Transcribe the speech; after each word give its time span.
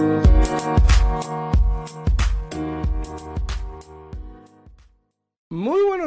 Muy 0.00 0.29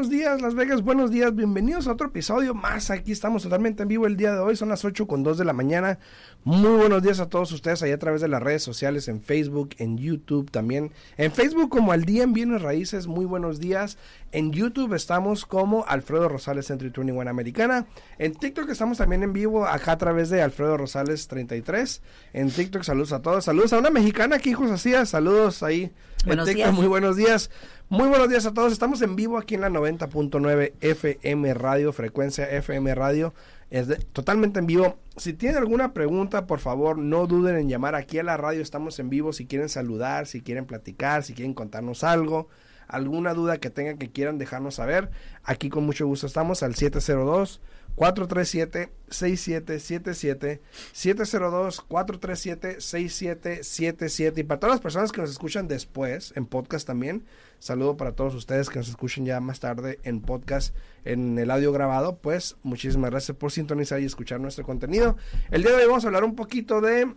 buenos 0.04 0.20
días, 0.20 0.42
Las 0.42 0.56
Vegas. 0.56 0.82
Buenos 0.82 1.12
días. 1.12 1.34
Bienvenidos 1.34 1.88
a 1.88 1.94
otro 1.94 2.08
episodio 2.08 2.54
más. 2.54 2.90
Aquí 2.90 3.14
estamos 3.14 3.44
totalmente 3.44 3.84
en 3.84 3.88
vivo 3.88 4.06
el 4.06 4.18
día 4.18 4.34
de 4.34 4.40
hoy. 4.40 4.58
Son 4.58 4.68
las 4.68 4.84
8 4.84 5.08
con 5.08 5.24
2 5.24 5.38
de 5.38 5.46
la 5.46 5.54
mañana. 5.54 5.98
Muy 6.44 6.76
buenos 6.76 7.02
días 7.04 7.22
a 7.22 7.30
todos 7.30 7.54
ustedes 7.54 7.84
ahí 7.84 7.92
a 7.92 8.00
través 8.00 8.20
de 8.20 8.28
las 8.28 8.44
redes 8.44 8.64
sociales, 8.64 9.08
en 9.08 9.22
Facebook, 9.22 9.70
en 9.78 9.98
YouTube 9.98 10.52
también. 10.52 10.92
En 11.16 11.32
Facebook 11.32 11.70
como 11.70 11.94
Al 11.94 12.04
Día 12.04 12.24
en 12.24 12.34
Bienes 12.34 12.62
Raíces. 12.62 13.08
Muy 13.08 13.24
buenos 13.24 13.62
días. 13.62 13.98
En 14.34 14.52
YouTube 14.52 14.94
estamos 14.94 15.46
como 15.46 15.86
Alfredo 15.88 16.28
Rosales 16.28 16.66
Century 16.66 16.92
21 16.94 17.30
Americana. 17.30 17.86
En 18.18 18.36
TikTok 18.36 18.70
estamos 18.72 18.98
también 18.98 19.24
en 19.24 19.32
vivo 19.32 19.66
acá 19.66 19.94
a 19.94 19.98
través 19.98 20.30
de 20.30 20.42
Alfredo 20.42 20.76
Rosales 20.76 21.30
33. 21.30 22.02
En 22.34 22.52
TikTok 22.52 22.84
saludos 22.84 23.14
a 23.14 23.22
todos. 23.22 23.46
Saludos 23.46 23.72
a 23.72 23.78
una 23.78 23.90
mexicana 23.90 24.38
hijos 24.44 24.70
hacía. 24.70 25.06
Saludos 25.06 25.64
ahí. 25.64 25.94
Buenos 26.26 26.48
días. 26.48 26.74
Muy 26.74 26.88
buenos 26.88 27.16
días. 27.18 27.50
Muy 27.90 28.08
buenos 28.08 28.30
días 28.30 28.46
a 28.46 28.54
todos. 28.54 28.72
Estamos 28.72 29.02
en 29.02 29.16
vivo 29.16 29.38
aquí 29.38 29.56
en 29.56 29.62
la 29.62 29.70
90.9 29.70 30.74
FM 30.80 31.54
Radio, 31.54 31.92
frecuencia 31.92 32.50
FM 32.50 32.96
Radio. 32.96 33.34
Es 33.70 33.88
de- 33.88 33.98
totalmente 33.98 34.60
en 34.60 34.68
vivo. 34.68 34.98
Si 35.18 35.34
tienen 35.34 35.58
alguna 35.58 35.94
pregunta, 35.94 36.48
por 36.48 36.60
favor, 36.60 36.98
no 36.98 37.28
duden 37.28 37.58
en 37.58 37.68
llamar 37.70 37.96
aquí 37.96 38.20
a 38.20 38.24
la 38.24 38.38
radio. 38.38 38.62
Estamos 38.62 39.00
en 39.00 39.10
vivo. 39.10 39.34
Si 39.34 39.46
quieren 39.46 39.68
saludar, 39.68 40.26
si 40.28 40.42
quieren 40.42 40.66
platicar, 40.66 41.24
si 41.24 41.34
quieren 41.34 41.54
contarnos 41.54 42.04
algo, 42.06 42.48
alguna 42.88 43.34
duda 43.34 43.58
que 43.58 43.70
tengan 43.70 43.98
que 43.98 44.12
quieran 44.12 44.38
dejarnos 44.38 44.76
saber, 44.76 45.10
aquí 45.44 45.70
con 45.70 45.86
mucho 45.86 46.06
gusto 46.08 46.26
estamos 46.28 46.64
al 46.64 46.76
702 46.76 47.62
437 47.96 48.92
6777 49.10 50.62
702 50.92 51.82
437 51.82 52.82
6777 52.82 54.42
y 54.42 54.44
para 54.44 54.60
todas 54.60 54.76
las 54.76 54.82
personas 54.82 55.12
que 55.12 55.22
nos 55.22 55.30
escuchan 55.30 55.68
después 55.68 56.34
en 56.36 56.46
podcast 56.46 56.88
también 56.88 57.24
saludo 57.64 57.96
para 57.96 58.12
todos 58.12 58.36
ustedes 58.36 58.70
que 58.70 58.80
nos 58.80 58.90
escuchen 58.90 59.26
ya 59.26 59.40
más 59.40 59.60
tarde 59.60 60.00
en 60.04 60.22
podcast 60.22 60.76
en 61.06 61.40
el 61.40 61.50
audio 61.50 61.72
grabado. 61.72 62.18
Pues 62.18 62.58
muchísimas 62.64 63.12
gracias 63.12 63.38
por 63.38 63.52
sintonizar 63.52 64.02
y 64.02 64.06
escuchar 64.06 64.42
nuestro 64.42 64.66
contenido. 64.66 65.16
El 65.50 65.64
día 65.64 65.72
de 65.72 65.84
hoy 65.84 65.88
vamos 65.88 66.04
a 66.04 66.08
hablar 66.08 66.26
un 66.26 66.36
poquito 66.36 66.82
de 66.82 67.14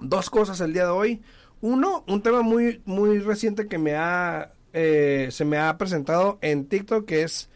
dos 0.00 0.28
cosas 0.28 0.60
el 0.60 0.74
día 0.74 0.84
de 0.84 0.90
hoy. 0.90 1.22
Uno 1.62 2.04
un 2.06 2.22
tema 2.22 2.42
muy 2.42 2.82
muy 2.84 3.20
reciente 3.20 3.66
que 3.66 3.78
me 3.78 3.94
ha 3.94 4.52
eh, 4.74 5.28
se 5.30 5.44
me 5.44 5.58
ha 5.58 5.78
presentado 5.78 6.38
en 6.42 6.66
TikTok 6.66 7.06
que 7.06 7.22
es 7.22 7.48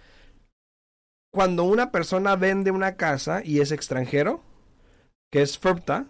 cuando 1.36 1.64
una 1.64 1.92
persona 1.92 2.34
vende 2.34 2.70
una 2.70 2.96
casa 2.96 3.42
y 3.44 3.60
es 3.60 3.70
extranjero, 3.70 4.40
que 5.30 5.42
es 5.42 5.58
FERPTA, 5.58 6.06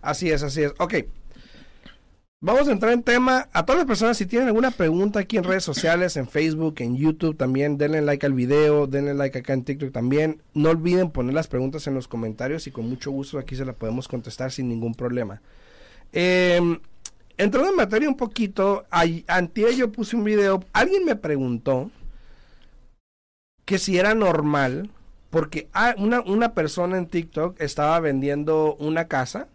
Así 0.03 0.31
es, 0.31 0.43
así 0.43 0.63
es. 0.63 0.73
Ok. 0.79 0.95
Vamos 2.41 2.69
a 2.69 2.73
entrar 2.73 2.93
en 2.93 3.03
tema. 3.03 3.49
A 3.55 3.65
todas 3.65 3.79
las 3.79 3.87
personas, 3.87 4.19
si 4.19 4.27
tienen 4.27 4.49
alguna 4.49 4.71
pregunta 4.71 5.19
aquí 5.21 5.39
en 5.39 5.45
redes 5.45 5.65
sociales, 5.65 6.19
en 6.19 6.29
Facebook, 6.29 6.75
en 6.79 6.95
YouTube 6.95 7.39
también, 7.39 7.79
denle 7.79 8.03
like 8.03 8.27
al 8.27 8.35
video, 8.35 8.87
denle 8.87 9.15
like 9.15 9.39
acá 9.39 9.55
en 9.55 9.65
TikTok 9.65 9.93
también. 9.93 10.43
No 10.53 10.69
olviden 10.69 11.11
poner 11.11 11.33
las 11.33 11.49
preguntas 11.49 11.87
en 11.87 11.95
los 11.95 12.07
comentarios 12.07 12.67
y 12.67 12.71
con 12.71 12.87
mucho 12.87 13.11
gusto 13.11 13.39
aquí 13.39 13.57
se 13.57 13.65
las 13.65 13.77
podemos 13.77 14.09
contestar 14.09 14.53
sin 14.53 14.69
ningún 14.69 14.95
problema. 14.95 15.41
Eh, 16.13 16.61
entrando 17.39 17.71
en 17.71 17.77
materia 17.77 18.11
un 18.11 18.17
poquito, 18.17 18.85
ay- 18.91 19.25
antier 19.27 19.75
yo 19.75 19.91
puse 19.91 20.15
un 20.15 20.25
video, 20.25 20.63
alguien 20.75 21.07
me 21.07 21.17
preguntó 21.17 21.91
que 23.65 23.79
si 23.79 23.97
era 23.99 24.15
normal, 24.15 24.91
porque 25.35 25.69
ah, 25.73 25.97
una, 25.99 26.21
una 26.21 26.55
persona 26.55 26.97
en 26.97 27.09
TikTok 27.09 27.61
estaba 27.61 27.99
vendiendo 27.99 28.77
una 28.77 29.09
casa, 29.09 29.49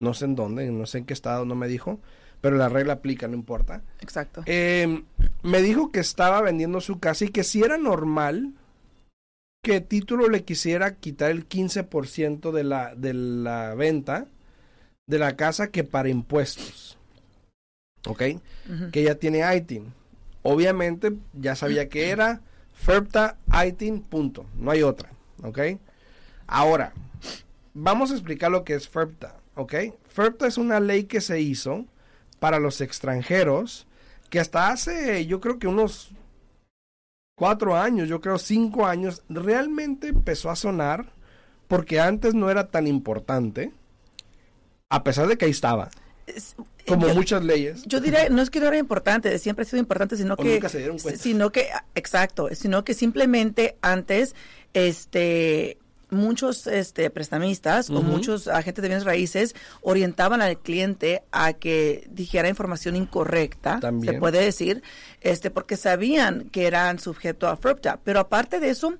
no 0.00 0.14
sé 0.14 0.24
en 0.24 0.34
dónde, 0.34 0.68
no 0.72 0.84
sé 0.84 0.98
en 0.98 1.04
qué 1.04 1.12
estado, 1.12 1.44
no 1.44 1.54
me 1.54 1.68
dijo, 1.68 2.00
pero 2.40 2.56
la 2.56 2.68
regla 2.68 2.94
aplica, 2.94 3.28
no 3.28 3.36
importa. 3.36 3.82
Exacto. 4.00 4.42
Eh, 4.46 5.04
me 5.44 5.62
dijo 5.62 5.92
que 5.92 6.00
estaba 6.00 6.40
vendiendo 6.40 6.80
su 6.80 6.98
casa 6.98 7.24
y 7.24 7.28
que 7.28 7.44
si 7.44 7.62
era 7.62 7.78
normal 7.78 8.52
que 9.62 9.80
título 9.80 10.28
le 10.28 10.42
quisiera 10.42 10.96
quitar 10.96 11.30
el 11.30 11.48
15% 11.48 12.50
de 12.50 12.64
la, 12.64 12.96
de 12.96 13.14
la 13.14 13.76
venta 13.76 14.26
de 15.06 15.20
la 15.20 15.36
casa 15.36 15.70
que 15.70 15.84
para 15.84 16.08
impuestos. 16.08 16.98
¿Ok? 18.08 18.22
Que 18.90 19.04
ya 19.04 19.14
tiene 19.14 19.44
ITIN. 19.56 19.94
Obviamente 20.42 21.12
ya 21.32 21.54
sabía 21.54 21.88
que 21.88 22.10
era 22.10 22.40
FERPTA 22.84 23.38
ITIN, 23.66 24.02
punto. 24.02 24.46
No 24.56 24.70
hay 24.70 24.82
otra. 24.82 25.10
¿Ok? 25.42 25.58
Ahora, 26.46 26.92
vamos 27.74 28.10
a 28.10 28.14
explicar 28.14 28.50
lo 28.50 28.64
que 28.64 28.74
es 28.74 28.88
FERPTA. 28.88 29.36
¿Ok? 29.54 29.74
FERPTA 30.08 30.46
es 30.46 30.58
una 30.58 30.80
ley 30.80 31.04
que 31.04 31.20
se 31.20 31.40
hizo 31.40 31.86
para 32.40 32.58
los 32.58 32.80
extranjeros 32.80 33.86
que 34.30 34.40
hasta 34.40 34.70
hace, 34.70 35.26
yo 35.26 35.40
creo 35.40 35.58
que 35.58 35.66
unos 35.66 36.10
cuatro 37.36 37.76
años, 37.76 38.08
yo 38.08 38.22
creo 38.22 38.38
cinco 38.38 38.86
años, 38.86 39.22
realmente 39.28 40.08
empezó 40.08 40.48
a 40.48 40.56
sonar 40.56 41.12
porque 41.68 42.00
antes 42.00 42.34
no 42.34 42.50
era 42.50 42.70
tan 42.70 42.86
importante, 42.86 43.72
a 44.88 45.04
pesar 45.04 45.28
de 45.28 45.36
que 45.36 45.44
ahí 45.44 45.50
estaba, 45.50 45.90
Es- 46.26 46.54
como 46.86 47.06
yo- 47.08 47.14
muchas 47.14 47.44
leyes. 47.44 47.82
Yo 47.86 48.00
diría, 48.00 48.28
no 48.28 48.42
es 48.42 48.50
que 48.50 48.58
no 48.60 48.66
era 48.68 48.78
importante, 48.78 49.38
siempre 49.38 49.62
ha 49.62 49.66
sido 49.66 49.78
importante, 49.80 50.16
sino 50.16 50.34
O 50.34 50.36
que, 50.36 50.54
nunca 50.54 50.68
se 50.68 50.78
dieron 50.78 50.98
cuenta. 50.98 51.20
sino 51.22 51.50
que, 51.50 51.68
exacto, 51.94 52.48
sino 52.54 52.84
que 52.84 52.94
simplemente 52.94 53.76
antes, 53.82 54.34
este, 54.74 55.78
muchos, 56.12 56.66
este, 56.66 57.10
prestamistas 57.10 57.90
o 57.90 58.02
muchos 58.02 58.46
agentes 58.48 58.82
de 58.82 58.88
bienes 58.88 59.04
raíces 59.04 59.54
orientaban 59.80 60.40
al 60.42 60.58
cliente 60.58 61.22
a 61.32 61.54
que 61.54 62.06
dijera 62.10 62.48
información 62.48 62.96
incorrecta, 62.96 63.80
También. 63.80 64.14
se 64.14 64.20
puede 64.20 64.44
decir, 64.44 64.82
este, 65.20 65.50
porque 65.50 65.76
sabían 65.76 66.48
que 66.50 66.66
eran 66.66 66.98
sujeto 66.98 67.48
a 67.48 67.56
FERPTA, 67.56 68.00
pero 68.04 68.20
aparte 68.20 68.60
de 68.60 68.70
eso, 68.70 68.94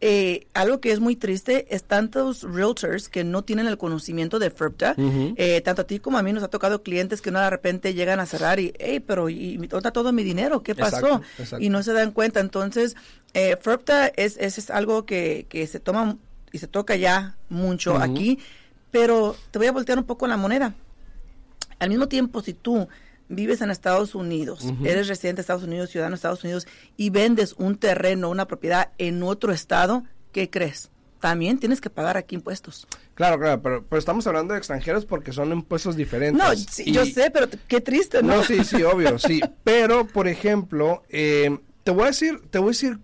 eh, 0.00 0.48
algo 0.52 0.80
que 0.80 0.92
es 0.92 1.00
muy 1.00 1.16
triste 1.16 1.66
es 1.74 1.84
tantos 1.84 2.42
realtors 2.42 3.08
que 3.08 3.24
no 3.24 3.42
tienen 3.42 3.66
el 3.66 3.78
conocimiento 3.78 4.38
de 4.38 4.50
FERPTA. 4.50 4.94
Eh, 4.98 5.62
tanto 5.64 5.82
a 5.82 5.86
ti 5.86 5.98
como 5.98 6.18
a 6.18 6.22
mí 6.22 6.32
nos 6.32 6.42
ha 6.42 6.48
tocado 6.48 6.82
clientes 6.82 7.22
que 7.22 7.30
no 7.30 7.40
de 7.40 7.48
repente 7.48 7.94
llegan 7.94 8.20
a 8.20 8.26
cerrar 8.26 8.60
y, 8.60 8.74
hey, 8.78 9.00
pero 9.00 9.30
¿y, 9.30 9.54
y 9.54 9.56
dónde 9.56 9.78
está 9.78 9.92
todo 9.92 10.12
mi 10.12 10.22
dinero? 10.22 10.62
¿Qué 10.62 10.74
pasó? 10.74 10.96
Exacto, 10.96 11.22
exacto. 11.38 11.64
Y 11.64 11.70
no 11.70 11.82
se 11.82 11.92
dan 11.92 12.10
cuenta. 12.10 12.40
Entonces, 12.40 12.96
eh, 13.32 13.56
FERPTA 13.58 14.08
es, 14.08 14.36
es, 14.38 14.58
es 14.58 14.68
algo 14.70 15.06
que, 15.06 15.46
que 15.48 15.66
se 15.66 15.80
toma 15.80 16.18
y 16.54 16.58
se 16.58 16.68
toca 16.68 16.94
ya 16.94 17.36
mucho 17.48 17.96
aquí, 17.98 18.38
pero 18.92 19.34
te 19.50 19.58
voy 19.58 19.66
a 19.66 19.72
voltear 19.72 19.98
un 19.98 20.04
poco 20.04 20.28
la 20.28 20.36
moneda. 20.36 20.72
Al 21.80 21.88
mismo 21.88 22.06
tiempo, 22.06 22.42
si 22.42 22.54
tú 22.54 22.86
vives 23.28 23.60
en 23.60 23.72
Estados 23.72 24.14
Unidos, 24.14 24.64
eres 24.84 25.08
residente 25.08 25.38
de 25.38 25.40
Estados 25.40 25.64
Unidos, 25.64 25.90
ciudadano 25.90 26.12
de 26.14 26.18
Estados 26.18 26.44
Unidos, 26.44 26.68
y 26.96 27.10
vendes 27.10 27.54
un 27.58 27.76
terreno, 27.76 28.30
una 28.30 28.46
propiedad 28.46 28.92
en 28.98 29.24
otro 29.24 29.52
estado, 29.52 30.04
¿qué 30.30 30.48
crees? 30.48 30.90
También 31.18 31.58
tienes 31.58 31.80
que 31.80 31.90
pagar 31.90 32.16
aquí 32.16 32.36
impuestos. 32.36 32.86
Claro, 33.14 33.36
claro, 33.40 33.60
pero, 33.60 33.84
pero 33.84 33.98
estamos 33.98 34.24
hablando 34.28 34.52
de 34.54 34.58
extranjeros 34.58 35.06
porque 35.06 35.32
son 35.32 35.50
impuestos 35.50 35.96
diferentes. 35.96 36.40
No, 36.40 36.54
sí, 36.54 36.84
Y- 36.86 36.92
yo 36.92 37.04
sé, 37.04 37.32
pero 37.32 37.48
qué 37.66 37.80
triste, 37.80 38.22
¿no? 38.22 38.36
No, 38.36 38.44
sí, 38.44 38.62
sí, 38.62 38.80
obvio, 38.84 39.18
sí. 39.18 39.40
Pero, 39.64 40.06
por 40.06 40.28
ejemplo, 40.28 41.02
eh, 41.08 41.58
te 41.82 41.90
voy 41.90 42.04
a 42.04 42.06
decir, 42.06 42.42
te 42.50 42.58
voy 42.58 42.68
a 42.68 42.70
decir 42.70 42.98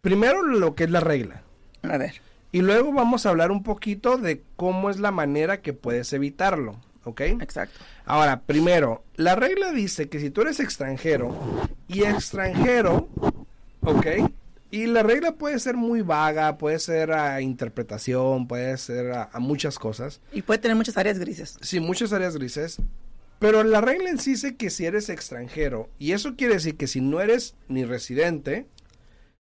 primero 0.00 0.42
lo 0.42 0.74
que 0.74 0.84
es 0.84 0.90
la 0.90 1.00
regla. 1.00 1.42
A 1.82 1.96
ver. 1.98 2.20
Y 2.52 2.60
luego 2.60 2.92
vamos 2.92 3.24
a 3.24 3.30
hablar 3.30 3.50
un 3.50 3.62
poquito 3.62 4.18
de 4.18 4.42
cómo 4.56 4.90
es 4.90 5.00
la 5.00 5.10
manera 5.10 5.62
que 5.62 5.72
puedes 5.72 6.12
evitarlo, 6.12 6.76
¿ok? 7.04 7.20
Exacto. 7.40 7.80
Ahora, 8.04 8.42
primero, 8.42 9.04
la 9.16 9.34
regla 9.34 9.72
dice 9.72 10.08
que 10.08 10.20
si 10.20 10.30
tú 10.30 10.42
eres 10.42 10.60
extranjero 10.60 11.34
y 11.88 12.04
extranjero, 12.04 13.08
¿ok? 13.80 14.06
Y 14.70 14.86
la 14.86 15.02
regla 15.02 15.32
puede 15.32 15.58
ser 15.58 15.76
muy 15.76 16.02
vaga, 16.02 16.58
puede 16.58 16.78
ser 16.78 17.12
a 17.12 17.40
interpretación, 17.40 18.46
puede 18.46 18.76
ser 18.76 19.12
a, 19.12 19.30
a 19.32 19.38
muchas 19.38 19.78
cosas. 19.78 20.20
Y 20.32 20.42
puede 20.42 20.58
tener 20.58 20.76
muchas 20.76 20.96
áreas 20.96 21.18
grises. 21.18 21.58
Sí, 21.62 21.80
muchas 21.80 22.12
áreas 22.12 22.36
grises. 22.36 22.78
Pero 23.38 23.64
la 23.64 23.80
regla 23.80 24.08
en 24.08 24.18
sí 24.18 24.32
dice 24.32 24.56
que 24.56 24.70
si 24.70 24.86
eres 24.86 25.08
extranjero, 25.08 25.90
y 25.98 26.12
eso 26.12 26.36
quiere 26.36 26.54
decir 26.54 26.76
que 26.76 26.86
si 26.86 27.00
no 27.00 27.20
eres 27.20 27.56
ni 27.66 27.84
residente, 27.84 28.66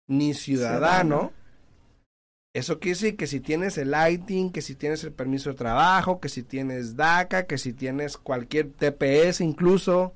ni 0.08 0.34
ciudadano, 0.34 1.32
eso 2.58 2.78
quiere 2.78 2.94
decir 2.98 3.16
que 3.16 3.26
si 3.26 3.40
tienes 3.40 3.76
el 3.78 3.90
lighting, 3.90 4.50
que 4.52 4.62
si 4.62 4.74
tienes 4.74 5.04
el 5.04 5.12
permiso 5.12 5.50
de 5.50 5.56
trabajo, 5.56 6.20
que 6.20 6.28
si 6.28 6.42
tienes 6.42 6.96
DACA, 6.96 7.46
que 7.46 7.58
si 7.58 7.72
tienes 7.72 8.16
cualquier 8.16 8.70
TPS 8.70 9.40
incluso, 9.42 10.14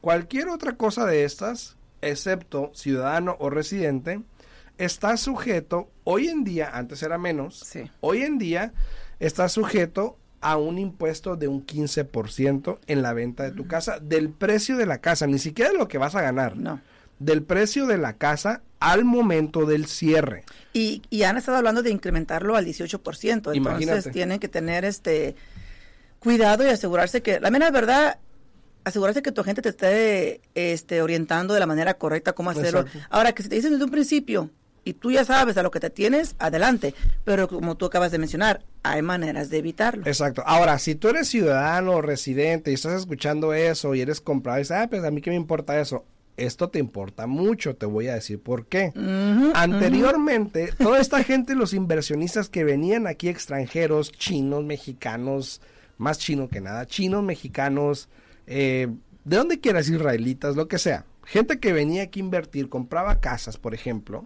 cualquier 0.00 0.48
otra 0.48 0.76
cosa 0.76 1.06
de 1.06 1.24
estas, 1.24 1.76
excepto 2.02 2.70
ciudadano 2.74 3.36
o 3.40 3.50
residente, 3.50 4.20
está 4.76 5.16
sujeto, 5.16 5.90
hoy 6.04 6.28
en 6.28 6.44
día, 6.44 6.70
antes 6.72 7.02
era 7.02 7.18
menos, 7.18 7.60
Sí. 7.60 7.90
hoy 8.00 8.22
en 8.22 8.38
día 8.38 8.72
está 9.18 9.48
sujeto 9.48 10.16
a 10.40 10.56
un 10.56 10.78
impuesto 10.78 11.34
de 11.36 11.48
un 11.48 11.66
15% 11.66 12.78
en 12.86 13.02
la 13.02 13.12
venta 13.12 13.42
de 13.44 13.50
tu 13.50 13.66
casa, 13.66 13.98
del 13.98 14.30
precio 14.30 14.76
de 14.76 14.86
la 14.86 14.98
casa, 14.98 15.26
ni 15.26 15.38
siquiera 15.38 15.72
lo 15.72 15.88
que 15.88 15.98
vas 15.98 16.14
a 16.14 16.22
ganar, 16.22 16.56
No. 16.56 16.80
Del 17.18 17.42
precio 17.42 17.86
de 17.86 17.98
la 17.98 18.14
casa 18.14 18.62
al 18.80 19.04
momento 19.04 19.66
del 19.66 19.86
cierre. 19.86 20.44
Y, 20.72 21.02
y 21.10 21.24
han 21.24 21.36
estado 21.36 21.58
hablando 21.58 21.82
de 21.82 21.90
incrementarlo 21.90 22.56
al 22.56 22.66
18%. 22.66 23.32
Entonces 23.32 23.56
Imagínate. 23.56 24.10
tienen 24.10 24.38
que 24.38 24.48
tener 24.48 24.84
este 24.84 25.34
cuidado 26.18 26.64
y 26.64 26.68
asegurarse 26.68 27.22
que, 27.22 27.40
la 27.40 27.50
mera 27.50 27.70
verdad, 27.70 28.18
asegurarse 28.84 29.22
que 29.22 29.32
tu 29.32 29.40
agente 29.40 29.62
te 29.62 29.68
esté 29.68 30.40
este, 30.54 31.02
orientando 31.02 31.54
de 31.54 31.60
la 31.60 31.66
manera 31.66 31.94
correcta 31.94 32.32
cómo 32.32 32.50
hacerlo. 32.50 32.80
Exacto. 32.80 33.06
Ahora, 33.10 33.32
que 33.32 33.42
si 33.42 33.48
te 33.48 33.56
dicen 33.56 33.72
desde 33.72 33.84
un 33.84 33.90
principio 33.90 34.50
y 34.84 34.94
tú 34.94 35.10
ya 35.10 35.24
sabes 35.24 35.56
a 35.56 35.62
lo 35.62 35.70
que 35.70 35.80
te 35.80 35.90
tienes, 35.90 36.34
adelante. 36.38 36.94
Pero 37.24 37.48
como 37.48 37.76
tú 37.76 37.86
acabas 37.86 38.10
de 38.10 38.18
mencionar, 38.18 38.64
hay 38.82 39.02
maneras 39.02 39.50
de 39.50 39.58
evitarlo. 39.58 40.06
Exacto. 40.06 40.42
Ahora, 40.46 40.78
si 40.78 40.94
tú 40.94 41.08
eres 41.08 41.28
ciudadano 41.28 41.92
o 41.92 42.02
residente 42.02 42.70
y 42.70 42.74
estás 42.74 43.00
escuchando 43.00 43.52
eso 43.52 43.94
y 43.94 44.00
eres 44.00 44.20
comprador 44.20 44.60
y 44.60 44.62
dices, 44.62 44.76
ah, 44.78 44.86
pues 44.88 45.04
a 45.04 45.10
mí 45.10 45.20
qué 45.20 45.30
me 45.30 45.36
importa 45.36 45.78
eso. 45.78 46.04
Esto 46.38 46.70
te 46.70 46.78
importa 46.78 47.26
mucho, 47.26 47.74
te 47.74 47.84
voy 47.84 48.06
a 48.08 48.14
decir 48.14 48.40
por 48.40 48.66
qué. 48.66 48.92
Anteriormente, 49.54 50.72
toda 50.78 51.00
esta 51.00 51.22
gente, 51.24 51.54
los 51.54 51.74
inversionistas 51.74 52.48
que 52.48 52.64
venían 52.64 53.06
aquí 53.06 53.28
extranjeros, 53.28 54.12
chinos, 54.12 54.64
mexicanos, 54.64 55.60
más 55.98 56.18
chino 56.18 56.48
que 56.48 56.60
nada, 56.60 56.86
chinos, 56.86 57.22
mexicanos, 57.22 58.08
eh, 58.46 58.88
de 59.24 59.36
donde 59.36 59.60
quieras, 59.60 59.88
israelitas, 59.88 60.56
lo 60.56 60.68
que 60.68 60.78
sea. 60.78 61.04
Gente 61.24 61.58
que 61.58 61.72
venía 61.72 62.04
aquí 62.04 62.20
a 62.20 62.24
invertir, 62.24 62.68
compraba 62.68 63.20
casas, 63.20 63.58
por 63.58 63.74
ejemplo, 63.74 64.24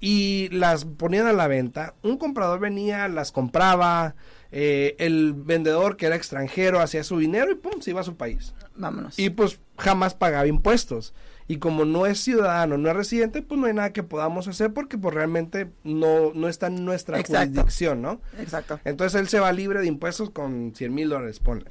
y 0.00 0.48
las 0.50 0.84
ponían 0.84 1.26
a 1.26 1.32
la 1.32 1.48
venta. 1.48 1.94
Un 2.02 2.16
comprador 2.16 2.60
venía, 2.60 3.08
las 3.08 3.32
compraba, 3.32 4.14
eh, 4.52 4.94
el 4.98 5.34
vendedor 5.34 5.96
que 5.96 6.06
era 6.06 6.16
extranjero 6.16 6.80
hacía 6.80 7.04
su 7.04 7.18
dinero 7.18 7.50
y 7.50 7.56
pum, 7.56 7.80
se 7.80 7.90
iba 7.90 8.00
a 8.00 8.04
su 8.04 8.16
país. 8.16 8.54
Vámonos. 8.76 9.18
Y 9.18 9.30
pues 9.30 9.60
jamás 9.78 10.14
pagaba 10.14 10.46
impuestos. 10.46 11.14
Y 11.48 11.58
como 11.58 11.84
no 11.84 12.06
es 12.06 12.18
ciudadano, 12.18 12.76
no 12.76 12.88
es 12.90 12.96
residente, 12.96 13.40
pues 13.40 13.60
no 13.60 13.68
hay 13.68 13.74
nada 13.74 13.92
que 13.92 14.02
podamos 14.02 14.48
hacer 14.48 14.72
porque 14.72 14.98
pues 14.98 15.14
realmente 15.14 15.70
no, 15.84 16.32
no 16.34 16.48
está 16.48 16.66
en 16.66 16.84
nuestra 16.84 17.20
Exacto. 17.20 17.60
jurisdicción, 17.60 18.02
¿no? 18.02 18.20
Exacto. 18.38 18.80
Entonces 18.84 19.20
él 19.20 19.28
se 19.28 19.38
va 19.38 19.52
libre 19.52 19.80
de 19.80 19.86
impuestos 19.86 20.30
con 20.30 20.72
100 20.74 20.92
mil 20.94 21.08
dólares, 21.08 21.38
ponle. 21.38 21.70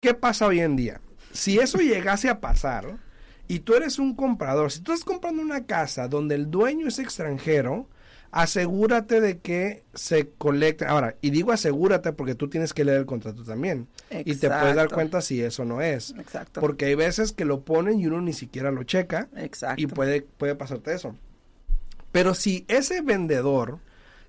¿Qué 0.00 0.14
pasa 0.14 0.46
hoy 0.46 0.60
en 0.60 0.74
día? 0.74 1.00
Si 1.32 1.58
eso 1.58 1.78
llegase 1.78 2.28
a 2.28 2.40
pasar 2.40 2.98
y 3.46 3.60
tú 3.60 3.74
eres 3.74 3.98
un 4.00 4.16
comprador, 4.16 4.72
si 4.72 4.80
tú 4.80 4.92
estás 4.92 5.04
comprando 5.04 5.40
una 5.40 5.66
casa 5.66 6.08
donde 6.08 6.34
el 6.34 6.50
dueño 6.50 6.88
es 6.88 6.98
extranjero, 6.98 7.88
asegúrate 8.30 9.20
de 9.20 9.38
que 9.38 9.84
se 9.94 10.28
colecte. 10.38 10.84
Ahora, 10.86 11.16
y 11.20 11.30
digo 11.30 11.52
asegúrate 11.52 12.12
porque 12.12 12.34
tú 12.34 12.48
tienes 12.48 12.72
que 12.74 12.84
leer 12.84 12.98
el 12.98 13.06
contrato 13.06 13.44
también. 13.44 13.88
Y 14.10 14.34
te 14.36 14.48
puedes 14.48 14.50
dar 14.50 14.70
Exacto. 14.70 14.94
cuenta 14.94 15.20
si 15.20 15.42
eso 15.42 15.64
no 15.64 15.80
es. 15.80 16.14
Exacto. 16.18 16.60
Porque 16.60 16.86
hay 16.86 16.94
veces 16.94 17.32
que 17.32 17.44
lo 17.44 17.62
ponen 17.62 18.00
y 18.00 18.06
uno 18.06 18.20
ni 18.20 18.32
siquiera 18.32 18.70
lo 18.70 18.82
checa 18.84 19.28
Exacto. 19.36 19.80
y 19.82 19.86
puede, 19.86 20.22
puede 20.22 20.54
pasarte 20.54 20.94
eso. 20.94 21.14
Pero 22.12 22.34
si 22.34 22.64
ese 22.68 23.00
vendedor 23.02 23.78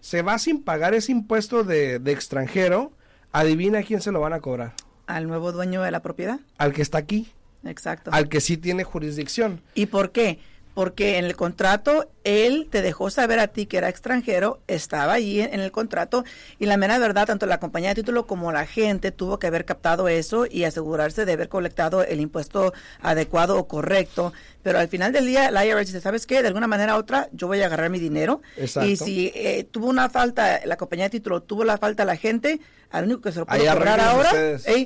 se 0.02 0.22
va 0.22 0.38
sin 0.40 0.64
pagar 0.64 0.94
ese 0.94 1.12
impuesto 1.12 1.64
de, 1.64 2.00
de 2.00 2.12
extranjero, 2.12 2.92
adivina 3.32 3.80
a 3.80 3.84
quién 3.84 4.02
se 4.02 4.12
lo 4.12 4.20
van 4.20 4.34
a 4.34 4.40
cobrar. 4.42 4.74
Al 5.08 5.28
nuevo 5.28 5.52
dueño 5.52 5.82
de 5.82 5.92
la 5.92 6.02
propiedad. 6.02 6.40
Al 6.58 6.74
que 6.74 6.82
está 6.82 6.98
aquí, 7.00 7.32
Exacto. 7.64 8.12
al 8.14 8.30
que 8.30 8.42
sí 8.42 8.58
tiene 8.58 8.84
jurisdicción. 8.84 9.62
¿Y 9.76 9.88
por 9.88 10.12
qué? 10.12 10.40
Porque 10.74 11.18
en 11.18 11.26
el 11.26 11.36
contrato 11.36 12.10
él 12.30 12.68
te 12.70 12.82
dejó 12.82 13.10
saber 13.10 13.40
a 13.40 13.48
ti 13.48 13.66
que 13.66 13.78
era 13.78 13.90
extranjero, 13.90 14.60
estaba 14.68 15.14
ahí 15.14 15.42
en, 15.42 15.60
el 15.60 15.72
contrato 15.72 16.24
y 16.60 16.66
la 16.66 16.78
mera 16.78 16.98
verdad, 17.00 17.28
tanto 17.28 17.46
la 17.46 17.60
compañía 17.60 17.90
de 17.90 17.96
título 17.96 18.26
como 18.28 18.52
la 18.52 18.66
gente 18.66 19.12
tuvo 19.12 19.40
que 19.40 19.48
haber 19.48 19.66
captado 19.66 20.08
eso 20.08 20.46
y 20.50 20.64
asegurarse 20.64 21.26
de 21.26 21.34
haber 21.34 21.50
colectado 21.50 22.04
el 22.04 22.20
impuesto 22.20 22.74
adecuado 23.02 23.58
o 23.58 23.68
correcto. 23.68 24.34
Pero 24.62 24.80
al 24.80 24.90
final 24.90 25.14
del 25.14 25.26
día, 25.26 25.52
la 25.52 25.66
IRS 25.66 25.88
dice, 25.88 26.02
¿sabes 26.02 26.26
qué? 26.26 26.42
De 26.42 26.50
alguna 26.50 26.68
manera 26.68 26.96
u 26.96 27.00
otra, 27.00 27.30
yo 27.32 27.48
voy 27.48 27.62
a 27.62 27.68
agarrar 27.68 27.90
mi 27.90 28.00
dinero. 28.00 28.42
Exacto. 28.58 28.90
Y 28.90 28.98
si 28.98 29.32
eh, 29.34 29.66
tuvo 29.70 29.88
una 29.88 30.10
falta, 30.10 30.60
la 30.66 30.76
compañía 30.76 31.06
de 31.06 31.12
título 31.12 31.42
tuvo 31.42 31.64
la 31.64 31.78
falta 31.78 32.04
la 32.04 32.18
gente, 32.18 32.60
al 32.90 33.06
único 33.06 33.22
que 33.22 33.32
se 33.32 33.40
lo 33.40 33.46
puedo 33.46 33.62
Ahí 33.62 33.68
cobrar 33.68 34.00
ahora, 34.02 34.32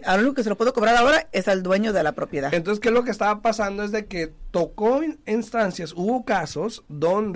al 0.06 0.20
único 0.20 0.36
que 0.36 0.44
se 0.44 0.50
lo 0.50 0.58
puedo 0.58 0.74
cobrar 0.74 0.96
ahora 0.96 1.28
es 1.32 1.48
al 1.48 1.64
dueño 1.64 1.92
de 1.92 2.04
la 2.04 2.12
propiedad. 2.12 2.54
Entonces, 2.54 2.80
¿qué 2.82 2.90
es 2.90 2.94
lo 2.94 3.04
que 3.04 3.12
estaba 3.12 3.42
pasando? 3.42 3.84
Es 3.84 3.92
de 3.92 4.06
que 4.06 4.32
tocó 4.52 5.02
in- 5.04 5.20
instancias, 5.26 5.94
hubo 5.94 6.24
casos 6.24 6.84
donde 6.88 7.33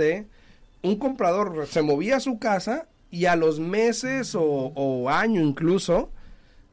un 0.83 0.97
comprador 0.97 1.67
se 1.67 1.81
movía 1.81 2.17
a 2.17 2.21
su 2.21 2.39
casa 2.39 2.87
y 3.11 3.25
a 3.25 3.35
los 3.35 3.59
meses 3.59 4.35
o, 4.35 4.43
o 4.43 5.09
año 5.09 5.41
incluso 5.41 6.11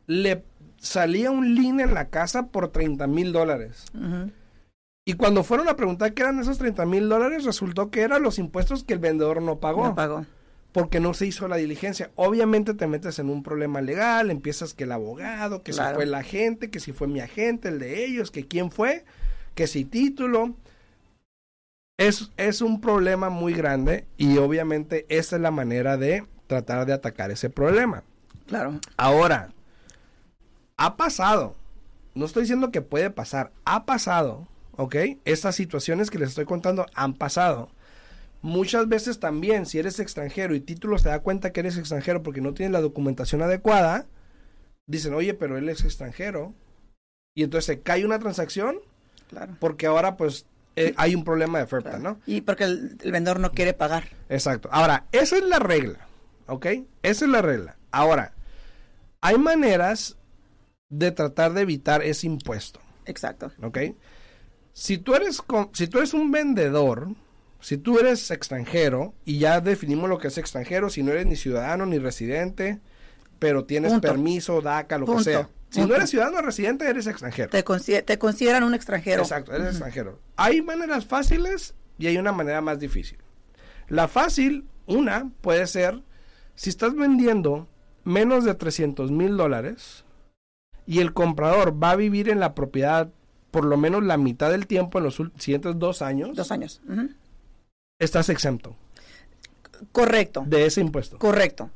le 0.06 0.42
salía 0.78 1.30
un 1.30 1.54
lien 1.54 1.80
en 1.80 1.94
la 1.94 2.08
casa 2.08 2.48
por 2.48 2.68
30 2.68 3.06
mil 3.06 3.32
dólares. 3.32 3.86
Y 5.06 5.14
cuando 5.14 5.44
fueron 5.44 5.68
a 5.68 5.76
preguntar 5.76 6.14
qué 6.14 6.22
eran 6.22 6.38
esos 6.38 6.58
30 6.58 6.86
mil 6.86 7.08
dólares, 7.08 7.44
resultó 7.44 7.90
que 7.90 8.02
eran 8.02 8.22
los 8.22 8.38
impuestos 8.38 8.84
que 8.84 8.94
el 8.94 9.00
vendedor 9.00 9.42
no 9.42 9.58
pagó. 9.58 9.84
No 9.84 9.94
pagó. 9.94 10.26
Porque 10.72 10.98
no 10.98 11.14
se 11.14 11.26
hizo 11.26 11.46
la 11.46 11.56
diligencia. 11.56 12.10
Obviamente 12.16 12.74
te 12.74 12.86
metes 12.86 13.18
en 13.18 13.30
un 13.30 13.42
problema 13.42 13.80
legal, 13.80 14.30
empiezas 14.30 14.74
que 14.74 14.84
el 14.84 14.92
abogado, 14.92 15.62
que 15.62 15.72
si 15.72 15.80
fue 15.94 16.04
el 16.04 16.14
agente, 16.14 16.70
que 16.70 16.80
si 16.80 16.92
fue 16.92 17.06
mi 17.06 17.20
agente, 17.20 17.68
el 17.68 17.78
de 17.78 18.04
ellos, 18.04 18.30
que 18.30 18.46
quién 18.46 18.70
fue, 18.70 19.04
que 19.54 19.66
si 19.66 19.84
título. 19.84 20.54
Es, 21.96 22.30
es 22.36 22.60
un 22.60 22.80
problema 22.80 23.30
muy 23.30 23.52
grande 23.54 24.06
y 24.16 24.38
obviamente 24.38 25.06
esa 25.08 25.36
es 25.36 25.42
la 25.42 25.50
manera 25.50 25.96
de 25.96 26.26
tratar 26.46 26.86
de 26.86 26.92
atacar 26.92 27.30
ese 27.30 27.50
problema. 27.50 28.02
Claro. 28.46 28.80
Ahora, 28.96 29.52
ha 30.76 30.96
pasado. 30.96 31.54
No 32.14 32.26
estoy 32.26 32.42
diciendo 32.42 32.70
que 32.70 32.82
puede 32.82 33.10
pasar. 33.10 33.52
Ha 33.64 33.84
pasado. 33.86 34.46
¿Ok? 34.76 34.96
Estas 35.24 35.54
situaciones 35.54 36.10
que 36.10 36.18
les 36.18 36.30
estoy 36.30 36.46
contando 36.46 36.86
han 36.94 37.14
pasado. 37.14 37.70
Muchas 38.42 38.88
veces 38.88 39.20
también, 39.20 39.64
si 39.64 39.78
eres 39.78 40.00
extranjero 40.00 40.54
y 40.54 40.60
título 40.60 40.98
se 40.98 41.08
da 41.08 41.20
cuenta 41.20 41.52
que 41.52 41.60
eres 41.60 41.78
extranjero 41.78 42.22
porque 42.22 42.40
no 42.40 42.54
tienes 42.54 42.72
la 42.72 42.80
documentación 42.80 43.40
adecuada, 43.40 44.06
dicen, 44.86 45.14
oye, 45.14 45.32
pero 45.32 45.56
él 45.56 45.68
es 45.68 45.84
extranjero. 45.84 46.52
Y 47.36 47.44
entonces 47.44 47.66
se 47.66 47.80
cae 47.80 48.04
una 48.04 48.18
transacción 48.18 48.78
Claro. 49.30 49.56
porque 49.60 49.86
ahora 49.86 50.16
pues 50.16 50.46
eh, 50.76 50.92
hay 50.96 51.14
un 51.14 51.24
problema 51.24 51.58
de 51.58 51.64
oferta, 51.64 51.90
Claro. 51.90 52.02
¿no? 52.02 52.20
Y 52.26 52.40
porque 52.40 52.64
el, 52.64 52.98
el 53.02 53.12
vendedor 53.12 53.40
no 53.40 53.52
quiere 53.52 53.74
pagar. 53.74 54.04
Exacto. 54.28 54.68
Ahora, 54.72 55.06
esa 55.12 55.36
es 55.36 55.44
la 55.44 55.58
regla, 55.58 56.06
¿ok? 56.46 56.66
Esa 57.02 57.24
es 57.24 57.30
la 57.30 57.42
regla. 57.42 57.76
Ahora, 57.90 58.32
hay 59.20 59.38
maneras 59.38 60.16
de 60.88 61.10
tratar 61.12 61.52
de 61.52 61.62
evitar 61.62 62.02
ese 62.02 62.26
impuesto, 62.26 62.80
Exacto. 63.06 63.52
¿ok? 63.62 63.78
Si 64.72 64.98
tú 64.98 65.14
eres, 65.14 65.40
con- 65.40 65.70
si 65.72 65.86
tú 65.86 65.98
eres 65.98 66.14
un 66.14 66.30
vendedor, 66.32 67.08
si 67.60 67.78
tú 67.78 67.98
eres 67.98 68.30
extranjero, 68.30 69.14
y 69.24 69.38
ya 69.38 69.60
definimos 69.60 70.08
lo 70.10 70.18
que 70.18 70.28
es 70.28 70.36
extranjero, 70.38 70.90
si 70.90 71.02
no 71.02 71.12
eres 71.12 71.26
ni 71.26 71.36
ciudadano 71.36 71.86
ni 71.86 71.98
residente, 71.98 72.80
pero 73.38 73.64
tienes 73.64 73.92
Punto. 73.92 74.08
permiso, 74.08 74.60
DACA, 74.60 74.98
lo 74.98 75.06
que 75.06 75.22
sea. 75.24 75.48
Si 75.74 75.84
no 75.88 75.94
eres 75.94 76.10
ciudadano 76.10 76.40
residente, 76.42 76.88
eres 76.88 77.06
extranjero. 77.06 77.50
Te, 77.50 77.64
consi- 77.64 78.04
te 78.04 78.18
consideran 78.18 78.62
un 78.64 78.74
extranjero. 78.74 79.22
Exacto, 79.22 79.52
eres 79.54 79.68
extranjero. 79.70 80.20
Hay 80.36 80.62
maneras 80.62 81.06
fáciles 81.06 81.74
y 81.98 82.06
hay 82.06 82.16
una 82.16 82.32
manera 82.32 82.60
más 82.60 82.78
difícil. 82.78 83.18
La 83.88 84.08
fácil, 84.08 84.64
una, 84.86 85.30
puede 85.40 85.66
ser, 85.66 86.02
si 86.54 86.70
estás 86.70 86.94
vendiendo 86.94 87.68
menos 88.04 88.44
de 88.44 88.54
300 88.54 89.10
mil 89.10 89.36
dólares 89.36 90.04
y 90.86 91.00
el 91.00 91.12
comprador 91.12 91.82
va 91.82 91.90
a 91.92 91.96
vivir 91.96 92.28
en 92.28 92.40
la 92.40 92.54
propiedad 92.54 93.08
por 93.50 93.64
lo 93.64 93.76
menos 93.76 94.02
la 94.02 94.16
mitad 94.16 94.50
del 94.50 94.66
tiempo 94.66 94.98
en 94.98 95.04
los 95.04 95.20
siguientes 95.38 95.78
dos 95.78 96.02
años, 96.02 96.34
Dos 96.36 96.50
años. 96.50 96.80
Estás 97.98 98.28
exento 98.28 98.76
Correcto. 99.92 100.44
de 100.46 100.66
ese 100.66 100.80
impuesto. 100.80 101.18
Correcto. 101.18 101.70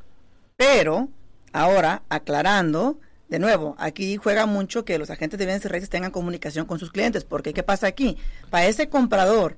Pero, 0.56 1.08
ahora, 1.52 2.02
aclarando, 2.08 2.98
de 3.28 3.38
nuevo, 3.38 3.74
aquí 3.78 4.16
juega 4.16 4.46
mucho 4.46 4.84
que 4.84 4.98
los 4.98 5.10
agentes 5.10 5.38
de 5.38 5.44
bienes 5.44 5.64
raíces 5.64 5.90
tengan 5.90 6.10
comunicación 6.10 6.66
con 6.66 6.78
sus 6.78 6.90
clientes, 6.90 7.24
porque 7.24 7.52
¿qué 7.52 7.62
pasa 7.62 7.86
aquí? 7.86 8.16
Para 8.50 8.66
ese 8.66 8.88
comprador, 8.88 9.56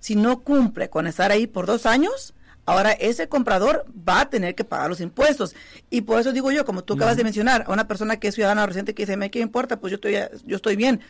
si 0.00 0.16
no 0.16 0.40
cumple 0.40 0.90
con 0.90 1.06
estar 1.06 1.30
ahí 1.30 1.46
por 1.46 1.66
dos 1.66 1.86
años, 1.86 2.34
ahora 2.66 2.92
ese 2.92 3.28
comprador 3.28 3.86
va 4.06 4.20
a 4.20 4.30
tener 4.30 4.54
que 4.54 4.64
pagar 4.64 4.90
los 4.90 5.00
impuestos. 5.00 5.54
Y 5.88 6.02
por 6.02 6.20
eso 6.20 6.32
digo 6.32 6.52
yo, 6.52 6.66
como 6.66 6.84
tú 6.84 6.94
acabas 6.94 7.16
de 7.16 7.24
mencionar, 7.24 7.64
a 7.66 7.72
una 7.72 7.88
persona 7.88 8.18
que 8.18 8.28
es 8.28 8.34
ciudadana 8.34 8.64
o 8.64 8.66
residente 8.66 8.94
que 8.94 9.04
dice, 9.04 9.16
¿me 9.16 9.30
qué 9.30 9.40
importa? 9.40 9.78
Pues 9.78 9.92
yo 9.92 9.94
estoy, 9.94 10.16
yo 10.44 10.56
estoy 10.56 10.76
bien. 10.76 11.00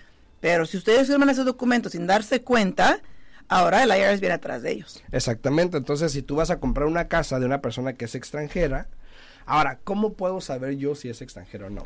Pero 0.41 0.67
si 0.67 0.77
ustedes 0.77 1.09
firman 1.09 1.31
esos 1.31 1.47
documentos 1.47 1.93
sin 1.93 2.07
darse 2.07 2.43
cuenta, 2.43 3.01
ahora 3.49 3.83
el 3.83 3.91
IRS 3.91 4.21
viene 4.21 4.35
atrás 4.35 4.63
de 4.63 4.73
ellos. 4.73 5.03
Exactamente, 5.11 5.77
entonces 5.77 6.13
si 6.13 6.23
tú 6.23 6.37
vas 6.37 6.51
a 6.51 6.61
comprar 6.61 6.87
una 6.87 7.09
casa 7.09 7.41
de 7.41 7.47
una 7.47 7.61
persona 7.61 7.95
que 7.95 8.05
es 8.05 8.15
extranjera, 8.15 8.87
ahora, 9.47 9.79
¿cómo 9.85 10.13
puedo 10.13 10.41
saber 10.41 10.77
yo 10.77 10.95
si 10.95 11.09
es 11.09 11.23
extranjero 11.23 11.69
o 11.69 11.71
no? 11.71 11.83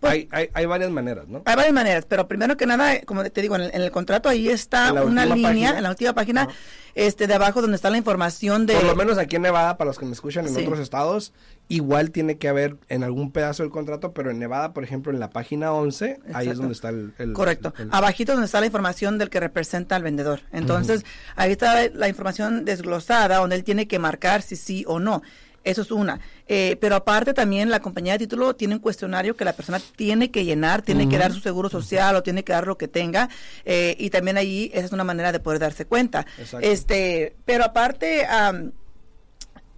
Pues- 0.00 0.12
hay, 0.12 0.28
hay, 0.32 0.48
hay 0.52 0.66
varias 0.66 0.90
maneras, 0.90 1.28
¿no? 1.28 1.42
Hay 1.46 1.56
varias 1.56 1.72
maneras, 1.72 2.04
pero 2.06 2.28
primero 2.28 2.56
que 2.58 2.66
nada, 2.66 3.00
como 3.06 3.24
te 3.30 3.40
digo, 3.40 3.54
en 3.56 3.62
el, 3.62 3.70
en 3.74 3.80
el 3.80 3.90
contrato 3.90 4.28
ahí 4.28 4.48
está 4.50 4.92
una 5.02 5.24
línea, 5.24 5.48
página. 5.48 5.76
en 5.78 5.82
la 5.82 5.88
última 5.90 6.12
página, 6.12 6.48
este, 6.94 7.26
de 7.26 7.32
abajo 7.34 7.62
donde 7.62 7.76
está 7.76 7.88
la 7.88 7.96
información 7.96 8.66
de... 8.66 8.74
Por 8.74 8.84
lo 8.84 8.96
menos 8.96 9.16
aquí 9.16 9.36
en 9.36 9.42
Nevada, 9.42 9.78
para 9.78 9.88
los 9.88 9.98
que 9.98 10.04
me 10.04 10.12
escuchan 10.12 10.46
en 10.46 10.54
Sí. 10.54 10.62
otros 10.62 10.78
estados, 10.80 11.32
igual 11.68 12.10
tiene 12.10 12.36
que 12.36 12.48
haber 12.48 12.76
en 12.90 13.02
algún 13.02 13.30
pedazo 13.32 13.62
del 13.62 13.72
contrato, 13.72 14.12
pero 14.12 14.30
en 14.30 14.38
Nevada, 14.38 14.74
por 14.74 14.84
ejemplo, 14.84 15.10
en 15.10 15.20
la 15.20 15.30
página 15.30 15.72
11, 15.72 16.18
ahí 16.34 16.48
es 16.48 16.58
donde 16.58 16.74
está 16.74 16.90
el... 16.90 17.14
el- 17.18 17.32
Correcto. 17.32 17.72
el- 17.78 17.88
Abajito 17.90 18.32
donde 18.32 18.46
está 18.46 18.60
la 18.60 18.66
información 18.66 19.16
del 19.16 19.30
que 19.30 19.40
representa 19.40 19.96
al 19.96 20.02
vendedor. 20.02 20.40
Entonces, 20.52 21.04
ahí 21.34 21.52
está 21.52 21.88
la 21.88 22.08
información 22.08 22.66
desglosada 22.66 23.38
donde 23.38 23.56
él 23.56 23.64
tiene 23.64 23.88
que 23.88 23.98
marcar 23.98 24.42
si 24.42 24.56
sí 24.56 24.84
o 24.86 25.00
no. 25.00 25.22
Eso 25.64 25.82
es 25.82 25.90
una. 25.90 26.20
Eh, 26.46 26.76
pero 26.80 26.94
aparte 26.94 27.32
también 27.32 27.70
la 27.70 27.80
compañía 27.80 28.12
de 28.12 28.18
título 28.20 28.54
tiene 28.54 28.74
un 28.74 28.80
cuestionario 28.80 29.34
que 29.34 29.44
la 29.44 29.54
persona 29.54 29.80
tiene 29.96 30.30
que 30.30 30.44
llenar, 30.44 30.82
tiene 30.82 31.08
que 31.08 31.18
dar 31.18 31.32
su 31.32 31.40
seguro 31.40 31.70
social 31.70 32.14
o 32.16 32.22
tiene 32.22 32.44
que 32.44 32.52
dar 32.52 32.66
lo 32.66 32.76
que 32.76 32.86
tenga. 32.86 33.28
eh, 33.64 33.96
y 33.98 34.10
también 34.10 34.36
ahí 34.36 34.70
esa 34.74 34.86
es 34.86 34.92
una 34.92 35.04
manera 35.04 35.32
de 35.32 35.40
poder 35.40 35.58
darse 35.58 35.86
cuenta. 35.86 36.26
Exacto. 36.38 36.66
Este, 36.66 37.34
pero 37.44 37.64
aparte, 37.64 38.26
am, 38.26 38.72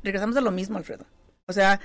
regresamos 0.03 0.37
a 0.37 0.41
lo 0.41 0.51
mismo, 0.51 0.77
Alfredo. 0.77 1.07
O 1.47 1.53
sea, 1.53 1.81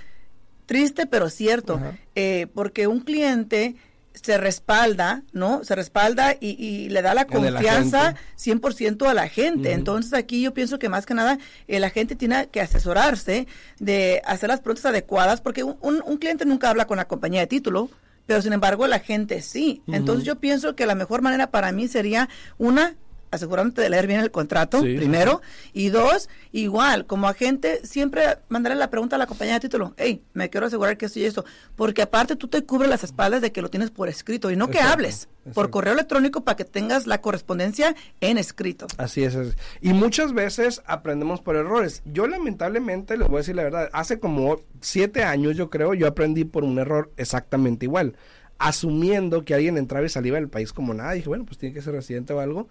triste 0.66 1.06
pero 1.06 1.30
cierto, 1.30 1.80
eh, 2.16 2.48
porque 2.56 2.88
un 2.88 3.02
cliente 3.02 3.76
se 4.14 4.38
respalda, 4.38 5.24
¿no? 5.32 5.64
Se 5.64 5.74
respalda 5.76 6.34
y, 6.40 6.50
y 6.64 6.90
le 6.90 7.02
da 7.02 7.14
la 7.14 7.26
confianza 7.26 8.08
agente. 8.10 8.22
100% 8.38 9.08
a 9.10 9.14
la 9.14 9.28
gente. 9.30 9.72
Entonces 9.74 10.14
aquí 10.14 10.42
yo 10.42 10.54
pienso 10.54 10.80
que 10.80 10.90
más 10.90 11.06
que 11.06 11.14
nada 11.14 11.38
el 11.68 11.84
agente 11.84 12.16
tiene 12.16 12.48
que 12.50 12.62
asesorarse 12.62 13.48
de 13.80 14.22
hacer 14.26 14.50
las 14.50 14.60
preguntas 14.60 14.86
adecuadas, 14.86 15.42
porque 15.42 15.64
un, 15.64 15.78
un- 15.82 16.04
un 16.06 16.18
cliente 16.18 16.46
nunca 16.46 16.70
habla 16.70 16.86
con 16.88 16.98
la 16.98 17.08
compañía 17.08 17.42
de 17.42 17.48
título, 17.48 17.90
pero 18.26 18.42
sin 18.42 18.54
embargo 18.54 18.86
la 18.88 19.00
gente 19.00 19.42
sí. 19.42 19.82
Entonces 19.88 20.26
yo 20.26 20.36
pienso 20.40 20.76
que 20.76 20.86
la 20.86 20.96
mejor 20.96 21.22
manera 21.22 21.50
para 21.52 21.72
mí 21.72 21.88
sería 21.88 22.30
una 22.58 22.96
asegurándote 23.32 23.82
de 23.82 23.90
leer 23.90 24.08
bien 24.08 24.20
el 24.20 24.32
contrato, 24.32 24.82
Sí. 24.82 24.96
primero, 24.98 25.42
y 25.74 25.90
dos, 25.90 26.30
igual, 26.52 27.06
como 27.06 27.28
agente, 27.28 27.86
siempre 27.86 28.38
mandarle 28.50 28.78
la 28.78 28.90
pregunta 28.90 29.16
a 29.16 29.20
la 29.20 29.28
compañía 29.28 29.56
de 29.56 29.62
título, 29.62 29.94
hey, 29.98 30.22
me 30.34 30.50
quiero 30.50 30.68
asegurar 30.68 30.98
que 30.98 31.06
esto 31.08 31.20
y 31.20 31.26
esto, 31.26 31.46
porque 31.76 32.02
aparte 32.02 32.36
tú 32.36 32.48
te 32.48 32.64
cubres 32.64 32.90
las 32.90 33.04
espaldas 33.04 33.42
de 33.42 33.52
que 33.52 33.62
lo 33.62 33.70
tienes 33.70 33.90
por 33.90 34.10
escrito, 34.10 34.52
y 34.52 34.56
no 34.56 34.68
que 34.68 34.78
Exacto, 34.78 34.94
hables, 34.94 35.30
por 35.54 35.70
correo 35.72 35.94
electrónico 35.94 36.44
para 36.44 36.56
que 36.56 36.66
tengas 36.66 37.08
la 37.08 37.20
correspondencia 37.22 37.96
en 38.20 38.38
escrito. 38.38 38.88
Así 38.98 39.24
es, 39.24 39.34
es. 39.36 39.56
Y 39.82 39.94
muchas 39.94 40.34
veces 40.34 40.82
aprendemos 40.86 41.42
por 41.42 41.56
errores. 41.56 42.04
Yo 42.06 42.28
lamentablemente, 42.28 43.18
les 43.18 43.28
voy 43.28 43.38
a 43.38 43.40
decir 43.40 43.56
la 43.56 43.64
verdad, 43.64 43.90
hace 43.94 44.20
como 44.20 44.60
siete 44.82 45.24
años 45.24 45.56
yo 45.58 45.70
creo, 45.70 45.94
yo 45.94 46.08
aprendí 46.08 46.44
por 46.44 46.64
un 46.64 46.78
error 46.80 47.12
exactamente 47.18 47.86
igual. 47.86 48.16
Asumiendo 48.64 49.44
que 49.44 49.56
alguien 49.56 49.78
entraba 49.78 50.06
y 50.06 50.10
salía 50.10 50.34
del 50.34 50.48
país 50.48 50.72
como 50.72 50.94
nada, 50.94 51.14
dije, 51.14 51.28
bueno, 51.28 51.46
pues 51.46 51.58
tiene 51.58 51.74
que 51.74 51.82
ser 51.82 51.94
residente 51.94 52.32
o 52.34 52.40
algo. 52.40 52.68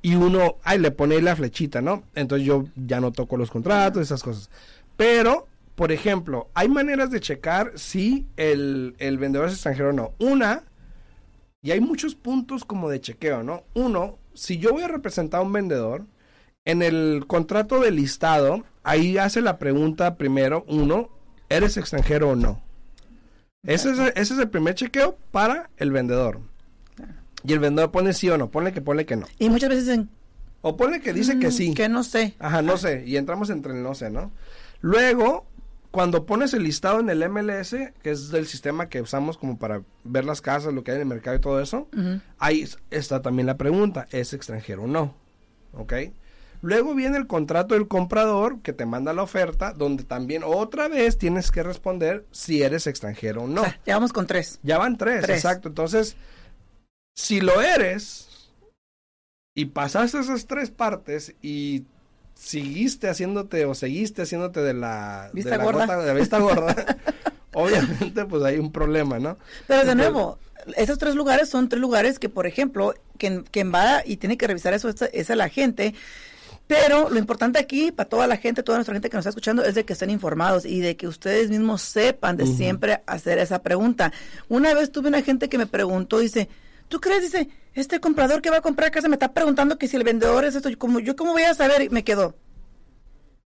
Y 0.00 0.14
uno, 0.14 0.58
ay, 0.62 0.78
le 0.78 0.92
pone 0.92 1.16
ahí 1.16 1.20
la 1.20 1.34
flechita, 1.34 1.82
¿no? 1.82 2.04
Entonces 2.14 2.46
yo 2.46 2.66
ya 2.76 3.00
no 3.00 3.10
toco 3.10 3.36
los 3.36 3.50
contratos, 3.50 4.02
esas 4.02 4.22
cosas. 4.22 4.50
Pero, 4.96 5.48
por 5.74 5.90
ejemplo, 5.90 6.48
hay 6.54 6.68
maneras 6.68 7.10
de 7.10 7.18
checar 7.18 7.72
si 7.74 8.28
el, 8.36 8.94
el 8.98 9.18
vendedor 9.18 9.48
es 9.48 9.54
extranjero 9.54 9.88
o 9.88 9.92
no. 9.92 10.12
Una, 10.20 10.62
y 11.60 11.72
hay 11.72 11.80
muchos 11.80 12.14
puntos 12.14 12.64
como 12.64 12.88
de 12.88 13.00
chequeo, 13.00 13.42
¿no? 13.42 13.64
Uno, 13.74 14.18
si 14.34 14.58
yo 14.58 14.72
voy 14.72 14.84
a 14.84 14.88
representar 14.88 15.40
a 15.40 15.44
un 15.44 15.52
vendedor, 15.52 16.06
en 16.64 16.82
el 16.82 17.24
contrato 17.26 17.80
de 17.80 17.90
listado, 17.90 18.62
ahí 18.84 19.18
hace 19.18 19.40
la 19.40 19.58
pregunta 19.58 20.16
primero, 20.16 20.64
uno, 20.68 21.08
¿eres 21.48 21.76
extranjero 21.76 22.30
o 22.30 22.36
no? 22.36 22.62
Ese 23.64 23.90
es, 23.92 23.98
ese 24.16 24.34
es 24.34 24.40
el 24.40 24.48
primer 24.48 24.74
chequeo 24.74 25.16
para 25.30 25.70
el 25.76 25.92
vendedor. 25.92 26.40
Y 27.44 27.52
el 27.52 27.60
vendedor 27.60 27.90
pone 27.92 28.12
sí 28.12 28.28
o 28.28 28.36
no, 28.36 28.50
pone 28.50 28.72
que 28.72 28.80
pone 28.80 29.06
que 29.06 29.14
no. 29.16 29.26
Y 29.38 29.50
muchas 29.50 29.68
veces 29.70 29.86
dicen, 29.86 30.08
O 30.62 30.76
pone 30.76 31.00
que 31.00 31.12
dice 31.12 31.38
que 31.38 31.48
"Mm, 31.48 31.52
sí. 31.52 31.74
que 31.74 31.88
no 31.88 32.02
sé. 32.04 32.34
Ajá, 32.38 32.62
no 32.62 32.76
sé. 32.76 33.04
Y 33.06 33.16
entramos 33.16 33.50
entre 33.50 33.72
el 33.72 33.82
no 33.82 33.94
sé, 33.94 34.10
¿no? 34.10 34.30
Luego, 34.80 35.44
cuando 35.92 36.24
pones 36.26 36.54
el 36.54 36.62
listado 36.64 36.98
en 37.00 37.08
el 37.10 37.22
MLS, 37.28 37.92
que 38.02 38.10
es 38.10 38.32
el 38.32 38.46
sistema 38.46 38.88
que 38.88 39.00
usamos 39.00 39.38
como 39.38 39.58
para 39.58 39.82
ver 40.04 40.24
las 40.24 40.40
casas, 40.40 40.72
lo 40.74 40.82
que 40.84 40.90
hay 40.92 40.96
en 40.96 41.02
el 41.02 41.08
mercado 41.08 41.36
y 41.36 41.40
todo 41.40 41.60
eso, 41.60 41.88
ahí 42.38 42.62
es- 42.62 42.78
está 42.90 43.22
también 43.22 43.46
la 43.46 43.56
pregunta, 43.56 44.06
¿es 44.10 44.32
extranjero 44.32 44.84
o 44.84 44.86
no? 44.88 45.14
¿Ok? 45.72 45.92
Luego 46.62 46.94
viene 46.94 47.18
el 47.18 47.26
contrato 47.26 47.74
del 47.74 47.88
comprador 47.88 48.62
que 48.62 48.72
te 48.72 48.86
manda 48.86 49.12
la 49.12 49.22
oferta, 49.24 49.72
donde 49.72 50.04
también 50.04 50.42
otra 50.44 50.88
vez 50.88 51.18
tienes 51.18 51.50
que 51.50 51.62
responder 51.62 52.24
si 52.30 52.62
eres 52.62 52.86
extranjero 52.86 53.42
o 53.42 53.46
no. 53.48 53.62
O 53.62 53.64
sea, 53.64 53.80
ya 53.84 53.94
vamos 53.96 54.12
con 54.12 54.26
tres. 54.26 54.58
Ya 54.62 54.78
van 54.78 54.96
tres, 54.96 55.22
Tres. 55.22 55.36
exacto. 55.38 55.68
Entonces, 55.68 56.16
si 57.16 57.40
lo 57.40 57.60
eres 57.60 58.28
y 59.56 59.66
pasaste 59.66 60.20
esas 60.20 60.46
tres 60.46 60.70
partes 60.70 61.34
y 61.42 61.84
seguiste 62.34 63.08
haciéndote 63.08 63.64
o 63.66 63.74
seguiste 63.74 64.22
haciéndote 64.22 64.60
de 64.62 64.72
la, 64.74 65.24
de 65.26 65.32
Vista 65.34 65.56
la 65.58 65.64
gorda. 65.64 65.86
gota- 65.86 66.00
de 66.00 66.06
la 66.06 66.14
vista 66.14 66.38
gorda, 66.38 66.96
obviamente 67.52 68.24
pues 68.24 68.42
hay 68.44 68.58
un 68.58 68.72
problema, 68.72 69.18
¿no? 69.18 69.36
Pero 69.66 69.84
de 69.84 69.92
Entonces, 69.92 70.12
nuevo, 70.12 70.38
esos 70.76 70.96
tres 70.98 71.14
lugares 71.16 71.48
son 71.50 71.68
tres 71.68 71.80
lugares 71.80 72.18
que, 72.18 72.28
por 72.28 72.46
ejemplo, 72.46 72.94
quien, 73.18 73.42
quien 73.42 73.72
va 73.74 74.02
y 74.06 74.16
tiene 74.16 74.38
que 74.38 74.46
revisar 74.46 74.72
eso 74.74 74.88
es, 74.88 75.02
es 75.12 75.28
la 75.30 75.48
gente. 75.48 75.94
Pero 76.66 77.10
lo 77.10 77.18
importante 77.18 77.58
aquí, 77.58 77.92
para 77.92 78.08
toda 78.08 78.26
la 78.26 78.36
gente, 78.36 78.62
toda 78.62 78.78
nuestra 78.78 78.94
gente 78.94 79.10
que 79.10 79.16
nos 79.16 79.22
está 79.22 79.30
escuchando, 79.30 79.64
es 79.64 79.74
de 79.74 79.84
que 79.84 79.92
estén 79.92 80.10
informados 80.10 80.64
y 80.64 80.80
de 80.80 80.96
que 80.96 81.06
ustedes 81.06 81.50
mismos 81.50 81.82
sepan 81.82 82.36
de 82.36 82.46
siempre 82.46 83.02
hacer 83.06 83.38
esa 83.38 83.62
pregunta. 83.62 84.12
Una 84.48 84.72
vez 84.72 84.90
tuve 84.90 85.08
una 85.08 85.22
gente 85.22 85.48
que 85.48 85.58
me 85.58 85.66
preguntó, 85.66 86.18
dice, 86.18 86.48
¿tú 86.88 87.00
crees? 87.00 87.22
Dice, 87.22 87.48
este 87.74 88.00
comprador 88.00 88.42
que 88.42 88.50
va 88.50 88.58
a 88.58 88.62
comprar 88.62 88.90
casa 88.90 89.08
me 89.08 89.16
está 89.16 89.32
preguntando 89.32 89.76
que 89.76 89.88
si 89.88 89.96
el 89.96 90.04
vendedor 90.04 90.44
es 90.44 90.54
esto. 90.54 90.68
Yo, 90.68 90.78
como, 90.78 91.00
¿yo 91.00 91.16
cómo 91.16 91.32
voy 91.32 91.42
a 91.42 91.54
saber? 91.54 91.82
Y 91.82 91.88
me 91.90 92.04
quedó. 92.04 92.36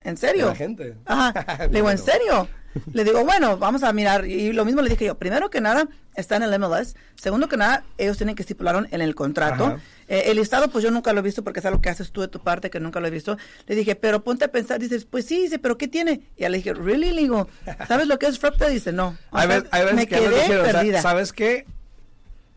¿En 0.03 0.17
serio? 0.17 0.47
La 0.47 0.55
gente. 0.55 0.97
Ajá. 1.05 1.67
Le 1.71 1.79
digo, 1.79 1.91
¿en 1.91 1.99
serio? 1.99 2.49
Le 2.93 3.05
digo, 3.05 3.25
bueno, 3.25 3.57
vamos 3.57 3.83
a 3.83 3.93
mirar. 3.93 4.27
Y 4.27 4.53
lo 4.53 4.65
mismo 4.65 4.83
le 4.83 4.91
dije 4.91 5.07
yo. 5.07 5.17
Primero 5.17 5.51
que 5.51 5.61
nada, 5.61 5.89
está 6.15 6.37
en 6.37 6.43
el 6.43 6.59
MLS. 6.59 6.97
Segundo 7.15 7.49
que 7.49 7.57
nada, 7.57 7.85
ellos 7.99 8.17
tienen 8.17 8.35
que 8.35 8.43
estipular 8.43 8.87
en 8.91 9.01
el 9.01 9.15
contrato. 9.15 9.79
Eh, 10.09 10.25
el 10.27 10.37
listado, 10.37 10.69
pues 10.69 10.85
yo 10.85 10.91
nunca 10.91 11.13
lo 11.13 11.21
he 11.21 11.23
visto 11.23 11.43
porque 11.43 11.61
es 11.61 11.67
algo 11.67 11.81
que 11.81 11.89
haces 11.89 12.11
tú 12.13 12.21
de 12.21 12.29
tu 12.29 12.41
parte, 12.41 12.71
que 12.71 12.81
nunca 12.81 13.01
lo 13.01 13.07
he 13.07 13.11
visto. 13.11 13.37
Le 13.67 13.75
dije, 13.75 13.97
pero 13.97 14.23
ponte 14.23 14.45
a 14.45 14.49
pensar. 14.49 14.79
Dices, 14.79 15.05
pues 15.05 15.27
sí, 15.27 15.43
dice, 15.43 15.59
pero 15.59 15.79
¿qué 15.79 15.89
tiene? 15.89 16.23
Y 16.37 16.43
ya 16.43 16.49
le 16.49 16.59
dije, 16.59 16.75
¿really? 16.75 17.13
Le 17.13 17.23
digo, 17.23 17.49
¿sabes 17.89 18.07
lo 18.07 18.19
que 18.19 18.27
es 18.27 18.39
FREPTA? 18.39 18.69
Dice, 18.69 18.93
no. 18.93 19.17
O 19.31 19.39
sea, 19.39 19.93
me 19.95 20.07
que 20.07 20.17
quedé 20.17 20.29
dijeron, 20.29 20.61
o 20.61 20.65
sea, 20.65 20.73
perdida. 20.73 21.03
¿sabes 21.03 21.33
qué? 21.33 21.67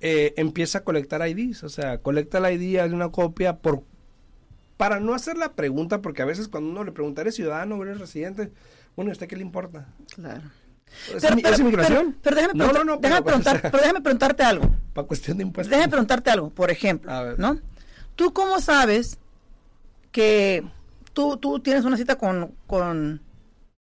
Eh, 0.02 0.34
empieza 0.38 0.80
a 0.80 0.84
colectar 0.84 1.28
IDs, 1.28 1.64
o 1.64 1.70
sea, 1.70 1.98
colecta 1.98 2.38
el 2.38 2.62
ID, 2.62 2.80
hazle 2.80 2.96
una 2.96 3.10
copia 3.10 3.58
por 3.58 3.84
para 4.80 5.02
no 5.02 5.14
hacer 5.14 5.38
la 5.38 5.52
pregunta, 5.52 6.02
porque 6.02 6.22
a 6.22 6.26
veces 6.26 6.48
cuando 6.48 6.70
uno 6.70 6.86
le 6.86 6.94
pregunta, 6.94 7.20
¿eres 7.20 7.36
ciudadano 7.36 7.76
o 7.76 7.84
eres 7.84 8.00
residente? 8.00 8.50
Bueno, 9.00 9.12
¿y 9.12 9.14
a 9.14 9.14
usted 9.14 9.28
qué 9.30 9.38
le 9.38 9.44
importa? 9.44 9.88
Claro. 10.14 10.42
¿Es, 11.16 11.22
Pero- 11.22 11.36
mi- 11.38 11.42
pero- 11.42 11.54
es 11.56 11.62
inmigración? 11.62 12.06
Pero, 12.12 12.18
pero 12.22 12.36
déjame, 12.36 12.54
no, 12.54 12.66
preguntar- 12.66 12.86
no, 12.86 12.96
no, 12.96 13.00
déjame 13.00 13.22
pero, 13.72 13.78
déjame 13.82 14.02
preguntarte 14.02 14.44
algo. 14.44 14.76
para 14.94 15.08
cuestión 15.08 15.38
de 15.38 15.44
impuestos. 15.44 15.70
Déjame 15.72 15.88
preguntarte 15.88 16.30
algo, 16.32 16.50
por 16.50 16.70
ejemplo, 16.70 17.10
A 17.10 17.24
ver. 17.24 17.40
¿no? 17.40 17.62
¿Tú 18.18 18.34
cómo 18.34 18.60
sabes 18.60 19.18
que 20.12 20.66
tú, 21.14 21.38
tú 21.38 21.62
tienes 21.62 21.86
una 21.86 21.96
cita 21.96 22.18
con, 22.18 22.54
con 22.68 23.22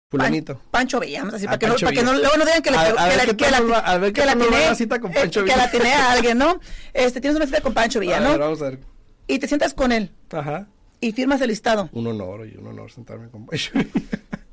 Fulanito. 0.09 0.61
Pancho 0.71 1.01
Villa, 1.01 1.19
vamos 1.19 1.35
a 1.35 1.37
decir, 1.39 1.49
Ah, 1.49 1.51
para 1.51 1.59
que, 1.59 1.67
no, 1.67 1.75
para 1.75 1.91
que 1.97 2.03
no, 2.05 2.11
Villa. 2.13 2.23
luego 2.23 2.37
no 2.39 2.45
digan 2.45 2.63
que, 2.63 2.71
le, 2.71 2.77
A- 2.77 2.85
que, 2.85 2.89
a 3.01 3.07
ver 3.27 3.37
que 3.37 3.51
la, 3.51 3.59
nos 3.61 3.71
va- 3.73 3.79
a 3.79 3.99
ver 3.99 4.13
qué 4.13 4.21
que 4.21 4.27
la 4.27 4.37
tiene- 4.37 4.75
cita 4.77 5.01
con 5.01 5.13
Pancho 5.13 5.41
que 5.41 5.45
Villa. 5.47 5.57
la 5.57 5.71
tiene 5.73 5.93
a 5.95 6.13
alguien, 6.13 6.39
¿no? 6.39 6.61
Este, 6.95 7.21
tienes 7.21 7.37
una 7.37 7.47
cita 7.47 7.61
con 7.61 7.75
Pancho 7.75 7.99
Villa, 7.99 8.19
A 8.19 8.21
¿no? 8.21 8.31
ver, 8.31 8.39
vamos 8.39 8.63
a 8.63 8.67
ver. 8.71 8.79
Y 9.27 9.41
te 9.41 9.49
sientas 9.49 9.75
con 9.75 9.91
él 9.91 10.13
Ajá. 10.31 10.69
y 11.01 11.11
firmas 11.11 11.41
el 11.41 11.49
listado. 11.49 11.89
Un 11.91 12.07
honor, 12.07 12.47
y 12.47 12.57
un 12.57 12.69
honor 12.69 12.93
sentarme 12.93 13.29
con 13.31 13.47
Pancho. 13.47 13.73
Firmas- 13.73 13.89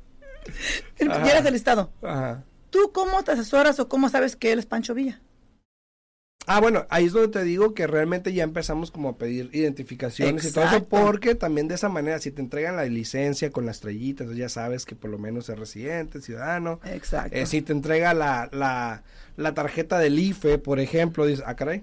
Ajá. 1.08 1.24
Llenas 1.24 1.46
el 1.46 1.52
listado. 1.52 1.90
Ajá. 2.02 2.44
¿Tú 2.70 2.90
cómo 2.92 3.22
te 3.22 3.32
asesoras 3.32 3.78
o 3.80 3.88
cómo 3.88 4.08
sabes 4.08 4.36
que 4.36 4.52
él 4.52 4.58
es 4.58 4.66
Pancho 4.66 4.94
Villa? 4.94 5.20
Ah, 6.48 6.60
bueno, 6.60 6.86
ahí 6.90 7.06
es 7.06 7.12
donde 7.12 7.28
te 7.28 7.44
digo 7.44 7.74
que 7.74 7.88
realmente 7.88 8.32
ya 8.32 8.44
empezamos 8.44 8.92
como 8.92 9.08
a 9.08 9.18
pedir 9.18 9.50
identificaciones 9.52 10.44
y 10.44 10.52
todo 10.52 10.64
eso, 10.64 10.84
porque 10.84 11.34
también 11.34 11.66
de 11.66 11.74
esa 11.74 11.88
manera, 11.88 12.20
si 12.20 12.30
te 12.30 12.40
entregan 12.40 12.76
la 12.76 12.84
licencia 12.84 13.50
con 13.50 13.66
la 13.66 13.72
estrellita, 13.72 14.22
entonces 14.22 14.38
ya 14.38 14.48
sabes 14.48 14.86
que 14.86 14.94
por 14.94 15.10
lo 15.10 15.18
menos 15.18 15.48
es 15.48 15.58
residente, 15.58 16.20
ciudadano. 16.20 16.78
Exacto. 16.84 17.36
Eh, 17.36 17.46
si 17.46 17.62
te 17.62 17.72
entrega 17.72 18.14
la, 18.14 18.48
la, 18.52 19.02
la 19.36 19.54
tarjeta 19.54 19.98
del 19.98 20.20
IFE, 20.20 20.58
por 20.58 20.78
ejemplo, 20.78 21.26
dices, 21.26 21.44
ah, 21.48 21.56
caray. 21.56 21.82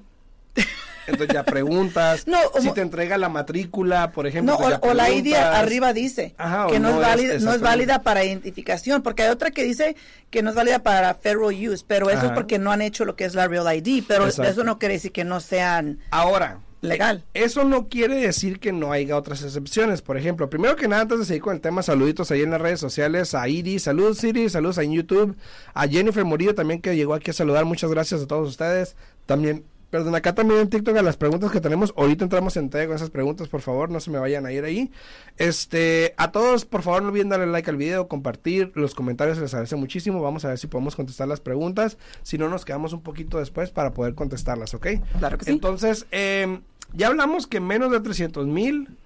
Entonces 1.07 1.33
ya 1.33 1.43
preguntas. 1.43 2.27
No, 2.27 2.37
si 2.59 2.71
te 2.71 2.81
entrega 2.81 3.17
la 3.17 3.29
matrícula, 3.29 4.11
por 4.11 4.27
ejemplo. 4.27 4.53
No, 4.53 4.59
pues 4.59 4.79
o, 4.81 4.93
la 4.93 5.09
ID 5.09 5.33
arriba 5.35 5.93
dice 5.93 6.33
Ajá, 6.37 6.67
que 6.67 6.79
no, 6.79 6.89
no 6.91 6.95
es 6.95 7.01
es- 7.01 7.07
válida, 7.07 7.27
no 7.27 7.33
es 7.33 7.35
exactamente. 7.35 7.63
válida 7.65 8.01
para 8.03 8.23
identificación, 8.23 9.01
porque 9.03 9.23
hay 9.23 9.29
otra 9.29 9.51
que 9.51 9.63
dice 9.63 9.95
que 10.29 10.41
no 10.41 10.49
es 10.49 10.55
válida 10.55 10.79
para 10.79 11.13
federal 11.15 11.53
use, 11.53 11.83
pero 11.87 12.09
eso 12.09 12.25
es 12.27 12.31
porque 12.31 12.59
no 12.59 12.71
han 12.71 12.81
hecho 12.81 13.05
lo 13.05 13.15
que 13.15 13.25
es 13.25 13.35
la 13.35 13.47
Real 13.47 13.67
ID, 13.75 14.03
pero 14.07 14.25
Exacto. 14.25 14.51
eso 14.51 14.63
no 14.63 14.79
quiere 14.79 14.95
decir 14.95 15.11
que 15.11 15.23
no 15.23 15.39
sean... 15.39 15.99
Ahora, 16.11 16.59
legal. 16.81 17.23
Eso 17.33 17.63
no 17.63 17.87
quiere 17.87 18.15
decir 18.15 18.59
que 18.59 18.71
no 18.73 18.91
haya 18.91 19.15
otras 19.15 19.41
excepciones. 19.43 20.01
Por 20.01 20.17
ejemplo, 20.17 20.49
primero 20.49 20.75
que 20.75 20.87
nada, 20.87 21.03
antes 21.03 21.19
de 21.19 21.25
seguir 21.25 21.41
con 21.41 21.55
el 21.55 21.61
tema, 21.61 21.81
saluditos 21.83 22.29
ahí 22.31 22.41
en 22.41 22.51
las 22.51 22.59
redes 22.61 22.79
sociales 22.79 23.35
a 23.35 23.47
Iris, 23.47 23.83
saludos 23.83 24.23
Iris, 24.23 24.51
saludos 24.53 24.77
en 24.79 24.91
YouTube, 24.91 25.35
a 25.73 25.87
Jennifer 25.87 26.25
Morillo 26.25 26.55
también 26.55 26.81
que 26.81 26.95
llegó 26.95 27.13
aquí 27.13 27.31
a 27.31 27.33
saludar, 27.33 27.65
muchas 27.65 27.89
gracias 27.91 28.21
a 28.21 28.27
todos 28.27 28.49
ustedes. 28.49 28.95
También 29.25 29.63
Perdón, 29.93 30.15
acá 30.15 30.33
también 30.33 30.59
en 30.59 30.69
TikTok 30.69 30.97
a 30.97 31.03
las 31.03 31.17
preguntas 31.17 31.51
que 31.51 31.61
tenemos. 31.61 31.93
Ahorita 31.95 32.23
entramos 32.23 32.57
en 32.57 32.69
con 32.69 32.95
esas 32.95 33.11
preguntas, 33.11 33.47
por 33.47 33.61
favor, 33.61 33.91
no 33.91 33.99
se 33.99 34.09
me 34.09 34.17
vayan 34.17 34.43
a 34.47 34.51
ir 34.51 34.63
ahí. 34.63 34.89
Este, 35.37 36.15
a 36.17 36.31
todos, 36.31 36.65
por 36.65 36.81
favor, 36.81 37.03
no 37.03 37.09
olviden 37.09 37.29
darle 37.29 37.45
like 37.45 37.69
al 37.69 37.77
video, 37.77 38.07
compartir, 38.07 38.71
los 38.73 38.95
comentarios 38.95 39.37
les 39.37 39.53
agradece 39.53 39.75
muchísimo. 39.75 40.19
Vamos 40.19 40.45
a 40.45 40.47
ver 40.47 40.57
si 40.57 40.65
podemos 40.65 40.95
contestar 40.95 41.27
las 41.27 41.41
preguntas. 41.41 41.99
Si 42.23 42.39
no, 42.39 42.49
nos 42.49 42.65
quedamos 42.65 42.93
un 42.93 43.03
poquito 43.03 43.37
después 43.37 43.69
para 43.69 43.93
poder 43.93 44.15
contestarlas, 44.15 44.73
¿ok? 44.73 44.87
Claro 45.19 45.37
que 45.37 45.45
sí. 45.45 45.51
Entonces, 45.51 46.07
eh, 46.09 46.59
ya 46.93 47.09
hablamos 47.09 47.45
que 47.45 47.59
menos 47.59 47.91
de 47.91 47.99
300 47.99 48.47
mil. 48.47 48.97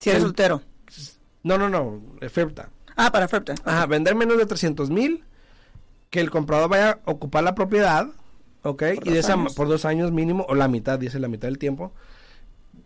Si 0.00 0.10
eres 0.10 0.22
soltero. 0.22 0.62
No, 1.44 1.58
no, 1.58 1.68
no, 1.68 2.02
FERPTA. 2.28 2.70
Ah, 2.96 3.12
para 3.12 3.28
FERPTA. 3.28 3.54
Ajá, 3.64 3.86
vender 3.86 4.16
menos 4.16 4.36
de 4.36 4.46
300 4.46 4.90
mil, 4.90 5.22
que 6.10 6.18
el 6.18 6.32
comprador 6.32 6.70
vaya 6.70 6.98
a 7.06 7.10
ocupar 7.12 7.44
la 7.44 7.54
propiedad 7.54 8.08
¿ok? 8.62 8.82
y 9.04 9.10
de 9.10 9.18
esa, 9.18 9.36
por 9.56 9.68
dos 9.68 9.84
años 9.84 10.12
mínimo, 10.12 10.46
o 10.48 10.54
la 10.54 10.68
mitad, 10.68 10.98
dice 10.98 11.18
la 11.18 11.28
mitad 11.28 11.48
del 11.48 11.58
tiempo, 11.58 11.92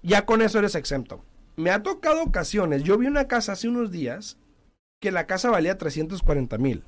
ya 0.02 0.26
con 0.26 0.42
eso 0.42 0.58
eres 0.58 0.74
exento. 0.74 1.24
Me 1.56 1.70
ha 1.70 1.82
tocado 1.82 2.22
ocasiones, 2.22 2.82
yo 2.82 2.98
vi 2.98 3.06
una 3.06 3.28
casa 3.28 3.52
hace 3.52 3.68
unos 3.68 3.90
días 3.90 4.38
que 5.00 5.10
la 5.10 5.26
casa 5.26 5.50
valía 5.50 5.76
340 5.76 6.58
mil. 6.58 6.82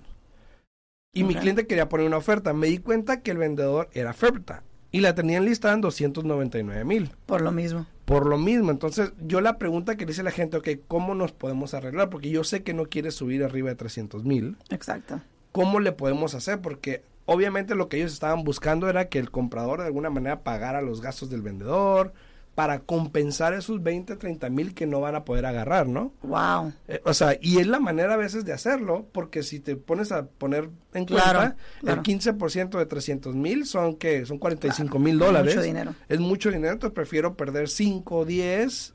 Y 1.14 1.22
mi 1.22 1.36
cliente 1.36 1.66
quería 1.66 1.88
poner 1.88 2.06
una 2.06 2.16
oferta. 2.16 2.52
Me 2.52 2.66
di 2.66 2.78
cuenta 2.78 3.22
que 3.22 3.30
el 3.30 3.38
vendedor 3.38 3.88
era 3.92 4.10
oferta. 4.10 4.64
Y 4.90 5.00
la 5.00 5.14
tenían 5.14 5.44
listada 5.44 5.74
en 5.74 5.80
299 5.80 6.84
mil. 6.84 7.10
Por 7.26 7.40
lo 7.40 7.52
mismo. 7.52 7.86
Por 8.04 8.26
lo 8.26 8.36
mismo. 8.36 8.70
Entonces, 8.70 9.12
yo 9.20 9.40
la 9.40 9.58
pregunta 9.58 9.96
que 9.96 10.04
le 10.04 10.10
dice 10.10 10.22
la 10.22 10.30
gente, 10.32 10.56
ok, 10.56 10.68
¿cómo 10.88 11.14
nos 11.14 11.32
podemos 11.32 11.72
arreglar? 11.74 12.10
Porque 12.10 12.30
yo 12.30 12.44
sé 12.44 12.62
que 12.62 12.74
no 12.74 12.86
quiere 12.86 13.10
subir 13.10 13.44
arriba 13.44 13.70
de 13.70 13.76
300 13.76 14.24
mil. 14.24 14.56
Exacto. 14.70 15.20
¿Cómo 15.52 15.78
le 15.80 15.92
podemos 15.92 16.34
hacer? 16.34 16.60
Porque 16.60 17.04
obviamente 17.26 17.74
lo 17.74 17.88
que 17.88 17.98
ellos 17.98 18.12
estaban 18.12 18.44
buscando 18.44 18.88
era 18.88 19.08
que 19.08 19.18
el 19.18 19.30
comprador 19.30 19.80
de 19.80 19.86
alguna 19.86 20.10
manera 20.10 20.42
pagara 20.42 20.82
los 20.82 21.00
gastos 21.00 21.30
del 21.30 21.42
vendedor 21.42 22.12
para 22.54 22.80
compensar 22.80 23.52
esos 23.52 23.82
20, 23.82 24.16
30 24.16 24.48
mil 24.48 24.74
que 24.74 24.86
no 24.86 25.00
van 25.00 25.16
a 25.16 25.24
poder 25.24 25.44
agarrar, 25.44 25.88
¿no? 25.88 26.12
Wow. 26.22 26.72
Eh, 26.86 27.00
o 27.04 27.12
sea, 27.12 27.36
y 27.40 27.58
es 27.58 27.66
la 27.66 27.80
manera 27.80 28.14
a 28.14 28.16
veces 28.16 28.44
de 28.44 28.52
hacerlo, 28.52 29.08
porque 29.10 29.42
si 29.42 29.58
te 29.58 29.74
pones 29.76 30.12
a 30.12 30.26
poner 30.26 30.70
en 30.92 31.06
cuenta, 31.06 31.56
el 31.82 32.02
15% 32.02 32.78
de 32.78 32.86
300 32.86 33.34
mil 33.34 33.66
son 33.66 33.96
que 33.96 34.24
son 34.24 34.38
45 34.38 34.98
mil 34.98 35.18
dólares. 35.18 35.50
Es 35.50 35.56
mucho 35.56 35.66
dinero. 35.66 35.94
Es 36.08 36.20
mucho 36.20 36.50
dinero, 36.50 36.74
entonces 36.74 36.94
prefiero 36.94 37.36
perder 37.36 37.68
5 37.68 38.16
o 38.16 38.24
10 38.24 38.94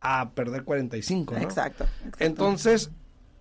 a 0.00 0.30
perder 0.30 0.64
45, 0.64 1.34
¿no? 1.34 1.40
exacto. 1.40 1.86
Entonces, 2.18 2.90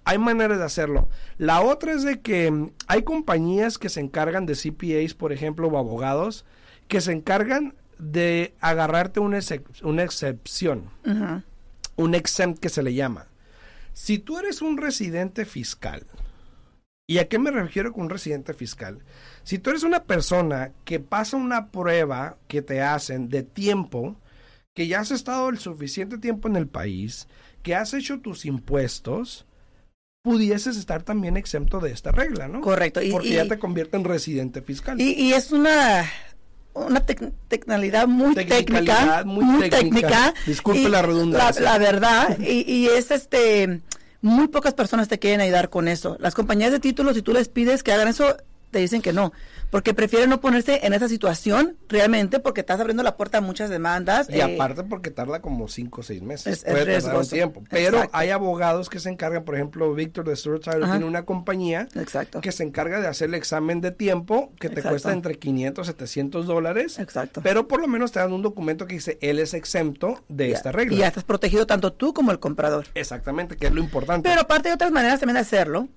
hay 0.07 0.19
maneras 0.19 0.57
de 0.57 0.63
hacerlo. 0.63 1.09
La 1.37 1.59
otra 1.59 1.91
es 1.91 2.03
de 2.03 2.21
que 2.21 2.49
mm, 2.49 2.71
hay 2.87 3.03
compañías 3.03 3.77
que 3.77 3.89
se 3.89 3.99
encargan 3.99 4.45
de 4.45 4.55
CPAs, 4.55 5.13
por 5.13 5.33
ejemplo, 5.33 5.67
o 5.67 5.77
abogados, 5.77 6.45
que 6.87 7.01
se 7.01 7.11
encargan 7.11 7.75
de 7.99 8.55
agarrarte 8.61 9.19
una, 9.19 9.39
una 9.83 10.03
excepción, 10.03 10.89
un 11.97 12.15
exempt 12.15 12.59
que 12.59 12.69
se 12.69 12.83
le 12.83 12.93
llama. 12.93 13.27
Si 13.91 14.17
tú 14.17 14.39
eres 14.39 14.61
un 14.61 14.77
residente 14.77 15.43
fiscal, 15.43 16.05
¿y 17.05 17.17
a 17.17 17.27
qué 17.27 17.37
me 17.37 17.51
refiero 17.51 17.91
con 17.91 18.03
un 18.03 18.09
residente 18.09 18.53
fiscal? 18.53 18.99
Si 19.43 19.59
tú 19.59 19.71
eres 19.71 19.83
una 19.83 20.03
persona 20.05 20.71
que 20.85 21.01
pasa 21.01 21.35
una 21.35 21.69
prueba 21.69 22.37
que 22.47 22.61
te 22.61 22.81
hacen 22.81 23.27
de 23.27 23.43
tiempo, 23.43 24.15
que 24.73 24.87
ya 24.87 25.01
has 25.01 25.11
estado 25.11 25.49
el 25.49 25.57
suficiente 25.57 26.17
tiempo 26.17 26.47
en 26.47 26.55
el 26.55 26.67
país, 26.67 27.27
que 27.61 27.75
has 27.75 27.93
hecho 27.93 28.21
tus 28.21 28.45
impuestos, 28.45 29.46
pudieses 30.27 30.75
estar 30.75 31.03
también 31.03 31.37
exento 31.37 31.79
de 31.79 31.91
esta 31.91 32.11
regla, 32.11 32.49
¿no? 32.49 32.59
Correcto. 32.59 33.01
Y, 33.01 33.11
Porque 33.11 33.29
ya 33.29 33.47
te 33.47 33.57
convierte 33.57 33.95
en 33.95 34.03
residente 34.03 34.61
fiscal. 34.61 34.99
Y, 34.99 35.31
es 35.31 35.53
una 35.53 36.03
una 36.73 36.99
tecnicalidad 37.05 38.07
muy 38.09 38.35
técnica, 38.35 39.23
muy, 39.25 39.69
técnica. 39.69 40.33
Disculpe 40.45 40.89
la 40.89 41.01
redundancia. 41.01 41.61
La, 41.61 41.77
verdad, 41.77 42.37
y, 42.39 42.69
y, 42.69 42.87
es 42.87 43.09
este, 43.11 43.79
muy 44.21 44.49
pocas 44.49 44.73
personas 44.73 45.07
te 45.07 45.17
quieren 45.17 45.39
ayudar 45.39 45.69
con 45.69 45.87
eso. 45.87 46.17
Las 46.19 46.35
compañías 46.35 46.73
de 46.73 46.81
títulos, 46.81 47.15
si 47.15 47.21
tú 47.21 47.31
les 47.31 47.47
pides 47.47 47.81
que 47.81 47.93
hagan 47.93 48.09
eso, 48.09 48.35
te 48.77 48.81
dicen 48.81 49.01
que 49.01 49.11
no 49.11 49.33
porque 49.69 49.93
prefieren 49.93 50.29
no 50.29 50.39
ponerse 50.39 50.85
en 50.85 50.93
esa 50.93 51.09
situación 51.09 51.77
realmente 51.89 52.39
porque 52.39 52.61
estás 52.61 52.79
abriendo 52.79 53.03
la 53.03 53.17
puerta 53.17 53.39
a 53.39 53.41
muchas 53.41 53.69
demandas. 53.69 54.29
Y 54.29 54.39
eh, 54.39 54.43
aparte 54.43 54.83
porque 54.83 55.11
tarda 55.11 55.41
como 55.41 55.67
cinco 55.67 56.01
o 56.01 56.03
seis 56.03 56.21
meses. 56.21 56.63
Es, 56.63 56.63
Puede 56.63 56.99
tardar 56.99 57.17
un 57.17 57.27
tiempo. 57.27 57.63
Pero 57.69 58.07
hay 58.13 58.29
abogados 58.29 58.89
que 58.89 58.99
se 58.99 59.09
encargan, 59.09 59.43
por 59.43 59.55
ejemplo, 59.55 59.93
Víctor 59.93 60.27
de 60.27 60.35
Stuart 60.35 60.61
tiene 60.63 61.05
una 61.05 61.25
compañía 61.25 61.87
Exacto. 61.95 62.41
que 62.41 62.51
se 62.51 62.63
encarga 62.63 63.01
de 63.01 63.07
hacer 63.07 63.29
el 63.29 63.35
examen 63.35 63.81
de 63.81 63.91
tiempo 63.91 64.51
que 64.59 64.69
te 64.69 64.81
cuesta 64.81 65.11
entre 65.11 65.37
500 65.37 65.85
y 65.85 65.91
700 65.91 66.45
dólares. 66.45 66.99
Exacto. 66.99 67.41
Pero 67.43 67.67
por 67.67 67.81
lo 67.81 67.87
menos 67.87 68.11
te 68.11 68.19
dan 68.19 68.31
un 68.31 68.41
documento 68.41 68.87
que 68.87 68.95
dice 68.95 69.17
él 69.21 69.39
es 69.39 69.53
exento 69.53 70.23
de 70.29 70.51
esta 70.51 70.71
regla. 70.71 70.95
Y 70.95 70.99
ya 70.99 71.07
estás 71.07 71.23
protegido 71.23 71.67
tanto 71.67 71.91
tú 71.91 72.13
como 72.13 72.31
el 72.31 72.39
comprador. 72.39 72.87
Exactamente, 72.93 73.57
que 73.57 73.67
es 73.67 73.73
lo 73.73 73.81
importante. 73.81 74.29
Pero 74.29 74.41
aparte 74.41 74.69
de 74.69 74.75
otras 74.75 74.91
maneras 74.91 75.19
también 75.19 75.35
de 75.35 75.41
hacerlo, 75.41 75.89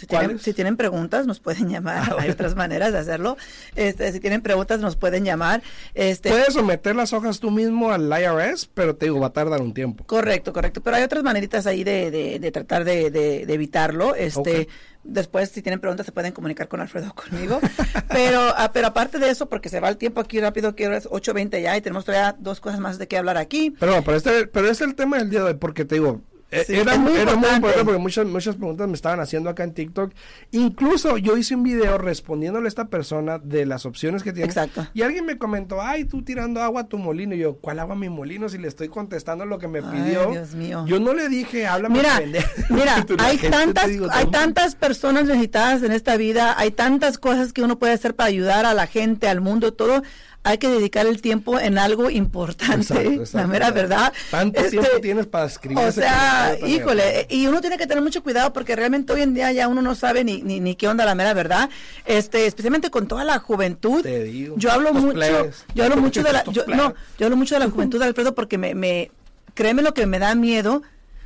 si 0.00 0.06
tienen, 0.06 0.38
si 0.38 0.52
tienen, 0.54 0.76
preguntas, 0.76 1.26
nos 1.26 1.40
pueden 1.40 1.68
llamar. 1.68 2.00
Ah, 2.10 2.16
Hay 2.18 2.30
otras 2.30 2.56
maneras 2.56 2.92
de 2.92 2.98
hacerlo. 2.98 3.36
Este, 3.76 4.10
si 4.12 4.20
tienen 4.20 4.40
preguntas, 4.40 4.80
nos 4.80 4.96
pueden 4.96 5.24
llamar. 5.24 5.62
Este, 5.94 6.30
Puedes 6.30 6.54
someter 6.54 6.96
las 6.96 7.12
hojas 7.12 7.40
tú 7.40 7.50
mismo 7.50 7.90
al 7.90 8.10
IRS, 8.10 8.66
pero 8.72 8.96
te 8.96 9.06
digo, 9.06 9.20
va 9.20 9.28
a 9.28 9.32
tardar 9.32 9.60
un 9.60 9.74
tiempo. 9.74 10.04
Correcto, 10.04 10.52
correcto. 10.52 10.80
Pero 10.82 10.96
hay 10.96 11.02
otras 11.02 11.22
maneritas 11.22 11.66
ahí 11.66 11.84
de, 11.84 12.10
de, 12.10 12.50
tratar 12.50 12.84
de, 12.84 13.44
evitarlo. 13.48 14.14
Este, 14.14 14.68
Después, 15.02 15.48
si 15.50 15.62
tienen 15.62 15.80
preguntas, 15.80 16.04
se 16.04 16.12
pueden 16.12 16.32
comunicar 16.32 16.68
con 16.68 16.80
Alfredo 16.80 17.14
conmigo. 17.14 17.58
pero, 18.10 18.40
ah, 18.56 18.70
pero 18.72 18.88
aparte 18.88 19.18
de 19.18 19.30
eso, 19.30 19.48
porque 19.48 19.70
se 19.70 19.80
va 19.80 19.88
el 19.88 19.96
tiempo 19.96 20.20
aquí 20.20 20.40
rápido, 20.40 20.74
que 20.74 20.94
es 20.94 21.08
8.20 21.08 21.62
ya 21.62 21.76
y 21.76 21.80
tenemos 21.80 22.04
todavía 22.04 22.36
dos 22.38 22.60
cosas 22.60 22.80
más 22.80 22.98
de 22.98 23.08
qué 23.08 23.16
hablar 23.16 23.38
aquí. 23.38 23.74
Pero, 23.80 24.02
pero, 24.04 24.16
este, 24.16 24.46
pero 24.46 24.68
es 24.68 24.80
el 24.82 24.94
tema 24.94 25.18
del 25.18 25.30
día 25.30 25.40
de 25.40 25.46
hoy, 25.46 25.54
porque 25.54 25.86
te 25.86 25.94
digo, 25.94 26.20
eh, 26.50 26.64
era, 26.68 26.98
muy, 26.98 27.12
importante 27.12 27.84
porque 27.84 27.98
muchas, 27.98 28.26
muchas 28.26 28.56
preguntas 28.56 28.88
me 28.88 28.94
estaban 28.94 29.20
haciendo 29.20 29.50
acá 29.50 29.64
en 29.64 29.72
TikTok. 29.72 30.12
Incluso 30.50 31.16
yo 31.16 31.36
hice 31.36 31.54
un 31.54 31.62
video 31.62 31.96
respondiéndole 31.96 32.66
a 32.66 32.68
esta 32.68 32.88
persona 32.88 33.38
de 33.38 33.66
las 33.66 33.86
opciones 33.86 34.22
que 34.22 34.32
tiene. 34.32 34.48
Exacto. 34.48 34.86
Y 34.92 35.02
alguien 35.02 35.24
me 35.26 35.38
comentó, 35.38 35.80
ay, 35.80 36.04
tú 36.04 36.22
tirando 36.22 36.60
agua 36.60 36.82
a 36.82 36.88
tu 36.88 36.98
molino. 36.98 37.34
Y 37.34 37.38
yo, 37.38 37.56
¿cuál 37.56 37.78
agua 37.78 37.94
a 37.94 37.98
mi 37.98 38.08
molino? 38.08 38.48
Si 38.48 38.58
le 38.58 38.68
estoy 38.68 38.88
contestando 38.88 39.44
lo 39.46 39.58
que 39.58 39.68
me 39.68 39.82
pidió. 39.82 40.30
Dios 40.30 40.54
mío. 40.54 40.84
Yo 40.86 40.98
no 40.98 41.14
le 41.14 41.28
dije, 41.28 41.66
háblame 41.66 41.98
mira, 41.98 42.20
Mira, 42.70 43.06
hay 43.18 43.38
tantas, 43.38 43.90
hay 44.10 44.26
tantas 44.26 44.74
personas 44.74 45.26
necesitadas 45.26 45.82
en 45.82 45.92
esta 45.92 46.16
vida, 46.16 46.54
hay 46.58 46.72
tantas 46.72 47.18
cosas 47.18 47.52
que 47.52 47.62
uno 47.62 47.78
puede 47.78 47.92
hacer 47.92 48.16
para 48.16 48.28
ayudar 48.28 48.66
a 48.66 48.74
la 48.74 48.86
gente, 48.86 49.28
al 49.28 49.40
mundo, 49.40 49.72
todo 49.72 50.02
hay 50.42 50.58
que 50.58 50.68
dedicar 50.68 51.06
el 51.06 51.20
tiempo 51.20 51.58
en 51.58 51.76
algo 51.76 52.08
importante, 52.08 53.20
la 53.32 53.46
mera 53.46 53.70
verdad. 53.70 54.12
¿Tanto 54.30 54.62
tiempo 54.62 54.88
este, 54.88 55.00
tienes 55.00 55.26
para 55.26 55.44
escribir? 55.44 55.84
O 55.84 55.92
sea, 55.92 56.56
híjole, 56.66 57.26
y 57.28 57.46
uno 57.46 57.60
tiene 57.60 57.76
que 57.76 57.86
tener 57.86 58.02
mucho 58.02 58.22
cuidado 58.22 58.52
porque 58.52 58.74
realmente 58.74 59.12
hoy 59.12 59.20
en 59.20 59.34
día 59.34 59.52
ya 59.52 59.68
uno 59.68 59.82
no 59.82 59.94
sabe 59.94 60.24
ni, 60.24 60.42
ni, 60.42 60.74
qué 60.76 60.88
onda 60.88 61.04
la 61.04 61.14
mera 61.14 61.34
verdad, 61.34 61.68
este, 62.06 62.46
especialmente 62.46 62.90
con 62.90 63.06
toda 63.06 63.24
la 63.24 63.38
juventud. 63.38 64.02
Te 64.02 64.24
digo. 64.24 64.54
Yo 64.56 64.72
hablo 64.72 64.94
mucho, 64.94 65.18
yo 65.74 65.84
hablo 65.84 65.96
mucho 65.98 66.22
de 66.22 66.32
la, 66.32 66.44
yo, 66.44 66.64
no, 66.66 66.94
yo 67.18 67.26
hablo 67.26 67.36
mucho 67.36 67.56
de 67.56 67.60
la 67.60 67.70
juventud, 67.70 68.00
Alfredo, 68.00 68.34
porque 68.34 68.56
me, 68.56 68.74
me, 68.74 69.10
créeme 69.52 69.82
lo 69.82 69.92
que 69.92 70.06
me 70.06 70.18
da 70.18 70.34
miedo, 70.34 70.82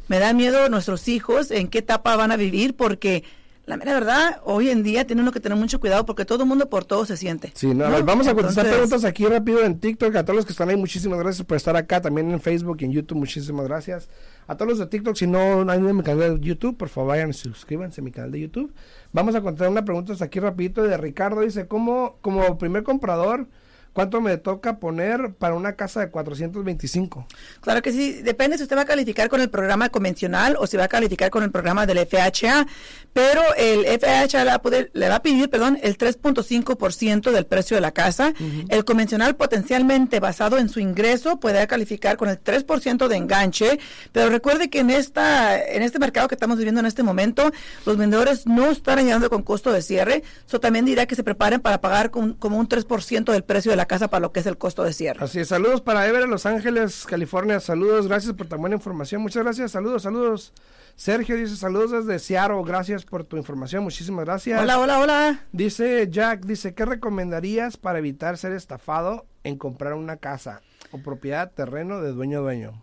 me 0.08 0.18
da 0.18 0.32
miedo 0.32 0.68
nuestros 0.68 1.06
hijos, 1.06 1.52
en 1.52 1.68
qué 1.68 1.78
etapa 1.78 2.16
van 2.16 2.32
a 2.32 2.36
vivir, 2.36 2.74
porque 2.74 3.22
la 3.66 3.78
mera 3.78 3.94
verdad, 3.94 4.40
hoy 4.44 4.68
en 4.68 4.82
día 4.82 5.06
tiene 5.06 5.22
uno 5.22 5.32
que 5.32 5.40
tener 5.40 5.56
mucho 5.56 5.80
cuidado 5.80 6.04
porque 6.04 6.26
todo 6.26 6.42
el 6.42 6.48
mundo 6.48 6.68
por 6.68 6.84
todo 6.84 7.06
se 7.06 7.16
siente. 7.16 7.50
Sí, 7.54 7.74
no, 7.74 7.84
vamos 8.04 8.26
a 8.28 8.34
contestar 8.34 8.66
preguntas 8.66 9.04
aquí 9.04 9.24
rápido 9.24 9.64
en 9.64 9.80
TikTok. 9.80 10.14
A 10.16 10.24
todos 10.24 10.36
los 10.36 10.44
que 10.44 10.52
están 10.52 10.68
ahí, 10.68 10.76
muchísimas 10.76 11.18
gracias 11.18 11.46
por 11.46 11.56
estar 11.56 11.74
acá. 11.74 12.00
También 12.02 12.30
en 12.30 12.40
Facebook 12.40 12.76
y 12.80 12.84
en 12.84 12.92
YouTube, 12.92 13.18
muchísimas 13.18 13.66
gracias. 13.66 14.08
A 14.46 14.56
todos 14.56 14.70
los 14.70 14.78
de 14.78 14.86
TikTok, 14.86 15.16
si 15.16 15.26
no 15.26 15.68
hay 15.70 15.78
en 15.78 15.96
mi 15.96 16.02
canal 16.02 16.38
de 16.38 16.46
YouTube, 16.46 16.76
por 16.76 16.90
favor 16.90 17.10
vayan 17.10 17.30
y 17.30 17.32
suscríbanse 17.32 18.02
a 18.02 18.04
mi 18.04 18.10
canal 18.10 18.32
de 18.32 18.40
YouTube. 18.40 18.72
Vamos 19.12 19.34
a 19.34 19.40
contestar 19.40 19.70
una 19.70 19.84
pregunta 19.84 20.12
aquí 20.22 20.40
rapidito 20.40 20.82
de 20.82 20.96
Ricardo. 20.98 21.40
Dice, 21.40 21.66
¿cómo 21.66 22.18
como 22.20 22.58
primer 22.58 22.82
comprador 22.82 23.46
¿Cuánto 23.94 24.20
me 24.20 24.36
toca 24.38 24.80
poner 24.80 25.34
para 25.34 25.54
una 25.54 25.76
casa 25.76 26.00
de 26.00 26.10
425? 26.10 27.28
Claro 27.60 27.80
que 27.80 27.92
sí, 27.92 28.22
depende 28.22 28.56
si 28.58 28.64
usted 28.64 28.76
va 28.76 28.82
a 28.82 28.86
calificar 28.86 29.28
con 29.28 29.40
el 29.40 29.48
programa 29.50 29.88
convencional 29.88 30.56
o 30.58 30.66
si 30.66 30.76
va 30.76 30.84
a 30.84 30.88
calificar 30.88 31.30
con 31.30 31.44
el 31.44 31.52
programa 31.52 31.86
del 31.86 32.04
FHA, 32.04 32.66
pero 33.12 33.40
el 33.56 33.86
FHA 33.86 34.42
le 34.42 34.50
va 34.50 34.54
a, 34.54 34.62
poder, 34.62 34.90
le 34.94 35.08
va 35.08 35.14
a 35.14 35.22
pedir, 35.22 35.48
perdón, 35.48 35.78
el 35.80 35.96
3.5% 35.96 37.30
del 37.30 37.46
precio 37.46 37.76
de 37.76 37.80
la 37.80 37.92
casa. 37.92 38.34
El 38.68 38.84
convencional 38.84 39.36
potencialmente 39.36 40.18
basado 40.18 40.58
en 40.58 40.68
su 40.68 40.80
ingreso 40.80 41.38
puede 41.38 41.64
calificar 41.68 42.16
con 42.16 42.28
el 42.28 42.42
3% 42.42 43.06
de 43.06 43.16
enganche, 43.16 43.78
pero 44.10 44.28
recuerde 44.28 44.70
que 44.70 44.80
en 44.80 44.90
esta 44.90 45.56
en 45.56 45.82
este 45.82 46.00
mercado 46.00 46.26
que 46.26 46.34
estamos 46.34 46.56
viviendo 46.58 46.80
en 46.80 46.86
este 46.86 47.04
momento, 47.04 47.52
los 47.86 47.96
vendedores 47.96 48.44
no 48.46 48.72
están 48.72 48.98
ayudando 48.98 49.30
con 49.30 49.44
costo 49.44 49.72
de 49.72 49.82
cierre, 49.82 50.24
eso 50.46 50.58
también 50.58 50.84
dirá 50.84 51.06
que 51.06 51.14
se 51.14 51.22
preparen 51.22 51.60
para 51.60 51.80
pagar 51.80 52.10
con, 52.10 52.34
como 52.34 52.58
un 52.58 52.68
3% 52.68 53.30
del 53.30 53.44
precio 53.44 53.70
de 53.70 53.76
la 53.76 53.83
la 53.84 53.88
casa 53.88 54.08
para 54.08 54.22
lo 54.22 54.32
que 54.32 54.40
es 54.40 54.46
el 54.46 54.56
costo 54.56 54.82
de 54.82 54.94
cierre. 54.94 55.22
Así 55.22 55.40
es, 55.40 55.48
saludos 55.48 55.82
para 55.82 56.08
Ever 56.08 56.22
en 56.22 56.30
Los 56.30 56.46
Ángeles, 56.46 57.04
California. 57.06 57.60
Saludos, 57.60 58.08
gracias 58.08 58.32
por 58.32 58.46
tan 58.46 58.58
buena 58.58 58.76
información. 58.76 59.20
Muchas 59.20 59.42
gracias, 59.42 59.72
saludos, 59.72 60.04
saludos. 60.04 60.54
Sergio 60.96 61.36
dice 61.36 61.54
saludos 61.54 61.90
desde 61.90 62.18
Seattle, 62.18 62.62
gracias 62.64 63.04
por 63.04 63.24
tu 63.24 63.36
información, 63.36 63.84
muchísimas 63.84 64.24
gracias. 64.24 64.62
Hola, 64.62 64.78
hola, 64.78 65.00
hola. 65.00 65.40
Dice 65.52 66.08
Jack, 66.08 66.46
dice, 66.46 66.72
¿qué 66.72 66.86
recomendarías 66.86 67.76
para 67.76 67.98
evitar 67.98 68.38
ser 68.38 68.52
estafado 68.52 69.26
en 69.42 69.58
comprar 69.58 69.92
una 69.92 70.16
casa 70.16 70.62
o 70.90 71.02
propiedad, 71.02 71.52
terreno 71.52 72.00
de 72.00 72.12
dueño 72.12 72.38
a 72.38 72.42
dueño? 72.42 72.82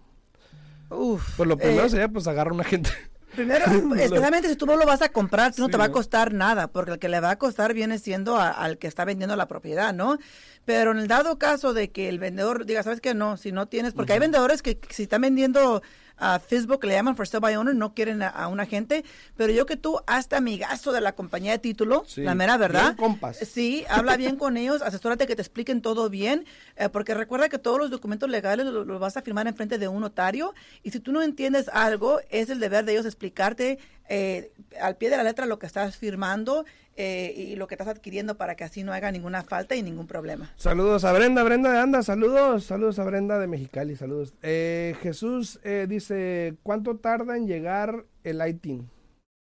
Uf. 0.92 1.36
Pues 1.36 1.50
lo 1.50 1.58
primero 1.58 1.86
eh, 1.86 1.90
sería 1.90 2.10
pues 2.10 2.28
agarrar 2.28 2.54
una 2.54 2.64
gente. 2.64 2.92
Primero, 3.36 3.66
especialmente 4.00 4.50
si 4.50 4.56
tú 4.56 4.66
no 4.66 4.76
lo 4.76 4.86
vas 4.86 5.02
a 5.02 5.10
comprar, 5.10 5.54
no 5.58 5.68
te 5.70 5.78
va 5.78 5.86
a 5.86 5.92
costar 5.92 6.34
nada, 6.34 6.68
porque 6.68 6.92
el 6.92 7.00
que 7.00 7.10
le 7.10 7.20
va 7.20 7.32
a 7.32 7.38
costar 7.38 7.74
viene 7.74 7.98
siendo 8.00 8.36
a- 8.38 8.50
al 8.52 8.78
que 8.78 8.88
está 8.88 9.06
vendiendo 9.06 9.36
la 9.36 9.48
propiedad, 9.48 9.94
¿no? 9.94 10.18
Pero 10.66 10.92
en 10.92 11.00
el 11.00 11.08
dado 11.08 11.40
caso 11.40 11.74
de 11.74 11.90
que 11.92 12.10
el 12.10 12.20
vendedor 12.20 12.66
diga, 12.66 12.84
¿sabes 12.84 13.02
qué? 13.02 13.14
No, 13.14 13.38
si 13.38 13.52
no 13.52 13.68
tienes, 13.68 13.94
porque 13.94 14.14
hay 14.14 14.20
vendedores 14.20 14.62
que 14.62 14.80
si 14.90 15.04
están 15.04 15.22
vendiendo 15.22 15.82
a 16.22 16.40
Facebook, 16.40 16.84
le 16.86 16.94
llaman 16.94 17.16
for 17.18 17.28
sale 17.28 17.42
by 17.42 17.56
owner, 17.56 17.76
no 17.76 17.94
quieren 17.94 18.22
a, 18.22 18.30
a 18.30 18.48
un 18.48 18.60
agente, 18.60 19.04
pero 19.36 19.52
yo 19.52 19.66
que 19.66 19.76
tú, 19.76 20.00
hasta 20.08 20.38
amigazo 20.38 20.92
de 20.94 21.02
la 21.02 21.14
compañía 21.16 21.52
de 21.52 21.58
título, 21.60 22.04
Sí, 22.08 22.22
la 22.22 22.36
mera 22.36 22.56
verdad. 22.58 22.96
compas. 22.96 23.38
Sí, 23.40 23.84
habla 23.90 24.16
bien 24.16 24.36
con 24.36 24.56
ellos, 24.56 24.82
asesórate 24.82 25.28
que 25.28 25.36
te 25.36 25.42
expliquen 25.42 25.82
todo 25.82 26.10
bien, 26.10 26.46
eh, 26.78 26.88
porque 26.90 27.14
recuerda 27.14 27.50
que 27.50 27.58
todos 27.58 27.80
los 27.80 27.90
documentos 27.90 28.30
legales 28.30 28.66
los 28.68 28.88
los 28.88 29.00
vas 29.00 29.18
a 29.18 29.22
firmar 29.22 29.48
en 29.48 29.56
frente 29.56 29.78
de 29.78 29.88
un 29.88 30.00
notario 30.02 30.54
y 30.84 30.92
si 30.92 31.00
tú 31.00 31.12
no 31.12 31.22
entiendes 31.24 31.68
algo, 31.70 32.20
es 32.30 32.50
el 32.50 32.60
deber 32.60 32.86
de 32.86 32.94
ellos 32.94 33.06
explicarte 33.06 33.80
eh, 34.12 34.52
al 34.82 34.98
pie 34.98 35.10
de 35.10 35.16
la 35.16 35.24
letra 35.24 35.46
lo 35.46 35.58
que 35.58 35.66
estás 35.66 35.96
firmando 35.96 36.66
eh, 36.98 37.34
y 37.34 37.56
lo 37.56 37.68
que 37.68 37.76
estás 37.76 37.88
adquiriendo 37.88 38.36
para 38.36 38.56
que 38.56 38.66
así 38.66 38.84
no 38.84 38.92
haga 38.92 39.10
ninguna 39.10 39.42
falta 39.44 39.74
y 39.76 39.84
ningún 39.84 40.06
problema. 40.06 40.52
Saludos 40.58 41.06
a 41.06 41.14
Brenda, 41.14 41.44
Brenda 41.44 41.72
de 41.72 41.80
Anda, 41.80 42.04
saludos, 42.04 42.66
saludos 42.66 43.00
a 43.00 43.06
Brenda 43.06 43.40
de 43.40 43.48
Mexicali, 43.48 43.96
saludos. 43.96 44.34
Eh, 44.42 44.98
Jesús 45.02 45.62
eh, 45.64 45.86
dice, 45.88 46.56
¿cuánto 46.62 46.98
tarda 46.98 47.38
en 47.38 47.48
llegar 47.48 48.04
el 48.26 48.46
ITIN? 48.46 48.90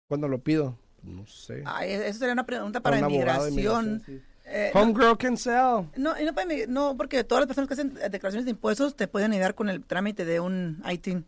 ¿Cuándo 0.07 0.28
lo 0.28 0.40
pido? 0.40 0.76
No 1.02 1.26
sé. 1.26 1.62
Ay, 1.64 1.92
eso 1.92 2.18
sería 2.18 2.35
una 2.35 2.44
pregunta 2.44 2.81
para 2.81 2.96
de 2.96 3.02
inmigración. 3.02 4.02
Eh, 4.44 4.70
no, 4.74 4.83
Homegirl 4.83 5.16
can 5.16 5.38
sell. 5.38 5.88
no, 5.96 6.14
no, 6.22 6.35
para 6.35 6.48
no, 6.68 6.94
porque 6.96 7.24
todas 7.24 7.40
las 7.40 7.46
personas 7.46 7.68
que 7.68 7.74
hacen 7.74 7.94
declaraciones 7.94 8.44
de 8.44 8.50
impuestos 8.50 8.96
te 8.96 9.09
pueden 9.09 9.33
ayudar 9.33 9.54
con 9.54 9.70
el 9.70 9.83
trámite 9.83 10.26
de 10.26 10.40
un 10.40 10.83
ITIN. 10.87 11.24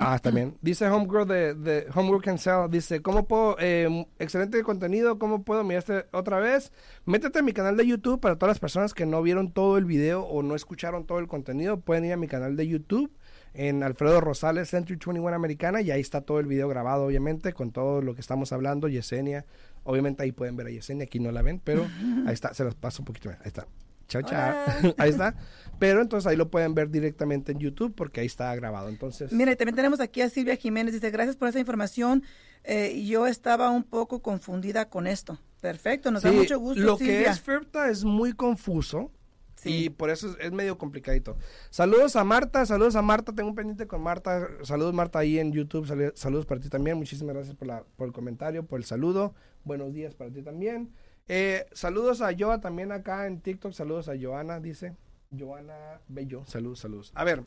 Ah, 0.00 0.20
también. 0.20 0.56
Dice 0.62 0.86
Homegirl 0.88 1.26
de, 1.26 1.54
de 1.54 1.86
Homegirl 1.92 2.22
Can 2.22 2.38
Sell, 2.38 2.70
dice, 2.70 3.02
¿cómo 3.02 3.26
puedo, 3.26 3.56
eh, 3.58 4.06
excelente 4.20 4.62
contenido, 4.62 5.18
¿cómo 5.18 5.42
puedo 5.42 5.64
mirarte 5.64 6.06
otra 6.12 6.38
vez? 6.38 6.70
Métete 7.04 7.40
a 7.40 7.42
mi 7.42 7.52
canal 7.52 7.76
de 7.76 7.84
YouTube 7.84 8.20
para 8.20 8.36
todas 8.36 8.52
las 8.52 8.60
personas 8.60 8.94
que 8.94 9.06
no 9.06 9.20
vieron 9.22 9.50
todo 9.50 9.76
el 9.76 9.86
video 9.86 10.22
o 10.22 10.44
no 10.44 10.54
escucharon 10.54 11.04
todo 11.04 11.18
el 11.18 11.26
contenido, 11.26 11.80
pueden 11.80 12.04
ir 12.04 12.12
a 12.12 12.16
mi 12.16 12.28
canal 12.28 12.54
de 12.54 12.68
YouTube 12.68 13.10
en 13.54 13.82
Alfredo 13.82 14.20
Rosales 14.20 14.68
Century 14.68 15.00
21 15.04 15.34
Americana 15.34 15.80
y 15.80 15.90
ahí 15.90 16.00
está 16.00 16.20
todo 16.20 16.38
el 16.38 16.46
video 16.46 16.68
grabado, 16.68 17.04
obviamente, 17.04 17.52
con 17.52 17.72
todo 17.72 18.00
lo 18.00 18.14
que 18.14 18.20
estamos 18.20 18.52
hablando, 18.52 18.86
Yesenia, 18.86 19.46
obviamente 19.82 20.22
ahí 20.22 20.30
pueden 20.30 20.54
ver 20.54 20.68
a 20.68 20.70
Yesenia, 20.70 21.06
aquí 21.06 21.18
no 21.18 21.32
la 21.32 21.42
ven, 21.42 21.60
pero 21.64 21.84
ahí 22.24 22.34
está, 22.34 22.54
se 22.54 22.62
los 22.62 22.76
paso 22.76 23.02
un 23.02 23.06
poquito 23.06 23.30
ahí 23.30 23.36
está. 23.46 23.66
Chao, 24.08 24.22
chao. 24.22 24.54
Ahí 24.98 25.10
está. 25.10 25.34
Pero 25.78 26.00
entonces 26.02 26.26
ahí 26.26 26.36
lo 26.36 26.50
pueden 26.50 26.74
ver 26.74 26.90
directamente 26.90 27.52
en 27.52 27.60
YouTube 27.60 27.94
porque 27.94 28.20
ahí 28.20 28.26
está 28.26 28.52
grabado. 28.56 28.88
Entonces, 28.88 29.30
Mira, 29.32 29.52
y 29.52 29.56
también 29.56 29.76
tenemos 29.76 30.00
aquí 30.00 30.22
a 30.22 30.28
Silvia 30.28 30.56
Jiménez. 30.56 30.92
Dice, 30.92 31.10
gracias 31.12 31.36
por 31.36 31.48
esa 31.48 31.60
información. 31.60 32.24
Eh, 32.64 33.04
yo 33.06 33.28
estaba 33.28 33.70
un 33.70 33.84
poco 33.84 34.20
confundida 34.20 34.88
con 34.88 35.06
esto. 35.06 35.38
Perfecto, 35.60 36.10
nos 36.10 36.22
da 36.22 36.32
mucho 36.32 36.58
gusto, 36.58 36.82
Lo 36.82 36.98
que 36.98 37.24
es 37.26 37.40
FERPTA 37.40 37.90
es 37.90 38.04
muy 38.04 38.32
confuso. 38.32 39.12
Sí. 39.54 39.84
Y 39.84 39.90
por 39.90 40.10
eso 40.10 40.30
es, 40.30 40.36
es 40.40 40.52
medio 40.52 40.78
complicadito. 40.78 41.36
Saludos 41.70 42.14
a 42.16 42.22
Marta, 42.24 42.64
saludos 42.66 42.94
a 42.96 43.02
Marta, 43.02 43.32
tengo 43.32 43.48
un 43.50 43.54
pendiente 43.56 43.86
con 43.86 44.00
Marta. 44.00 44.48
Saludos 44.62 44.94
Marta 44.94 45.18
ahí 45.20 45.38
en 45.38 45.52
YouTube, 45.52 45.86
sal- 45.86 46.12
saludos 46.16 46.46
para 46.46 46.60
ti 46.60 46.68
también. 46.68 46.96
Muchísimas 46.96 47.34
gracias 47.34 47.54
por, 47.56 47.66
la, 47.68 47.84
por 47.96 48.06
el 48.08 48.12
comentario, 48.12 48.64
por 48.64 48.78
el 48.80 48.84
saludo. 48.84 49.34
Buenos 49.64 49.92
días 49.92 50.14
para 50.14 50.30
ti 50.30 50.42
también. 50.42 50.90
Eh, 51.28 51.66
saludos 51.72 52.22
a 52.22 52.30
Joa 52.36 52.60
también 52.60 52.90
acá 52.90 53.26
en 53.26 53.40
TikTok, 53.40 53.72
saludos 53.72 54.08
a 54.08 54.14
Joana, 54.20 54.60
dice. 54.60 54.96
Joana 55.36 56.00
Bello, 56.08 56.44
saludos, 56.46 56.80
saludos. 56.80 57.12
A 57.14 57.22
ver, 57.22 57.44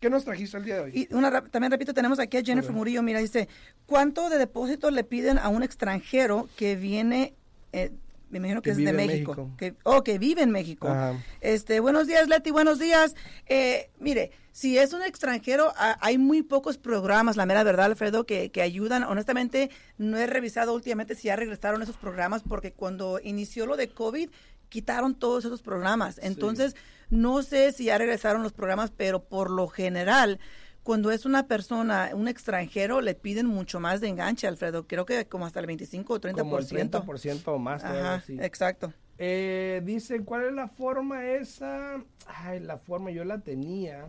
¿qué 0.00 0.10
nos 0.10 0.24
trajiste 0.24 0.56
el 0.56 0.64
día 0.64 0.76
de 0.76 0.80
hoy? 0.80 0.90
Y 0.92 1.14
una, 1.14 1.30
también 1.44 1.70
repito, 1.70 1.94
tenemos 1.94 2.18
aquí 2.18 2.36
a 2.36 2.42
Jennifer. 2.42 2.72
Murillo. 2.72 3.02
Mira, 3.02 3.20
dice, 3.20 3.48
¿cuánto 3.86 4.28
de 4.28 4.38
depósito 4.38 4.90
le 4.90 5.04
piden 5.04 5.38
a 5.38 5.48
un 5.48 5.62
extranjero 5.62 6.48
que 6.56 6.74
viene, 6.74 7.34
eh, 7.72 7.92
me 8.30 8.38
imagino 8.38 8.62
que, 8.62 8.70
Que 8.70 8.70
es 8.72 8.76
de 8.78 8.92
México, 8.92 9.32
México. 9.34 9.50
que, 9.56 9.74
oh, 9.84 10.02
que 10.02 10.18
vive 10.18 10.42
en 10.42 10.50
México? 10.50 10.88
Ajá. 10.88 11.14
Este, 11.40 11.80
buenos 11.80 12.06
días, 12.06 12.28
Leti, 12.28 12.50
buenos 12.50 12.78
días. 12.78 13.14
Eh, 13.46 13.90
mire, 14.00 14.32
si 14.52 14.78
es 14.78 14.92
un 14.92 15.02
extranjero, 15.02 15.72
a- 15.76 15.96
hay 16.00 16.18
muy 16.18 16.42
pocos 16.42 16.78
programas, 16.78 17.36
la 17.36 17.46
mera 17.46 17.62
verdad, 17.62 17.86
Alfredo, 17.86 18.24
que, 18.26 18.50
que 18.50 18.62
ayudan. 18.62 19.02
Honestamente, 19.04 19.70
no 19.98 20.16
he 20.16 20.26
revisado 20.26 20.74
últimamente 20.74 21.14
si 21.14 21.28
ya 21.28 21.36
regresaron 21.36 21.82
esos 21.82 21.96
programas, 21.96 22.42
porque 22.42 22.72
cuando 22.72 23.20
inició 23.22 23.66
lo 23.66 23.76
de 23.76 23.88
COVID, 23.90 24.30
quitaron 24.68 25.14
todos 25.14 25.44
esos 25.44 25.62
programas. 25.62 26.18
Entonces, 26.22 26.74
no 27.10 27.42
sé 27.42 27.70
si 27.72 27.84
ya 27.84 27.98
regresaron 27.98 28.42
los 28.42 28.52
programas, 28.52 28.90
pero 28.90 29.22
por 29.24 29.50
lo 29.50 29.68
general, 29.68 30.40
cuando 30.84 31.10
es 31.10 31.24
una 31.26 31.48
persona, 31.48 32.10
un 32.14 32.28
extranjero, 32.28 33.00
le 33.00 33.14
piden 33.14 33.46
mucho 33.46 33.80
más 33.80 34.00
de 34.00 34.08
enganche, 34.08 34.46
Alfredo. 34.46 34.86
Creo 34.86 35.04
que 35.06 35.26
como 35.26 35.46
hasta 35.46 35.60
el 35.60 35.66
25 35.66 36.14
o 36.14 36.20
30%. 36.20 36.38
Como 36.38 36.58
el 36.58 36.66
30% 36.68 37.52
o 37.52 37.58
más. 37.58 37.82
todavía, 37.82 38.14
Ajá, 38.14 38.20
sí. 38.24 38.36
exacto. 38.40 38.92
Eh, 39.18 39.80
dice, 39.84 40.22
¿cuál 40.24 40.44
es 40.44 40.52
la 40.52 40.68
forma 40.68 41.24
esa? 41.26 42.02
Ay, 42.26 42.60
la 42.60 42.78
forma, 42.78 43.10
yo 43.10 43.24
la 43.24 43.40
tenía. 43.40 44.06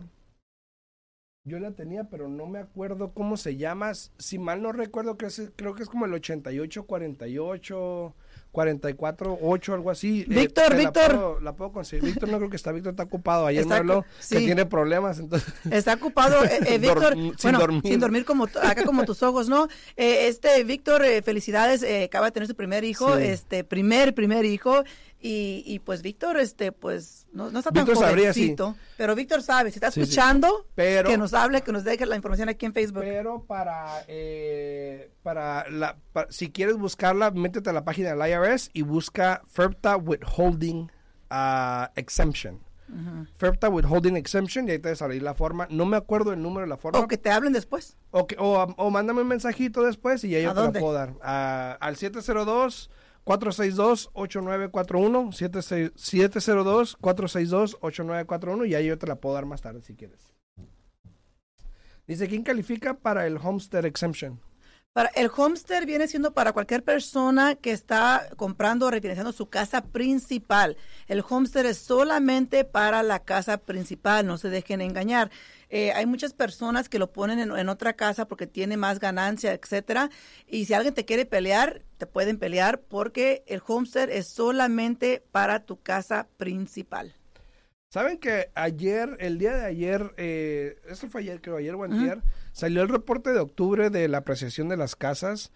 Yo 1.44 1.60
la 1.60 1.70
tenía, 1.70 2.04
pero 2.04 2.28
no 2.28 2.46
me 2.46 2.58
acuerdo 2.58 3.12
cómo 3.14 3.36
se 3.36 3.56
llama. 3.56 3.92
Si 3.94 4.38
mal 4.38 4.62
no 4.62 4.72
recuerdo, 4.72 5.16
es- 5.20 5.50
creo 5.56 5.74
que 5.74 5.84
es 5.84 5.88
como 5.88 6.04
el 6.06 6.14
88, 6.14 6.86
48, 8.56 8.96
44, 8.96 9.38
8, 9.42 9.74
algo 9.74 9.90
así. 9.90 10.22
Eh, 10.22 10.26
Víctor, 10.28 10.70
la 10.70 10.76
Víctor. 10.78 11.06
puedo- 11.14 11.40
La 11.40 11.52
puedo 11.52 11.72
conseguir. 11.72 12.04
Víctor 12.06 12.28
no 12.30 12.38
creo 12.38 12.48
que 12.50 12.56
está, 12.56 12.72
Víctor 12.72 12.92
está 12.92 13.02
ocupado. 13.02 13.46
Ayer 13.46 13.62
Está 13.62 13.74
me 13.74 13.78
habló 13.80 14.04
que 14.30 14.38
tiene 14.38 14.64
problemas, 14.66 15.18
entonces... 15.18 15.52
Está 15.70 15.94
ocupado, 15.94 16.42
eh, 16.44 16.58
eh, 16.66 16.78
Víctor. 16.78 17.14
Dorm- 17.14 17.34
sin 17.36 17.36
bueno, 17.42 17.58
dormir. 17.58 17.82
sin 17.84 18.00
dormir 18.00 18.24
como 18.24 18.44
acá 18.44 18.84
como 18.84 19.04
tus 19.04 19.22
ojos, 19.22 19.48
¿no? 19.48 19.68
Eh, 19.96 20.28
este 20.28 20.64
Víctor, 20.64 21.04
eh, 21.04 21.20
felicidades, 21.22 21.82
eh, 21.82 22.04
acaba 22.04 22.26
de 22.26 22.32
tener 22.32 22.46
su 22.46 22.54
primer 22.54 22.82
hijo, 22.84 23.16
Sí. 23.18 23.24
este 23.24 23.62
primer 23.64 24.14
primer 24.14 24.44
hijo 24.46 24.82
y, 25.20 25.62
y 25.66 25.78
pues 25.80 26.02
Víctor, 26.02 26.36
este, 26.38 26.72
pues 26.72 27.26
no, 27.32 27.50
no 27.50 27.58
está 27.60 27.70
tan 27.72 27.84
Víctor 27.84 28.04
sabría, 28.04 28.32
sí. 28.32 28.40
jovencito, 28.40 28.76
pero 28.96 29.14
Víctor 29.14 29.42
sabe, 29.42 29.70
si 29.70 29.76
está 29.78 29.90
Sí, 29.90 30.00
escuchando, 30.02 30.66
Pero- 30.74 31.08
que 31.08 31.16
nos 31.18 31.32
hable, 31.34 31.62
que 31.62 31.72
nos 31.72 31.84
deje 31.84 32.04
la 32.06 32.16
información 32.16 32.48
aquí 32.48 32.66
en 32.66 32.72
Facebook. 32.74 33.02
Pero 33.02 33.44
para, 33.44 34.04
eh, 34.08 35.10
para, 35.22 35.68
la, 35.70 35.96
si 36.28 36.50
quieres 36.50 36.76
buscarla, 36.76 37.30
métete 37.30 37.70
a 37.70 37.72
la 37.72 37.84
página 37.84 38.14
del 38.14 38.30
IRS 38.30 38.70
y 38.72 38.82
busca 38.82 39.42
FERPTA 39.46 39.96
Withholding 39.96 40.90
ah, 41.30 41.90
Exemption. 41.96 42.60
FERPTA 43.38 43.68
Withholding 43.68 44.16
Exemption 44.16 44.68
y 44.68 44.70
ahí 44.70 44.78
te 44.78 44.90
va 44.90 44.92
a 44.92 44.96
salir 44.96 45.20
la 45.20 45.34
forma. 45.34 45.66
No 45.70 45.86
me 45.86 45.96
acuerdo 45.96 46.32
el 46.32 46.40
número 46.40 46.66
de 46.66 46.68
la 46.68 46.76
forma. 46.76 47.00
o 47.00 47.08
que 47.08 47.18
te 47.18 47.30
hablen 47.30 47.52
después. 47.52 47.96
O, 48.12 48.28
que- 48.28 48.36
o, 48.38 48.62
o 48.62 48.90
mándame 48.90 49.22
un 49.22 49.28
mensajito 49.28 49.82
después 49.82 50.22
y 50.22 50.30
ya 50.30 50.40
yo 50.40 50.50
¿A 50.50 50.54
te 50.54 50.60
dónde? 50.60 50.78
la 50.78 50.84
puedo 50.84 50.94
dar. 50.94 51.14
Ah, 51.20 51.76
al 51.80 51.96
702-462-8941. 53.26 55.32
702-462-8941 55.96 58.68
y 58.68 58.74
ahí 58.74 58.86
yo 58.86 58.98
te 58.98 59.06
la 59.06 59.16
puedo 59.16 59.34
dar 59.34 59.44
más 59.46 59.60
tarde 59.60 59.82
si 59.82 59.94
quieres. 59.94 60.32
Dice, 62.06 62.28
¿quién 62.28 62.44
califica 62.44 62.94
para 62.94 63.26
el 63.26 63.36
Homestead 63.36 63.84
Exemption? 63.84 64.40
Para 64.96 65.10
el 65.10 65.30
homestead 65.36 65.84
viene 65.84 66.08
siendo 66.08 66.32
para 66.32 66.54
cualquier 66.54 66.82
persona 66.82 67.54
que 67.54 67.70
está 67.70 68.30
comprando 68.36 68.86
o 68.86 68.90
refinanciando 68.90 69.30
su 69.30 69.50
casa 69.50 69.84
principal. 69.84 70.78
El 71.06 71.22
homestead 71.28 71.66
es 71.66 71.76
solamente 71.76 72.64
para 72.64 73.02
la 73.02 73.18
casa 73.18 73.58
principal, 73.58 74.26
no 74.26 74.38
se 74.38 74.48
dejen 74.48 74.80
engañar. 74.80 75.30
Eh, 75.68 75.92
hay 75.92 76.06
muchas 76.06 76.32
personas 76.32 76.88
que 76.88 76.98
lo 76.98 77.12
ponen 77.12 77.40
en, 77.40 77.54
en 77.54 77.68
otra 77.68 77.92
casa 77.92 78.26
porque 78.26 78.46
tiene 78.46 78.78
más 78.78 78.98
ganancia, 78.98 79.52
etcétera. 79.52 80.08
Y 80.46 80.64
si 80.64 80.72
alguien 80.72 80.94
te 80.94 81.04
quiere 81.04 81.26
pelear, 81.26 81.82
te 81.98 82.06
pueden 82.06 82.38
pelear 82.38 82.80
porque 82.80 83.42
el 83.46 83.62
homestead 83.66 84.10
es 84.10 84.28
solamente 84.28 85.22
para 85.32 85.64
tu 85.64 85.80
casa 85.80 86.28
principal. 86.36 87.14
¿Saben 87.92 88.18
que 88.18 88.50
ayer, 88.54 89.16
el 89.20 89.38
día 89.38 89.56
de 89.56 89.64
ayer, 89.64 90.12
eh, 90.16 90.76
esto 90.88 91.08
fue 91.08 91.22
ayer, 91.22 91.40
creo, 91.40 91.56
ayer 91.56 91.74
o 91.74 91.84
antier, 91.84 92.20
salió 92.52 92.82
el 92.82 92.88
reporte 92.88 93.32
de 93.32 93.38
octubre 93.38 93.90
de 93.90 94.08
la 94.08 94.18
apreciación 94.18 94.68
de 94.68 94.76
las 94.76 94.96
casas? 94.96 95.50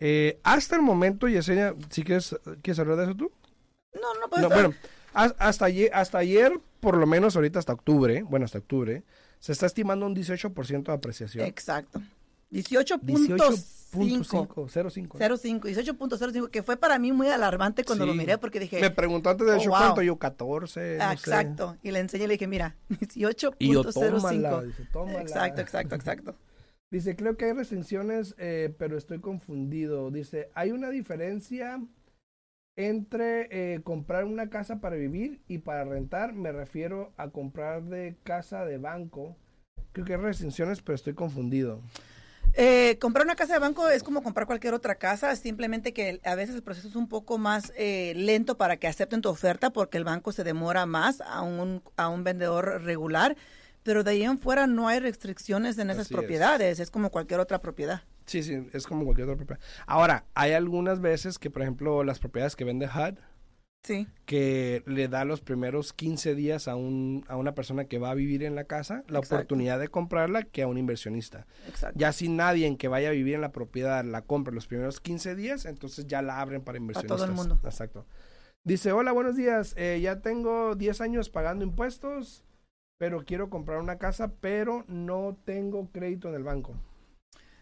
Eh, 0.00 0.40
hasta 0.42 0.76
el 0.76 0.82
momento, 0.82 1.28
Yesenia, 1.28 1.74
si 1.90 2.02
quieres, 2.02 2.34
¿quieres 2.62 2.78
hablar 2.80 2.96
de 2.96 3.04
eso 3.04 3.14
tú? 3.14 3.30
No, 3.94 4.14
no 4.20 4.28
puede 4.28 4.42
No, 4.42 4.48
bueno, 4.50 4.74
has- 5.12 5.34
hasta 5.38 5.66
ayer, 5.66 5.90
hasta 5.94 6.18
ayer, 6.18 6.58
por 6.80 6.96
lo 6.96 7.06
menos 7.06 7.36
ahorita 7.36 7.60
hasta 7.60 7.74
octubre, 7.74 8.22
bueno, 8.22 8.44
hasta 8.46 8.58
octubre, 8.58 9.04
se 9.38 9.52
está 9.52 9.66
estimando 9.66 10.06
un 10.06 10.14
18% 10.14 10.90
de 10.90 10.96
apreciación. 10.96 11.46
Exacto. 11.46 12.00
18.5. 12.54 13.74
05. 13.94 14.68
05, 14.68 15.68
18.05, 15.68 16.50
que 16.50 16.62
fue 16.62 16.76
para 16.76 16.98
mí 16.98 17.12
muy 17.12 17.28
alarmante 17.28 17.84
cuando 17.84 18.06
lo 18.06 18.14
miré 18.14 18.38
porque 18.38 18.58
dije, 18.58 18.80
Me 18.80 18.90
preguntó 18.90 19.30
antes 19.30 19.46
de 19.46 19.52
Oh, 19.52 19.56
hecho 19.56 19.70
wow. 19.70 19.78
cuánto, 19.78 20.02
yo 20.02 20.16
14. 20.16 20.96
no 20.98 21.04
ah, 21.04 21.08
sé. 21.10 21.14
exacto, 21.14 21.76
y 21.82 21.92
le 21.92 22.00
enseñé 22.00 22.24
y 22.24 22.26
le 22.26 22.34
dije, 22.34 22.48
mira, 22.48 22.76
18.05. 22.90 23.54
Y 23.58 23.72
yo, 23.72 23.84
tómala, 23.84 24.62
dice, 24.62 24.84
tómala. 24.92 25.20
Exacto, 25.20 25.60
exacto, 25.60 25.94
exacto. 25.94 26.34
Dice, 26.90 27.16
creo 27.16 27.36
que 27.36 27.46
hay 27.46 27.52
restricciones, 27.52 28.36
eh, 28.38 28.72
pero 28.78 28.96
estoy 28.96 29.18
confundido. 29.18 30.12
Dice, 30.12 30.50
hay 30.54 30.70
una 30.70 30.90
diferencia 30.90 31.80
entre 32.76 33.48
eh, 33.74 33.80
comprar 33.82 34.24
una 34.24 34.48
casa 34.48 34.80
para 34.80 34.94
vivir 34.94 35.40
y 35.48 35.58
para 35.58 35.84
rentar. 35.84 36.34
Me 36.34 36.52
refiero 36.52 37.12
a 37.16 37.30
comprar 37.30 37.82
de 37.84 38.16
casa 38.22 38.64
de 38.64 38.78
banco. 38.78 39.36
Creo 39.90 40.06
que 40.06 40.14
hay 40.14 40.20
restricciones, 40.20 40.82
pero 40.82 40.94
estoy 40.94 41.14
confundido. 41.14 41.80
Eh, 42.56 42.98
comprar 43.00 43.26
una 43.26 43.34
casa 43.34 43.54
de 43.54 43.58
banco 43.58 43.88
es 43.88 44.04
como 44.04 44.22
comprar 44.22 44.46
cualquier 44.46 44.74
otra 44.74 44.94
casa, 44.94 45.34
simplemente 45.34 45.92
que 45.92 46.20
a 46.24 46.34
veces 46.36 46.54
el 46.54 46.62
proceso 46.62 46.86
es 46.86 46.94
un 46.94 47.08
poco 47.08 47.36
más 47.36 47.72
eh, 47.76 48.12
lento 48.16 48.56
para 48.56 48.76
que 48.76 48.86
acepten 48.86 49.22
tu 49.22 49.28
oferta 49.28 49.70
porque 49.70 49.98
el 49.98 50.04
banco 50.04 50.30
se 50.30 50.44
demora 50.44 50.86
más 50.86 51.20
a 51.20 51.42
un, 51.42 51.82
a 51.96 52.08
un 52.08 52.22
vendedor 52.22 52.82
regular, 52.84 53.36
pero 53.82 54.04
de 54.04 54.12
ahí 54.12 54.22
en 54.22 54.38
fuera 54.38 54.68
no 54.68 54.86
hay 54.86 55.00
restricciones 55.00 55.78
en 55.78 55.90
esas 55.90 56.06
Así 56.06 56.14
es. 56.14 56.18
propiedades, 56.18 56.78
es 56.78 56.92
como 56.92 57.10
cualquier 57.10 57.40
otra 57.40 57.60
propiedad. 57.60 58.02
Sí, 58.26 58.42
sí, 58.44 58.66
es 58.72 58.86
como 58.86 59.04
cualquier 59.04 59.28
otra 59.28 59.36
propiedad. 59.44 59.60
Ahora, 59.86 60.24
hay 60.34 60.52
algunas 60.52 61.00
veces 61.00 61.38
que, 61.38 61.50
por 61.50 61.62
ejemplo, 61.62 62.04
las 62.04 62.20
propiedades 62.20 62.54
que 62.54 62.64
vende 62.64 62.86
HUD, 62.86 63.18
Sí, 63.84 64.08
que 64.24 64.82
le 64.86 65.08
da 65.08 65.26
los 65.26 65.42
primeros 65.42 65.92
15 65.92 66.34
días 66.34 66.68
a, 66.68 66.74
un, 66.74 67.22
a 67.28 67.36
una 67.36 67.54
persona 67.54 67.84
que 67.84 67.98
va 67.98 68.10
a 68.10 68.14
vivir 68.14 68.42
en 68.42 68.54
la 68.54 68.64
casa 68.64 69.04
la 69.08 69.18
Exacto. 69.18 69.34
oportunidad 69.36 69.78
de 69.78 69.88
comprarla 69.88 70.42
que 70.42 70.62
a 70.62 70.66
un 70.66 70.78
inversionista. 70.78 71.46
exacto. 71.68 71.98
Ya 71.98 72.12
si 72.12 72.28
nadie 72.30 72.66
en 72.66 72.78
que 72.78 72.88
vaya 72.88 73.10
a 73.10 73.12
vivir 73.12 73.34
en 73.34 73.42
la 73.42 73.52
propiedad 73.52 74.02
la 74.02 74.22
compra 74.22 74.54
los 74.54 74.66
primeros 74.66 75.00
15 75.00 75.34
días, 75.34 75.66
entonces 75.66 76.06
ya 76.06 76.22
la 76.22 76.40
abren 76.40 76.62
para 76.62 76.78
inversionistas. 76.78 77.16
todo 77.18 77.26
el 77.26 77.32
mundo. 77.34 77.58
Exacto. 77.62 78.06
Dice, 78.66 78.92
hola, 78.92 79.12
buenos 79.12 79.36
días. 79.36 79.74
eh, 79.76 80.00
ya 80.02 80.20
tengo 80.20 80.74
10 80.74 81.02
años 81.02 81.28
pagando 81.28 81.62
impuestos, 81.66 82.42
pero 82.98 83.24
quiero 83.26 83.50
comprar 83.50 83.80
una 83.80 83.98
casa, 83.98 84.32
pero 84.40 84.86
no 84.88 85.36
tengo 85.44 85.90
crédito 85.92 86.30
en 86.30 86.36
el 86.36 86.42
banco. 86.42 86.74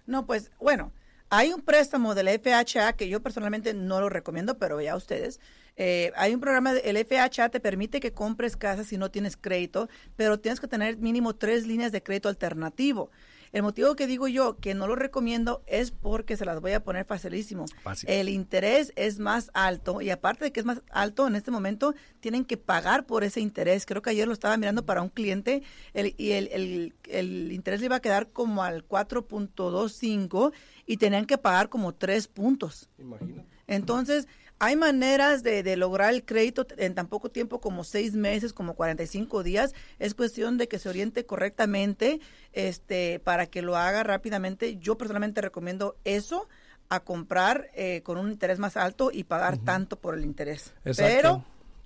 No, 0.07 0.25
pues 0.27 0.53
bueno, 0.61 0.93
hay 1.31 1.53
un 1.53 1.63
préstamo 1.63 2.15
del 2.15 2.29
FHA 2.29 2.93
que 2.93 3.09
yo 3.09 3.21
personalmente 3.23 3.75
no 3.75 3.99
lo 4.01 4.09
recomiendo, 4.09 4.59
pero 4.59 4.81
ya 4.81 4.95
ustedes. 4.95 5.41
Eh, 5.77 6.13
hay 6.17 6.35
un 6.35 6.41
programa, 6.41 6.73
el 6.73 6.97
FHA 6.99 7.49
te 7.49 7.59
permite 7.61 7.99
que 8.01 8.13
compres 8.13 8.57
casas 8.57 8.87
si 8.87 8.99
no 8.99 9.11
tienes 9.11 9.37
crédito, 9.37 9.89
pero 10.17 10.39
tienes 10.39 10.61
que 10.61 10.69
tener 10.69 10.99
mínimo 10.99 11.35
tres 11.35 11.67
líneas 11.67 11.93
de 11.93 12.03
crédito 12.03 12.29
alternativo. 12.29 13.11
El 13.53 13.63
motivo 13.63 13.95
que 13.97 14.07
digo 14.07 14.29
yo 14.29 14.57
que 14.61 14.73
no 14.75 14.87
lo 14.87 14.97
recomiendo 14.97 15.63
es 15.67 15.91
porque 15.91 16.39
se 16.39 16.47
las 16.47 16.61
voy 16.63 16.73
a 16.73 16.83
poner 16.83 17.05
facilísimo. 17.05 17.67
Fácil. 17.83 18.09
El 18.09 18.31
interés 18.31 18.95
es 18.97 19.19
más 19.19 19.51
alto 19.53 20.01
y 20.01 20.09
aparte 20.09 20.45
de 20.47 20.53
que 20.53 20.61
es 20.61 20.65
más 20.65 20.81
alto 20.91 21.27
en 21.27 21.37
este 21.37 21.51
momento, 21.51 21.95
tienen 22.21 22.47
que 22.47 22.57
pagar 22.57 23.05
por 23.05 23.25
ese 23.25 23.41
interés. 23.41 23.85
Creo 23.85 24.01
que 24.01 24.09
ayer 24.09 24.27
lo 24.27 24.33
estaba 24.33 24.57
mirando 24.57 24.87
para 24.87 25.03
un 25.03 25.11
cliente 25.11 25.63
el- 25.93 26.15
y 26.17 26.31
el, 26.33 26.49
el- 26.53 26.95
el 27.11 27.53
interés 27.53 27.81
le 27.81 27.87
iba 27.87 27.97
a 27.97 28.01
quedar 28.01 28.31
como 28.31 28.63
al 28.63 28.87
4.25 28.87 30.53
y 30.87 30.97
tenían 30.97 31.27
que 31.27 31.39
pagar 31.39 31.69
como 31.69 31.95
3 31.95 32.29
puntos. 32.29 32.89
Imagino. 32.99 33.45
Entonces, 33.67 34.27
hay 34.65 34.77
maneras 34.77 35.43
de, 35.43 35.65
de 35.65 35.77
lograr 35.77 36.15
el 36.15 36.25
crédito 36.25 36.65
en 36.77 36.95
tan 36.95 37.09
poco 37.09 37.33
tiempo 37.33 37.61
como 37.61 37.83
seis 37.83 38.15
meses, 38.15 38.53
como 38.53 38.75
45 38.75 39.43
días. 39.43 39.75
Es 39.99 40.15
cuestión 40.15 40.57
de 40.57 40.69
que 40.69 40.79
se 40.79 40.89
oriente 40.89 41.27
correctamente 41.27 42.21
este, 42.53 43.19
para 43.19 43.47
que 43.47 43.61
lo 43.61 43.77
haga 43.77 44.05
rápidamente. 44.05 44.77
Yo 44.77 44.97
personalmente 44.97 45.41
recomiendo 45.41 45.97
eso 46.05 46.49
a 46.89 47.01
comprar 47.01 47.71
eh, 47.75 48.03
con 48.05 48.19
un 48.19 48.31
interés 48.31 48.61
más 48.61 48.77
alto 48.77 49.11
y 49.13 49.25
pagar 49.25 49.59
tanto 49.59 49.99
por 49.99 50.15
el 50.15 50.25
interés. 50.25 50.73
Exacto. 50.85 51.13
Pero 51.13 51.45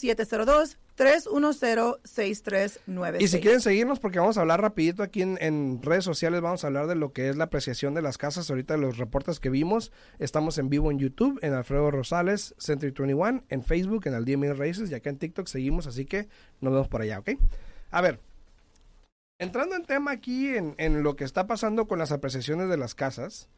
702-310-6396. 0.99 3.21
Y 3.21 3.29
si 3.29 3.41
quieren 3.41 3.61
seguirnos, 3.61 4.01
porque 4.01 4.19
vamos 4.19 4.39
a 4.39 4.41
hablar 4.41 4.61
rapidito 4.61 5.03
aquí 5.03 5.23
en, 5.23 5.39
en 5.41 5.81
redes 5.83 6.05
sociales, 6.05 6.41
vamos 6.41 6.65
a 6.65 6.67
hablar 6.67 6.87
de 6.87 6.97
lo 6.97 7.13
que 7.13 7.29
es 7.29 7.37
la 7.37 7.45
apreciación 7.45 7.95
de 7.95 8.03
las 8.03 8.19
casas. 8.19 8.51
Ahorita 8.51 8.77
los 8.77 8.99
reportes 8.99 9.41
que 9.41 9.51
vimos, 9.51 9.93
estamos 10.19 10.59
en 10.59 10.69
vivo 10.69 10.91
en 10.91 10.99
YouTube, 10.99 11.39
en 11.43 11.55
Alfredo 11.55 11.91
Rosales, 11.91 12.55
Century 12.59 12.93
21, 12.93 13.45
en 13.49 13.63
Facebook, 13.63 14.07
en 14.07 14.15
Al 14.15 14.25
Día 14.25 14.37
Mil 14.37 14.57
Raíces, 14.57 14.91
y 14.91 14.95
acá 14.95 15.11
en 15.11 15.19
TikTok 15.19 15.47
seguimos, 15.47 15.87
así 15.87 16.05
que 16.05 16.29
nos 16.61 16.73
vemos 16.73 16.89
por 16.89 17.03
allá, 17.03 17.21
¿ok? 17.21 17.31
A 17.91 18.01
ver, 18.01 18.21
entrando 19.39 19.77
en 19.77 19.85
tema 19.85 20.11
aquí 20.11 20.49
en, 20.49 20.75
en 20.79 21.03
lo 21.03 21.17
que 21.17 21.25
está 21.25 21.47
pasando 21.47 21.87
con 21.87 21.99
las 21.99 22.13
apreciaciones 22.13 22.69
de 22.69 22.77
las 22.77 22.95
casas, 22.95 23.49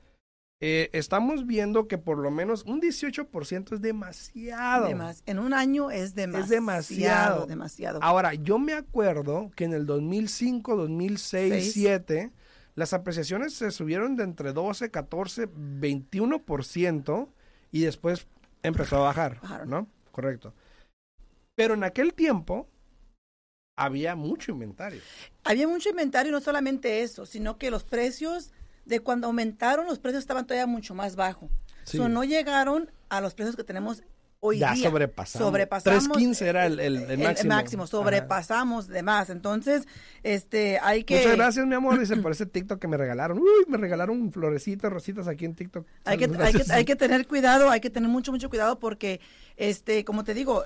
eh, 0.62 0.90
estamos 0.92 1.46
viendo 1.46 1.88
que 1.88 1.96
por 1.96 2.18
lo 2.18 2.30
menos 2.30 2.64
un 2.64 2.80
18% 2.82 3.74
es 3.74 3.80
demasiado. 3.80 4.88
Demas- 4.88 5.22
en 5.26 5.38
un 5.38 5.54
año 5.54 5.90
es 5.90 6.14
demasiado. 6.14 6.48
demasiado. 6.50 7.46
demasiado. 7.46 7.98
Ahora, 8.02 8.34
yo 8.34 8.58
me 8.58 8.74
acuerdo 8.74 9.50
que 9.56 9.64
en 9.64 9.72
el 9.72 9.86
2005, 9.86 10.76
2006, 10.76 11.50
Seis. 11.52 11.74
2007, 11.74 12.30
las 12.74 12.92
apreciaciones 12.92 13.54
se 13.54 13.70
subieron 13.70 14.16
de 14.16 14.24
entre 14.24 14.52
12, 14.52 14.90
14, 14.90 15.48
21% 15.48 17.28
y 17.72 17.80
después 17.82 18.26
empezó 18.62 18.96
a 18.96 19.00
bajar, 19.00 19.40
Bajaron. 19.40 19.70
¿no? 19.70 19.86
Correcto. 20.12 20.52
Pero 21.54 21.74
en 21.74 21.84
aquel 21.84 22.14
tiempo 22.14 22.68
había 23.78 24.14
mucho 24.14 24.52
inventario. 24.52 25.00
Había 25.44 25.66
mucho 25.66 25.88
inventario, 25.90 26.30
y 26.30 26.32
no 26.32 26.40
solamente 26.40 27.02
eso, 27.02 27.24
sino 27.24 27.56
que 27.58 27.70
los 27.70 27.84
precios, 27.84 28.52
de 28.84 29.00
cuando 29.00 29.26
aumentaron, 29.26 29.86
los 29.86 29.98
precios 29.98 30.22
estaban 30.22 30.46
todavía 30.46 30.66
mucho 30.66 30.94
más 30.94 31.16
bajos. 31.16 31.50
Sí. 31.84 31.96
So, 31.96 32.08
no 32.08 32.24
llegaron 32.24 32.90
a 33.08 33.20
los 33.20 33.34
precios 33.34 33.56
que 33.56 33.64
tenemos 33.64 34.02
hoy 34.42 34.58
ya 34.58 34.72
día. 34.72 34.88
sobrepasamos. 34.88 35.46
Sobrepasamos. 35.48 36.16
3.15 36.16 36.42
era 36.46 36.66
el, 36.66 36.80
el- 36.80 36.96
el 37.10 37.46
máximo. 37.48 37.86
Sobrepasamos 37.86 38.88
de 38.88 39.02
más. 39.02 39.28
Entonces, 39.30 39.86
este, 40.22 40.78
hay 40.82 41.04
que... 41.04 41.16
Muchas 41.18 41.36
gracias, 41.36 41.66
mi 41.66 41.74
amor. 41.74 41.98
Dice 41.98 42.16
por 42.16 42.32
ese 42.32 42.46
TikTok 42.46 42.80
que 42.80 42.88
me 42.88 42.96
regalaron. 42.96 43.38
Uy, 43.38 43.64
me 43.68 43.76
regalaron 43.76 44.32
florecitas, 44.32 44.90
rositas 44.92 45.28
aquí 45.28 45.44
en 45.44 45.54
TikTok. 45.54 45.86
Hay 46.04 46.16
que, 46.18 46.24
hay, 46.38 46.52
que, 46.54 46.72
hay 46.72 46.84
que 46.86 46.96
tener 46.96 47.26
cuidado, 47.26 47.70
hay 47.70 47.80
que 47.80 47.90
tener 47.90 48.08
mucho, 48.08 48.32
mucho 48.32 48.48
cuidado 48.48 48.78
porque, 48.78 49.20
este, 49.56 50.04
como 50.04 50.24
te 50.24 50.32
digo, 50.34 50.64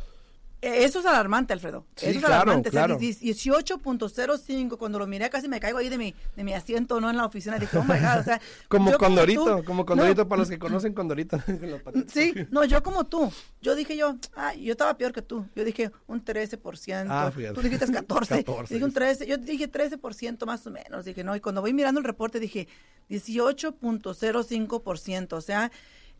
Eso 0.64 1.00
es 1.00 1.06
alarmante, 1.06 1.52
Alfredo. 1.52 1.84
Sí, 1.96 2.06
Eso 2.06 2.18
es 2.18 2.24
claro, 2.24 2.34
alarmante. 2.34 2.68
O 2.70 2.72
sea, 2.72 2.86
claro. 2.86 3.00
18.05, 3.00 4.78
cuando 4.78 4.98
lo 4.98 5.06
miré 5.06 5.28
casi 5.28 5.48
me 5.48 5.60
caigo 5.60 5.78
ahí 5.78 5.88
de 5.88 5.98
mi, 5.98 6.14
de 6.36 6.44
mi 6.44 6.54
asiento, 6.54 7.00
no 7.00 7.10
en 7.10 7.16
la 7.16 7.26
oficina. 7.26 7.58
Dije, 7.58 7.76
oh 7.78 7.84
my 7.84 7.98
God, 7.98 8.20
o 8.20 8.24
sea. 8.24 8.40
Como 8.68 8.92
Condorito, 8.98 9.58
tú- 9.58 9.64
como 9.64 9.84
Condorito 9.84 10.22
No, 10.22 10.28
para 10.28 10.40
los 10.40 10.48
que 10.48 10.58
conocen 10.58 10.94
Condorito. 10.94 11.38
patitos. 11.84 12.12
Sí, 12.12 12.32
no, 12.50 12.64
yo 12.64 12.82
como 12.82 13.04
tú. 13.04 13.30
Yo 13.60 13.74
dije 13.74 13.96
yo, 13.96 14.16
ah, 14.36 14.54
yo 14.54 14.72
estaba 14.72 14.96
peor 14.96 15.12
que 15.12 15.22
tú. 15.22 15.46
Yo 15.54 15.64
dije 15.64 15.90
un 16.06 16.24
13%. 16.24 17.06
Ah, 17.10 17.30
tú 17.54 17.60
dijiste 17.60 17.90
14. 17.90 18.44
14, 18.44 18.74
dije 18.78 18.84
un 18.84 18.90
sí. 18.90 18.94
13. 18.94 19.26
Yo 19.26 19.36
dije 19.36 19.70
13% 19.70 20.46
más 20.46 20.66
o 20.66 20.70
menos. 20.70 21.04
Dije, 21.04 21.24
no, 21.24 21.36
y 21.36 21.40
cuando 21.40 21.60
voy 21.60 21.74
mirando 21.74 22.00
el 22.00 22.04
reporte 22.06 22.40
dije 22.40 22.68
18.05%. 23.10 25.32
O 25.34 25.40
sea, 25.40 25.70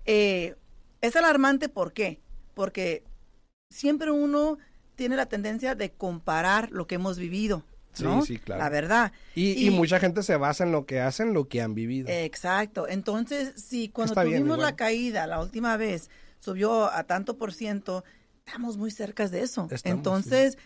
eh, 0.04 0.54
es 1.00 1.16
alarmante, 1.16 1.68
¿por 1.68 1.92
qué? 1.92 2.20
Porque 2.54 3.02
siempre 3.70 4.11
uno 4.11 4.59
tiene 4.94 5.16
la 5.16 5.27
tendencia 5.27 5.74
de 5.74 5.90
comparar 5.92 6.70
lo 6.70 6.87
que 6.87 6.96
hemos 6.96 7.18
vivido. 7.18 7.64
¿no? 8.00 8.22
Sí, 8.22 8.35
sí, 8.35 8.38
claro. 8.40 8.62
La 8.62 8.68
verdad. 8.70 9.12
Y, 9.37 9.66
y 9.66 9.70
mucha 9.70 10.00
gente 10.00 10.22
se 10.24 10.37
basa 10.37 10.64
en 10.64 10.72
lo 10.72 10.85
que 10.85 11.00
hacen, 11.00 11.33
lo 11.33 11.46
que 11.48 11.62
han 11.62 11.74
vivido. 11.74 12.09
Exacto. 12.11 12.88
Entonces, 12.88 13.53
si 13.57 13.88
cuando 13.88 14.12
Está 14.12 14.24
bien, 14.24 14.38
tuvimos 14.40 14.57
igual. 14.57 14.70
la 14.70 14.77
caída 14.77 15.27
la 15.29 15.40
última 15.40 15.77
vez 15.77 16.11
subió 16.40 16.90
a 16.90 17.05
tanto 17.05 17.38
por 17.38 17.53
ciento, 17.53 18.05
estamos 18.44 18.77
muy 18.77 18.90
cerca 18.90 19.29
de 19.29 19.42
eso. 19.42 19.68
Estamos, 19.70 19.96
Entonces, 19.98 20.59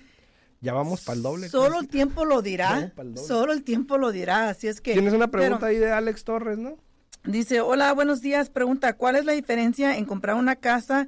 ya 0.62 0.72
vamos 0.72 1.04
para 1.04 1.16
el 1.16 1.22
doble. 1.22 1.48
solo 1.50 1.74
casi. 1.74 1.84
el 1.84 1.88
tiempo 1.90 2.24
lo 2.24 2.40
dirá. 2.40 2.92
Solo 3.16 3.52
el 3.52 3.62
tiempo 3.62 3.98
lo 3.98 4.11
dirá. 4.11 4.48
Así 4.48 4.66
es 4.66 4.80
que. 4.80 4.94
Tienes 4.94 5.12
una 5.12 5.28
pregunta 5.28 5.58
pero- 5.58 5.66
ahí 5.70 5.76
de 5.76 5.90
Alex 5.92 6.24
Torres, 6.24 6.56
¿no? 6.58 6.76
Dice, 7.24 7.61
hola, 7.61 7.92
buenos 7.92 8.22
días. 8.22 8.48
Pregunta, 8.48 8.94
¿cuál 8.94 9.16
es 9.16 9.26
la 9.26 9.32
diferencia 9.32 9.98
en 9.98 10.06
comprar 10.06 10.37
una 10.37 10.56
casa 10.56 11.06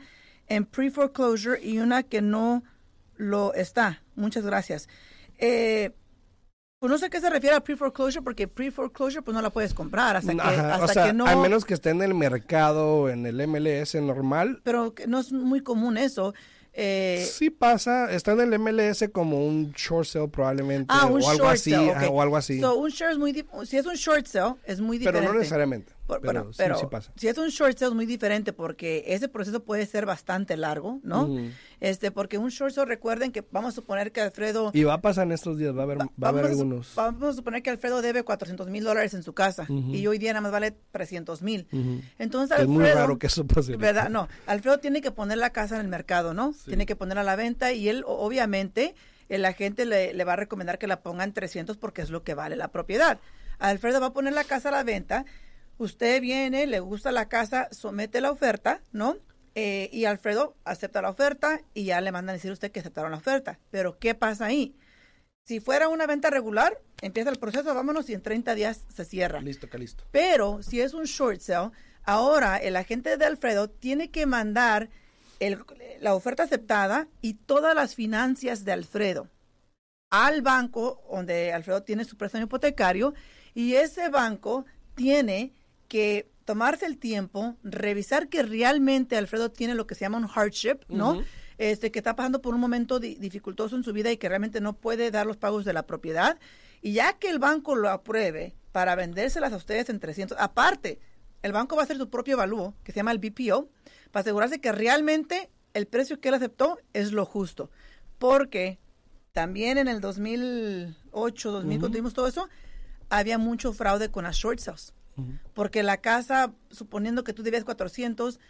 en 0.50 0.66
pre-foreclosure 0.66 1.62
y 1.62 1.78
una 1.78 2.02
que 2.02 2.20
no 2.20 2.62
lo 3.16 3.54
está? 3.54 4.02
Muchas 4.16 4.44
gracias. 4.44 4.88
Eh, 5.38 5.92
pues 6.80 6.90
no 6.90 6.98
sé 6.98 7.06
a 7.06 7.10
qué 7.10 7.20
se 7.20 7.30
refiere 7.30 7.56
a 7.56 7.60
pre-foreclosure, 7.60 8.22
porque 8.22 8.48
pre-foreclosure 8.48 9.22
pues 9.22 9.34
no 9.34 9.40
la 9.42 9.50
puedes 9.50 9.72
comprar 9.74 10.16
hasta 10.16 10.34
que, 10.34 10.40
Ajá, 10.40 10.74
hasta 10.74 10.84
o 10.84 10.88
sea, 10.88 11.06
que 11.06 11.12
no... 11.12 11.26
a 11.26 11.36
menos 11.36 11.64
que 11.64 11.74
esté 11.74 11.90
en 11.90 12.02
el 12.02 12.14
mercado, 12.14 13.08
en 13.08 13.26
el 13.26 13.46
MLS 13.46 13.94
normal, 13.96 14.60
Pero 14.64 14.94
que 14.94 15.06
no 15.06 15.20
es 15.20 15.32
muy 15.32 15.62
común 15.62 15.96
eso. 15.96 16.34
Eh, 16.72 17.28
sí 17.30 17.50
pasa, 17.50 18.10
está 18.12 18.32
en 18.32 18.52
el 18.52 18.58
MLS 18.58 19.04
como 19.12 19.44
un 19.44 19.72
short 19.72 20.06
sale 20.06 20.28
probablemente, 20.28 20.86
ah, 20.88 21.06
o 21.06 21.28
algo 21.28 21.48
así, 21.48 21.74
o 21.74 22.22
algo 22.22 22.36
así. 22.36 22.60
So, 22.60 22.76
un 22.76 22.90
short 22.90 23.12
es 23.12 23.18
muy 23.18 23.44
si 23.64 23.76
es 23.76 23.86
un 23.86 23.94
short 23.94 24.26
sale, 24.26 24.54
es 24.64 24.80
muy 24.80 24.98
pero 24.98 25.10
diferente. 25.10 25.32
no 25.32 25.38
necesariamente. 25.38 25.92
Por- 26.10 26.20
pero 26.20 26.32
bueno, 26.44 26.50
pero 26.56 26.76
sí 26.78 26.86
pasa. 26.90 27.12
si 27.16 27.28
es 27.28 27.38
un 27.38 27.48
short 27.48 27.76
sale 27.78 27.90
es 27.90 27.94
muy 27.94 28.06
diferente 28.06 28.52
porque 28.52 29.04
ese 29.06 29.28
proceso 29.28 29.62
puede 29.64 29.86
ser 29.86 30.06
bastante 30.06 30.56
largo, 30.56 31.00
¿no? 31.02 31.28
Este, 31.80 32.10
porque 32.10 32.36
un 32.38 32.48
short 32.50 32.72
sale, 32.74 32.86
recuerden 32.86 33.32
que 33.32 33.44
vamos 33.50 33.68
a 33.68 33.74
suponer 33.74 34.12
que 34.12 34.20
Alfredo 34.20 34.70
Y 34.74 34.84
va 34.84 34.94
a 34.94 35.00
pasar 35.00 35.26
en 35.26 35.32
estos 35.32 35.56
días, 35.58 35.74
va 35.74 35.80
a 35.80 35.84
haber, 35.84 35.98
va 35.98 36.08
a 36.22 36.28
haber 36.28 36.46
algunos. 36.46 36.92
vamos 36.94 37.22
a 37.22 37.32
suponer 37.32 37.62
que 37.62 37.70
Alfredo 37.70 38.02
debe 38.02 38.22
400 38.22 38.68
mil 38.68 38.84
dólares 38.84 39.14
en 39.14 39.22
su 39.22 39.32
casa 39.32 39.62
Ujú. 39.68 39.94
y 39.94 40.06
hoy 40.06 40.18
día 40.18 40.32
nada 40.32 40.42
más 40.42 40.52
vale 40.52 40.72
300 40.92 41.42
mil. 41.42 41.66
Entonces, 42.18 42.56
Que 42.56 42.62
es 42.62 42.68
muy 42.68 42.84
Alfredo- 42.84 42.94
raro 43.00 43.18
que 43.18 43.26
eso 43.28 43.46
pase. 43.46 43.76
¿Verdad? 43.76 44.10
No, 44.10 44.28
Alfredo 44.46 44.78
tiene 44.78 45.00
que 45.00 45.10
poner 45.10 45.38
la 45.38 45.50
casa 45.50 45.76
en 45.76 45.80
el 45.82 45.88
mercado, 45.88 46.34
¿no? 46.34 46.54
Tiene 46.66 46.86
que 46.86 46.96
ponerla 46.96 47.22
a 47.22 47.24
la 47.24 47.36
venta 47.36 47.72
y 47.72 47.88
él, 47.88 48.04
obviamente, 48.06 48.94
el 49.28 49.44
agente 49.44 49.84
le, 49.86 50.12
le 50.12 50.24
va 50.24 50.32
a 50.32 50.36
recomendar 50.36 50.78
que 50.78 50.86
la 50.86 51.02
ponga 51.02 51.24
en 51.24 51.32
300 51.32 51.76
porque 51.76 52.02
es 52.02 52.10
lo 52.10 52.22
que 52.24 52.34
vale 52.34 52.56
la 52.56 52.68
propiedad. 52.68 53.18
Alfredo 53.58 54.00
va 54.00 54.06
a 54.08 54.12
poner 54.12 54.32
la 54.32 54.44
casa 54.44 54.70
a 54.70 54.72
la 54.72 54.82
venta, 54.82 55.24
usted 55.80 56.20
viene, 56.20 56.66
le 56.66 56.80
gusta 56.80 57.10
la 57.10 57.28
casa, 57.28 57.68
somete 57.72 58.20
la 58.20 58.30
oferta, 58.30 58.82
¿no? 58.92 59.16
Eh, 59.54 59.88
y 59.92 60.04
Alfredo 60.04 60.54
acepta 60.64 61.02
la 61.02 61.10
oferta 61.10 61.60
y 61.74 61.84
ya 61.84 62.00
le 62.00 62.12
mandan 62.12 62.34
a 62.34 62.36
decir 62.36 62.50
a 62.50 62.54
usted 62.54 62.70
que 62.70 62.80
aceptaron 62.80 63.10
la 63.10 63.16
oferta. 63.16 63.58
Pero, 63.70 63.98
¿qué 63.98 64.14
pasa 64.14 64.46
ahí? 64.46 64.76
Si 65.46 65.58
fuera 65.58 65.88
una 65.88 66.06
venta 66.06 66.30
regular, 66.30 66.80
empieza 67.00 67.30
el 67.30 67.38
proceso, 67.38 67.74
vámonos, 67.74 68.08
y 68.08 68.14
en 68.14 68.22
30 68.22 68.54
días 68.54 68.84
se 68.94 69.04
cierra. 69.04 69.40
Listo, 69.40 69.66
acá 69.66 69.78
listo. 69.78 70.04
Pero 70.12 70.62
si 70.62 70.80
es 70.80 70.94
un 70.94 71.04
short 71.04 71.40
sale, 71.40 71.70
ahora 72.04 72.58
el 72.58 72.76
agente 72.76 73.16
de 73.16 73.24
Alfredo 73.24 73.68
tiene 73.68 74.10
que 74.10 74.26
mandar 74.26 74.90
el- 75.40 75.58
la 76.00 76.14
oferta 76.14 76.44
aceptada 76.44 77.08
y 77.22 77.34
todas 77.34 77.74
las 77.74 77.94
finanzas 77.94 78.64
de 78.64 78.72
Alfredo 78.72 79.28
al 80.10 80.42
banco 80.42 81.02
donde 81.10 81.52
Alfredo 81.52 81.82
tiene 81.82 82.04
su 82.04 82.16
préstamo 82.16 82.44
hipotecario 82.44 83.14
y 83.54 83.74
ese 83.74 84.08
banco 84.10 84.66
tiene 84.94 85.52
que 85.90 86.30
tomarse 86.44 86.86
el 86.86 86.96
tiempo, 86.98 87.56
revisar 87.64 88.28
que 88.28 88.42
realmente 88.44 89.16
Alfredo 89.16 89.50
tiene 89.50 89.74
lo 89.74 89.86
que 89.86 89.94
se 89.96 90.00
llama 90.02 90.18
un 90.18 90.26
hardship, 90.28 90.78
¿no? 90.88 91.22
Este, 91.58 91.90
que 91.90 91.98
está 91.98 92.16
pasando 92.16 92.40
por 92.40 92.54
un 92.54 92.60
momento 92.60 92.98
di- 93.00 93.16
dificultoso 93.16 93.76
en 93.76 93.82
su 93.84 93.92
vida 93.92 94.10
y 94.10 94.16
que 94.16 94.28
realmente 94.28 94.60
no 94.62 94.72
puede 94.72 95.10
dar 95.10 95.26
los 95.26 95.36
pagos 95.36 95.64
de 95.66 95.72
la 95.74 95.86
propiedad. 95.86 96.38
Y 96.80 96.92
ya 96.94 97.12
que 97.18 97.28
el 97.28 97.38
banco 97.38 97.74
lo 97.76 97.90
apruebe 97.90 98.54
para 98.72 98.94
vendérselas 98.94 99.52
a 99.52 99.56
ustedes 99.56 99.90
en 99.90 100.00
300, 100.00 100.38
aparte, 100.40 100.98
el 101.42 101.52
banco 101.52 101.76
va 101.76 101.82
a 101.82 101.84
hacer 101.84 101.98
su 101.98 102.08
propio 102.08 102.34
evalúo, 102.34 102.74
que 102.84 102.92
se 102.92 102.96
llama 103.00 103.12
el 103.12 103.18
BPO, 103.18 103.68
para 104.10 104.22
asegurarse 104.22 104.60
que 104.60 104.72
realmente 104.72 105.50
el 105.74 105.86
precio 105.86 106.18
que 106.20 106.28
él 106.28 106.34
aceptó 106.34 106.78
es 106.94 107.12
lo 107.12 107.26
justo. 107.26 107.70
Porque 108.18 108.78
también 109.32 109.76
en 109.76 109.88
el 109.88 110.00
2008, 110.00 111.50
2000, 111.52 111.78
cuando 111.78 111.88
tuvimos 111.90 112.14
todo 112.14 112.26
eso, 112.26 112.48
había 113.08 113.38
mucho 113.38 113.72
fraude 113.72 114.10
con 114.10 114.24
las 114.24 114.36
short 114.36 114.60
sales. 114.60 114.94
Porque 115.54 115.82
la 115.82 115.98
casa, 115.98 116.52
suponiendo 116.70 117.24
que 117.24 117.32
tú 117.32 117.42
debías 117.42 117.64
400, 117.64 118.40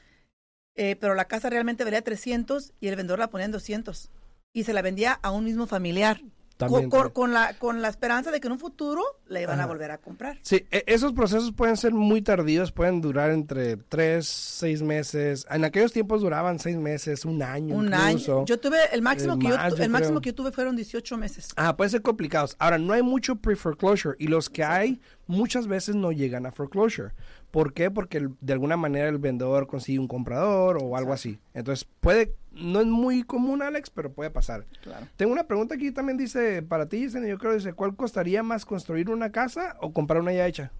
eh, 0.77 0.97
pero 1.01 1.15
la 1.15 1.27
casa 1.27 1.51
realmente 1.51 1.85
valía 1.85 2.03
300 2.03 2.73
y 2.81 2.89
el 2.89 2.97
vendedor 2.97 3.19
la 3.19 3.31
ponía 3.31 3.47
en 3.47 3.53
200. 3.53 4.11
Y 4.53 4.65
se 4.65 4.73
la 4.73 4.83
vendía 4.83 5.13
a 5.23 5.31
un 5.31 5.45
mismo 5.45 5.67
familiar. 5.67 6.21
Con, 6.69 6.91
con- 6.91 7.09
con 7.09 7.33
la, 7.33 7.55
con 7.55 7.81
la 7.81 7.89
esperanza 7.89 8.31
de 8.31 8.39
que 8.39 8.47
en 8.49 8.53
un 8.53 8.59
futuro 8.59 9.01
le 9.29 9.41
iban 9.41 9.59
a 9.61 9.63
Ajá. 9.63 9.73
volver 9.73 9.93
a 9.93 9.97
comprar. 9.97 10.39
Sí, 10.43 10.67
e- 10.71 10.85
esos 10.89 11.15
procesos 11.15 11.53
pueden 11.53 11.79
ser 11.79 11.95
muy 11.95 12.21
tardíos, 12.21 12.71
pueden 12.71 13.01
durar 13.01 13.31
entre 13.31 13.79
tres, 13.79 14.27
seis 14.27 14.83
meses. 14.83 15.47
En 15.49 15.65
aquellos 15.65 15.91
tiempos 15.95 16.21
duraban 16.21 16.59
seis 16.59 16.77
meses, 16.77 17.25
un 17.25 17.43
año. 17.43 17.75
Un 17.75 17.87
incluso. 17.87 18.37
año. 18.41 18.45
Yo 18.45 18.61
tuve, 18.61 18.77
el 18.93 19.01
máximo, 19.01 19.37
Eh, 19.37 19.39
que, 19.39 19.49
yo, 19.49 19.57
más, 19.57 19.71
tu- 19.71 19.77
yo 19.79 19.85
el 19.85 19.89
máximo 19.91 20.21
que 20.21 20.29
yo 20.31 20.35
tuve 20.35 20.53
fueron 20.53 20.77
18 20.77 21.17
meses. 21.17 21.49
Ah, 21.57 21.75
pueden 21.79 21.93
ser 21.93 22.03
complicados. 22.03 22.57
Ahora, 22.59 22.77
no 22.77 22.93
hay 22.93 23.03
mucho 23.03 23.37
pre-foreclosure 23.37 24.17
y 24.19 24.27
los 24.27 24.51
que 24.51 24.63
hay 24.63 25.01
muchas 25.31 25.67
veces 25.67 25.95
no 25.95 26.13
llegan 26.13 26.45
a 26.47 26.53
foreclosure. 26.53 27.13
¿Por 27.51 27.73
qué? 27.73 27.91
Porque 27.91 28.19
el- 28.19 28.35
de 28.41 28.53
alguna 28.53 28.77
manera 28.77 29.09
el 29.09 29.19
vendedor 29.19 29.67
consigue 29.67 29.99
un 29.99 30.09
comprador 30.09 30.79
o 30.83 30.97
algo 30.97 31.13
así. 31.13 31.39
Entonces, 31.55 31.89
puede, 32.01 32.35
no 32.53 32.81
es 32.81 32.87
muy 32.87 33.23
común, 33.23 33.63
Alex, 33.63 33.91
pero 33.91 34.13
puede 34.13 34.31
pasar. 34.31 34.67
Claro. 34.83 35.07
Tengo 35.17 35.33
una 35.33 35.45
pregunta 35.45 35.75
aquí 35.75 35.91
también 35.91 36.17
dice, 36.19 36.63
para 36.63 36.87
ti, 36.89 37.09
yo 37.09 37.39
creo, 37.39 37.55
dice, 37.55 37.73
¿cuál 37.73 37.97
costaría 37.97 38.43
más 38.43 38.65
construir 38.67 39.11
una 39.11 39.31
casa 39.33 39.77
o 39.81 39.93
comprar 39.93 40.21
una 40.21 40.33
ya 40.33 40.47
hecha? 40.47 40.73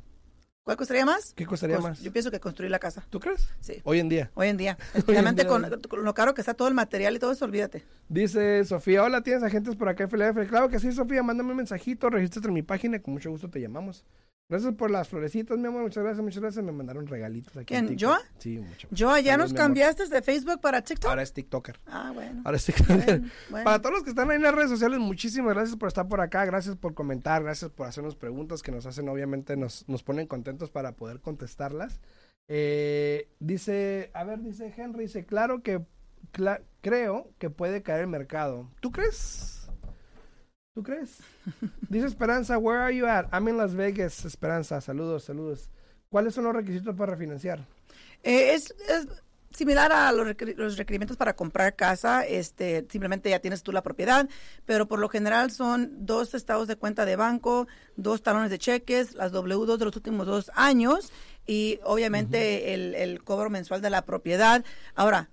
¿Cuál 0.63 0.77
costaría 0.77 1.07
más? 1.07 1.33
¿Qué 1.35 1.47
costaría 1.47 1.79
Cos- 1.79 1.83
más? 1.83 2.01
Yo 2.03 2.13
pienso 2.13 2.31
que 2.31 2.39
construir 2.39 2.71
la 2.71 2.79
casa. 2.79 3.05
¿Tú 3.09 3.19
crees? 3.19 3.49
Sí. 3.61 3.81
Hoy 3.83 3.99
en 3.99 4.09
día. 4.11 4.31
Hoy 4.35 4.49
en 4.49 4.57
día. 4.59 4.77
Especialmente 4.95 5.43
día. 5.43 5.49
con, 5.51 5.65
con 5.89 6.05
lo 6.05 6.15
caro 6.15 6.35
que 6.35 6.43
está 6.43 6.53
todo 6.55 6.69
el 6.69 6.75
material 6.75 7.17
y 7.17 7.19
todo 7.19 7.33
eso, 7.33 7.47
olvídate. 7.47 7.83
Dice 8.09 8.63
Sofía, 8.67 9.03
hola, 9.03 9.23
¿tienes 9.23 9.43
agentes 9.43 9.75
por 9.75 9.89
acá 9.89 10.07
FLF? 10.07 10.49
Claro 10.49 10.69
que 10.69 10.79
sí, 10.79 10.93
Sofía, 10.93 11.23
mándame 11.23 11.51
un 11.53 11.57
mensajito, 11.57 12.11
regístrate 12.11 12.49
en 12.49 12.55
mi 12.55 12.63
página 12.63 12.99
y 12.99 13.01
con 13.01 13.15
mucho 13.15 13.31
gusto 13.31 13.49
te 13.49 13.59
llamamos. 13.61 14.05
Gracias 14.51 14.75
por 14.75 14.91
las 14.91 15.09
florecitas, 15.09 15.57
mi 15.59 15.69
amor, 15.69 15.83
muchas 15.85 16.03
gracias, 16.03 16.23
muchas 16.23 16.43
gracias. 16.43 16.65
Me 16.65 16.73
mandaron 16.73 17.07
regalitos 17.07 17.57
aquí. 17.57 17.67
¿Quién, 17.73 17.97
yo? 17.97 18.17
Sí, 18.39 18.59
mucho. 18.59 18.89
Yo 18.91 19.11
Saludos, 19.15 19.39
nos 19.39 19.53
cambiaste 19.55 20.09
de 20.09 20.23
Facebook 20.23 20.61
para 20.61 20.83
TikTok. 20.83 21.09
Ahora 21.09 21.23
es 21.23 21.33
TikToker. 21.33 21.79
Ah, 21.87 22.11
bueno. 22.13 22.43
Ahora 22.45 22.57
es 22.57 22.65
TikToker. 22.67 22.97
Bueno, 23.21 23.31
bueno. 23.51 23.65
Para 23.65 23.81
todos 23.81 23.95
los 23.95 24.03
que 24.03 24.11
están 24.11 24.29
ahí 24.29 24.37
en 24.37 24.43
las 24.43 24.55
redes 24.55 24.69
sociales, 24.71 24.99
muchísimas 24.99 25.55
gracias 25.55 25.77
por 25.79 25.87
estar 25.87 26.09
por 26.09 26.21
acá, 26.21 26.45
gracias 26.45 26.75
por 26.77 26.95
comentar, 26.95 27.45
gracias 27.45 27.71
por 27.71 27.87
hacernos 27.87 28.17
preguntas 28.17 28.61
que 28.63 28.73
nos 28.73 28.87
hacen, 28.87 29.09
obviamente 29.09 29.57
nos, 29.57 29.89
nos 29.89 30.03
ponen 30.03 30.27
contentos 30.27 30.69
para 30.69 30.93
poder 30.97 31.21
contestarlas. 31.21 32.01
Eh, 32.49 33.29
dice, 33.39 34.11
a 34.15 34.25
ver, 34.25 34.41
dice 34.41 34.75
Henry, 34.77 35.05
dice, 35.05 35.25
claro 35.25 35.63
que 35.63 35.81
cla- 36.33 36.63
creo 36.81 37.31
que 37.39 37.51
puede 37.51 37.83
caer 37.83 38.01
el 38.01 38.07
mercado. 38.09 38.69
¿Tú 38.81 38.91
crees? 38.91 39.60
¿Tú 40.75 40.83
crees? 40.85 41.19
Dice 41.89 42.07
Esperanza, 42.07 42.57
where 42.57 42.81
are 42.81 42.95
you 42.95 43.07
at? 43.07 43.27
I'm 43.33 43.49
in 43.49 43.57
Las 43.57 43.75
Vegas, 43.75 44.25
Esperanza, 44.25 44.81
saludos, 44.81 45.25
saludos. 45.25 45.69
¿Cuáles 46.09 46.35
son 46.35 46.45
los 46.45 46.55
requisitos 46.55 46.95
para 46.95 47.13
refinanciar? 47.13 47.67
Eh, 48.23 48.55
es, 48.55 48.75
es 48.89 49.09
similar 49.51 49.91
a 49.91 50.13
los, 50.13 50.37
los 50.57 50.77
requerimientos 50.77 51.17
para 51.17 51.35
comprar 51.35 51.75
casa. 51.75 52.25
Este, 52.25 52.87
simplemente 52.89 53.31
ya 53.31 53.41
tienes 53.41 53.65
tú 53.65 53.73
la 53.73 53.83
propiedad, 53.83 54.29
pero 54.65 54.87
por 54.87 55.01
lo 55.01 55.09
general 55.09 55.51
son 55.51 56.07
dos 56.07 56.35
estados 56.35 56.69
de 56.69 56.77
cuenta 56.77 57.05
de 57.05 57.17
banco, 57.17 57.67
dos 57.97 58.23
talones 58.23 58.51
de 58.51 58.59
cheques, 58.59 59.15
las 59.15 59.33
W2 59.33 59.77
de 59.77 59.85
los 59.85 59.97
últimos 59.97 60.27
dos 60.27 60.53
años 60.55 61.13
y 61.47 61.81
obviamente 61.83 62.75
el, 62.75 62.95
el 62.95 63.25
cobro 63.25 63.51
mensual 63.51 63.83
de 63.83 63.91
la 63.91 64.05
propiedad. 64.05 64.65
Ahora, 64.95 65.31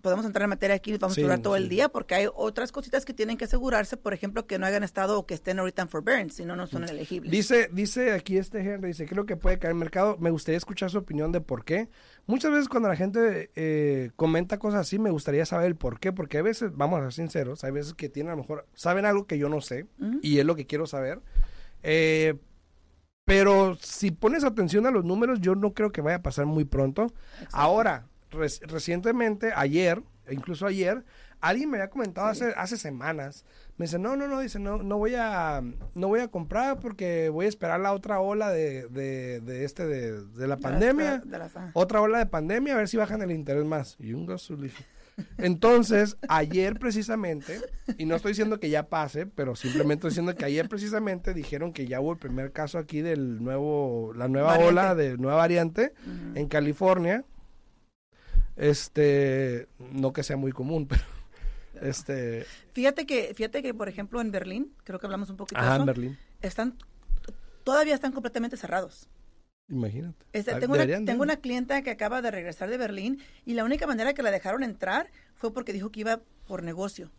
podemos 0.00 0.24
entrar 0.26 0.44
en 0.44 0.50
materia 0.50 0.76
aquí, 0.76 0.96
vamos 0.98 1.14
Sí, 1.14 1.20
a 1.20 1.24
durar 1.24 1.38
todo 1.40 1.56
sí. 1.56 1.62
el 1.62 1.68
día, 1.68 1.88
porque 1.88 2.14
hay 2.14 2.26
otras 2.34 2.72
cositas 2.72 3.04
que 3.04 3.12
tienen 3.14 3.36
que 3.36 3.44
asegurarse, 3.44 3.96
por 3.96 4.14
ejemplo, 4.14 4.46
que 4.46 4.58
no 4.58 4.66
hayan 4.66 4.82
estado 4.82 5.18
o 5.18 5.26
que 5.26 5.34
estén 5.34 5.58
ahorita 5.58 5.82
en 5.82 5.88
forbearance, 5.88 6.36
si 6.38 6.44
no, 6.44 6.56
no 6.56 6.66
son 6.66 6.84
elegibles. 6.88 7.30
Dice, 7.30 7.68
dice 7.72 8.12
aquí 8.12 8.36
este 8.38 8.60
Henry, 8.60 8.88
dice, 8.88 9.06
creo 9.06 9.26
que 9.26 9.36
puede 9.36 9.58
caer 9.58 9.72
en 9.72 9.78
mercado. 9.78 10.16
Me 10.18 10.30
gustaría 10.30 10.58
escuchar 10.58 10.90
su 10.90 10.98
opinión 10.98 11.32
de 11.32 11.40
por 11.40 11.64
qué. 11.64 11.88
Muchas 12.26 12.50
veces 12.52 12.68
cuando 12.68 12.88
la 12.88 12.96
gente 12.96 13.50
eh, 13.54 14.10
comenta 14.16 14.58
cosas 14.58 14.80
así, 14.82 14.98
me 14.98 15.10
gustaría 15.10 15.44
saber 15.46 15.66
el 15.66 15.76
por 15.76 16.00
qué, 16.00 16.12
porque 16.12 16.38
a 16.38 16.42
veces, 16.42 16.70
vamos 16.74 16.98
a 17.00 17.04
ser 17.04 17.12
sinceros, 17.12 17.64
hay 17.64 17.72
veces 17.72 17.94
que 17.94 18.08
tienen 18.08 18.32
a 18.32 18.36
lo 18.36 18.42
mejor, 18.42 18.66
saben 18.74 19.04
algo 19.04 19.26
que 19.26 19.38
yo 19.38 19.48
no 19.48 19.60
sé, 19.60 19.86
Ujú. 20.00 20.20
y 20.22 20.38
es 20.38 20.44
lo 20.44 20.56
que 20.56 20.66
quiero 20.66 20.86
saber. 20.86 21.20
Eh, 21.82 22.34
pero 23.24 23.76
si 23.80 24.10
pones 24.10 24.42
atención 24.44 24.86
a 24.86 24.90
los 24.90 25.04
números, 25.04 25.40
yo 25.40 25.54
no 25.54 25.72
creo 25.72 25.92
que 25.92 26.00
vaya 26.00 26.16
a 26.16 26.22
pasar 26.22 26.46
muy 26.46 26.64
pronto. 26.64 27.12
Ahora, 27.52 28.06
recientemente, 28.30 29.52
ayer, 29.54 30.02
incluso 30.30 30.66
ayer, 30.66 31.04
alguien 31.40 31.70
me 31.70 31.78
había 31.78 31.90
comentado 31.90 32.28
hace, 32.28 32.52
hace 32.56 32.76
semanas. 32.76 33.44
Me 33.76 33.86
dice, 33.86 33.98
no, 33.98 34.14
no, 34.16 34.28
no, 34.28 34.40
dice, 34.40 34.58
no, 34.58 34.82
no 34.82 34.98
voy 34.98 35.14
a, 35.16 35.62
no 35.94 36.08
voy 36.08 36.20
a 36.20 36.28
comprar 36.28 36.78
porque 36.80 37.30
voy 37.30 37.46
a 37.46 37.48
esperar 37.48 37.80
la 37.80 37.92
otra 37.92 38.20
ola 38.20 38.50
de, 38.50 38.88
de, 38.88 39.40
de 39.40 39.64
este, 39.64 39.86
de, 39.86 40.22
de 40.22 40.46
la 40.46 40.58
pandemia. 40.58 41.18
de 41.18 41.38
las-. 41.38 41.54
Otra 41.72 42.02
ola 42.02 42.18
de 42.18 42.26
pandemia, 42.26 42.74
a 42.74 42.76
ver 42.76 42.88
si 42.88 42.96
bajan 42.98 43.22
el 43.22 43.30
interés 43.30 43.64
más. 43.64 43.96
Y 43.98 44.12
un. 44.12 44.26
Entonces, 45.38 46.16
ayer 46.28 46.78
precisamente, 46.78 47.60
y 47.98 48.04
no 48.06 48.16
estoy 48.16 48.32
diciendo 48.32 48.58
que 48.60 48.70
ya 48.70 48.88
pase, 48.88 49.26
pero 49.26 49.54
simplemente 49.56 50.06
estoy 50.06 50.10
diciendo 50.10 50.34
que 50.34 50.44
ayer 50.44 50.68
precisamente 50.68 51.34
dijeron 51.34 51.72
que 51.72 51.86
ya 51.86 52.00
hubo 52.00 52.12
el 52.12 52.18
primer 52.18 52.52
caso 52.52 52.78
aquí 52.78 53.00
del 53.00 53.42
nuevo, 53.42 54.12
la 54.14 54.28
nueva 54.28 54.48
Variante. 54.52 54.68
ola 54.70 54.94
de 54.94 55.18
nueva 55.18 55.36
variante 55.36 55.92
en 56.34 56.48
California. 56.48 57.24
Este, 58.60 59.68
no 59.78 60.12
que 60.12 60.22
sea 60.22 60.36
muy 60.36 60.52
común, 60.52 60.86
pero 60.88 61.02
este, 61.80 62.44
Fíjate 62.74 63.06
que, 63.06 63.32
fíjate 63.34 63.62
que, 63.62 63.72
por 63.72 63.88
ejemplo, 63.88 64.20
en 64.20 64.30
Berlín, 64.30 64.74
creo 64.84 64.98
que 64.98 65.06
hablamos 65.06 65.30
un 65.30 65.36
poquito 65.38 65.58
de 65.60 65.66
ajá, 65.66 65.74
eso, 65.76 65.82
en 65.82 65.86
Berlín, 65.86 66.18
están, 66.42 66.76
todavía 67.64 67.94
están 67.94 68.12
completamente 68.12 68.58
cerrados. 68.58 69.08
imagínate. 69.68 70.26
Este, 70.34 70.52
Ah, 70.52 70.58
tengo 70.60 70.74
una, 70.74 70.84
de. 70.84 71.00
tengo 71.06 71.22
una 71.22 71.36
clienta 71.36 71.80
que 71.82 71.90
acaba 71.90 72.20
de 72.20 72.30
regresar 72.30 72.68
de 72.68 72.76
Berlín 72.76 73.22
y 73.46 73.54
la 73.54 73.64
única 73.64 73.86
manera 73.86 74.12
que 74.12 74.22
la 74.22 74.30
dejaron 74.30 74.62
entrar 74.62 75.10
fue 75.34 75.54
porque 75.54 75.72
dijo 75.72 75.90
que 75.90 76.00
iba 76.00 76.20
por 76.46 76.62
negocio. 76.62 77.10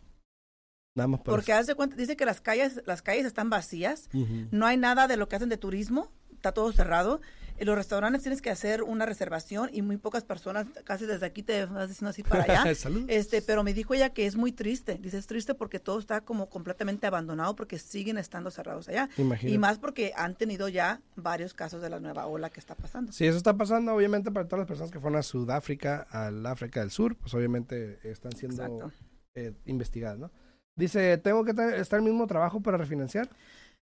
Nada 0.94 1.08
más 1.08 1.20
por 1.22 1.34
Porque 1.34 1.52
hace 1.54 1.74
cuenta, 1.74 1.96
dice 1.96 2.16
que 2.16 2.26
las 2.26 2.40
calles, 2.40 2.82
las 2.86 3.02
calles 3.02 3.24
están 3.24 3.48
vacías, 3.50 4.10
no 4.50 4.66
hay 4.66 4.76
nada 4.76 5.08
de 5.08 5.16
lo 5.16 5.26
que 5.28 5.36
hacen 5.36 5.48
de 5.48 5.56
turismo, 5.56 6.12
está 6.42 6.52
todo 6.52 6.72
cerrado. 6.72 7.20
En 7.58 7.66
los 7.66 7.76
restaurantes 7.76 8.22
tienes 8.22 8.42
que 8.42 8.50
hacer 8.50 8.82
una 8.82 9.06
reservación 9.06 9.70
y 9.72 9.82
muy 9.82 9.96
pocas 9.96 10.24
personas, 10.24 10.66
casi 10.82 11.06
desde 11.06 11.26
aquí 11.26 11.44
te 11.44 11.66
vas 11.66 11.88
diciendo 11.88 12.10
así 12.10 12.24
para 12.24 12.42
allá. 12.42 12.64
Este, 13.08 13.42
pero 13.42 13.62
me 13.62 13.72
dijo 13.72 13.94
ella 13.94 14.10
que 14.10 14.26
es 14.26 14.34
muy 14.34 14.50
triste. 14.50 14.98
Dice, 15.00 15.18
es 15.18 15.28
triste 15.28 15.54
porque 15.54 15.78
todo 15.78 16.00
está 16.00 16.22
como 16.22 16.48
completamente 16.48 17.06
abandonado 17.06 17.54
porque 17.54 17.78
siguen 17.78 18.18
estando 18.18 18.50
cerrados 18.50 18.88
allá. 18.88 19.08
Imagínate. 19.16 19.54
Y 19.54 19.58
más 19.58 19.78
porque 19.78 20.12
han 20.16 20.34
tenido 20.34 20.68
ya 20.68 21.00
varios 21.14 21.54
casos 21.54 21.80
de 21.80 21.90
la 21.90 22.00
nueva 22.00 22.26
ola 22.26 22.50
que 22.50 22.58
está 22.58 22.74
pasando. 22.74 23.12
Sí, 23.12 23.26
eso 23.26 23.36
está 23.36 23.56
pasando 23.56 23.94
obviamente 23.94 24.32
para 24.32 24.48
todas 24.48 24.60
las 24.60 24.68
personas 24.68 24.90
que 24.90 24.98
fueron 24.98 25.20
a 25.20 25.22
Sudáfrica, 25.22 26.06
al 26.10 26.44
África 26.46 26.80
del 26.80 26.90
Sur, 26.90 27.14
pues 27.16 27.32
obviamente 27.34 28.00
están 28.02 28.32
siendo 28.32 28.90
eh, 29.34 29.52
investigadas, 29.66 30.18
¿no? 30.18 30.32
Dice, 30.74 31.18
¿tengo 31.18 31.44
que 31.44 31.50
estar 31.50 32.00
en 32.00 32.06
el 32.06 32.12
mismo 32.12 32.26
trabajo 32.26 32.60
para 32.60 32.78
refinanciar? 32.78 33.28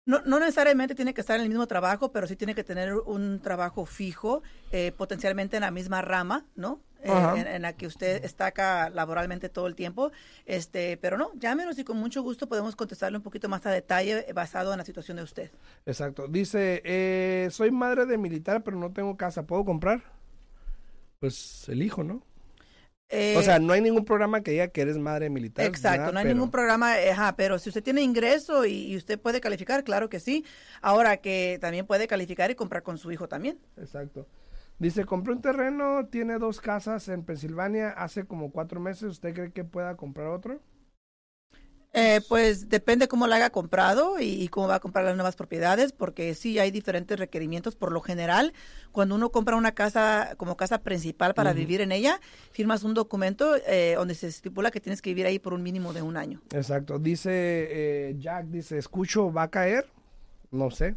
No, 0.06 0.20
no 0.26 0.38
necesariamente 0.38 0.94
tiene 0.94 1.14
que 1.14 1.22
estar 1.22 1.36
en 1.36 1.42
el 1.42 1.48
mismo 1.48 1.66
trabajo, 1.66 2.12
pero 2.12 2.26
sí 2.26 2.36
tiene 2.36 2.54
que 2.54 2.62
tener 2.62 2.94
un 2.94 3.40
trabajo 3.40 3.86
fijo, 3.86 4.42
eh, 4.70 4.92
potencialmente 4.96 5.56
en 5.56 5.62
la 5.62 5.70
misma 5.70 6.02
rama, 6.02 6.44
¿no? 6.56 6.80
Eh, 7.02 7.10
en, 7.36 7.46
en 7.46 7.62
la 7.62 7.74
que 7.74 7.86
usted 7.86 8.24
está 8.24 8.46
acá 8.46 8.88
laboralmente 8.88 9.48
todo 9.50 9.66
el 9.66 9.74
tiempo. 9.74 10.10
Este, 10.46 10.96
pero 10.96 11.18
no, 11.18 11.32
llámenos 11.34 11.78
y 11.78 11.84
con 11.84 11.98
mucho 11.98 12.22
gusto 12.22 12.48
podemos 12.48 12.76
contestarle 12.76 13.18
un 13.18 13.22
poquito 13.22 13.48
más 13.48 13.64
a 13.66 13.70
detalle 13.70 14.26
basado 14.34 14.72
en 14.72 14.78
la 14.78 14.84
situación 14.84 15.18
de 15.18 15.22
usted. 15.22 15.50
Exacto. 15.84 16.28
Dice, 16.28 16.82
eh, 16.84 17.48
soy 17.50 17.70
madre 17.70 18.06
de 18.06 18.18
militar, 18.18 18.62
pero 18.62 18.78
no 18.78 18.92
tengo 18.92 19.16
casa, 19.16 19.46
¿puedo 19.46 19.64
comprar? 19.64 20.02
Pues 21.20 21.68
elijo, 21.68 22.04
¿no? 22.04 22.22
Eh, 23.10 23.36
o 23.36 23.42
sea, 23.42 23.58
no 23.58 23.72
hay 23.72 23.80
ningún 23.80 24.04
programa 24.04 24.40
que 24.42 24.50
diga 24.52 24.68
que 24.68 24.80
eres 24.80 24.98
madre 24.98 25.30
militar. 25.30 25.66
Exacto, 25.66 26.00
nada, 26.00 26.12
no 26.12 26.18
hay 26.18 26.24
pero- 26.24 26.34
ningún 26.34 26.50
programa, 26.50 26.98
eh, 27.00 27.10
ajá, 27.12 27.36
pero 27.36 27.58
si 27.58 27.68
usted 27.68 27.82
tiene 27.82 28.02
ingreso 28.02 28.64
y, 28.64 28.72
y 28.92 28.96
usted 28.96 29.20
puede 29.20 29.40
calificar, 29.40 29.84
claro 29.84 30.08
que 30.08 30.20
sí. 30.20 30.44
Ahora 30.80 31.18
que 31.18 31.58
también 31.60 31.86
puede 31.86 32.08
calificar 32.08 32.50
y 32.50 32.54
comprar 32.54 32.82
con 32.82 32.98
su 32.98 33.12
hijo 33.12 33.28
también. 33.28 33.58
Exacto. 33.76 34.26
Dice, 34.78 35.04
compré 35.04 35.32
un 35.34 35.40
terreno, 35.40 36.06
tiene 36.10 36.38
dos 36.38 36.60
casas 36.60 37.08
en 37.08 37.22
Pensilvania 37.24 37.90
hace 37.90 38.24
como 38.24 38.50
cuatro 38.50 38.80
meses. 38.80 39.04
¿Usted 39.04 39.32
cree 39.32 39.52
que 39.52 39.62
pueda 39.64 39.96
comprar 39.96 40.28
otro? 40.28 40.60
Eh, 41.96 42.20
pues 42.28 42.68
depende 42.68 43.06
cómo 43.06 43.28
la 43.28 43.36
haya 43.36 43.50
comprado 43.50 44.18
y, 44.18 44.42
y 44.42 44.48
cómo 44.48 44.66
va 44.66 44.74
a 44.74 44.80
comprar 44.80 45.04
las 45.04 45.14
nuevas 45.14 45.36
propiedades, 45.36 45.92
porque 45.92 46.34
sí 46.34 46.58
hay 46.58 46.72
diferentes 46.72 47.16
requerimientos. 47.16 47.76
Por 47.76 47.92
lo 47.92 48.00
general, 48.00 48.52
cuando 48.90 49.14
uno 49.14 49.30
compra 49.30 49.54
una 49.54 49.72
casa 49.72 50.34
como 50.36 50.56
casa 50.56 50.78
principal 50.82 51.34
para 51.34 51.52
vivir 51.52 51.80
en 51.80 51.92
ella, 51.92 52.20
firmas 52.50 52.82
un 52.82 52.94
documento 52.94 53.54
eh, 53.68 53.94
donde 53.96 54.16
se 54.16 54.26
estipula 54.26 54.72
que 54.72 54.80
tienes 54.80 55.00
que 55.00 55.10
vivir 55.10 55.26
ahí 55.26 55.38
por 55.38 55.54
un 55.54 55.62
mínimo 55.62 55.92
de 55.92 56.02
un 56.02 56.16
año. 56.16 56.42
Exacto. 56.52 56.98
Dice, 56.98 57.30
eh, 57.30 58.16
Jack, 58.18 58.46
dice, 58.46 58.76
escucho, 58.76 59.32
¿va 59.32 59.44
a 59.44 59.50
caer? 59.50 59.86
No 60.50 60.72
sé. 60.72 60.96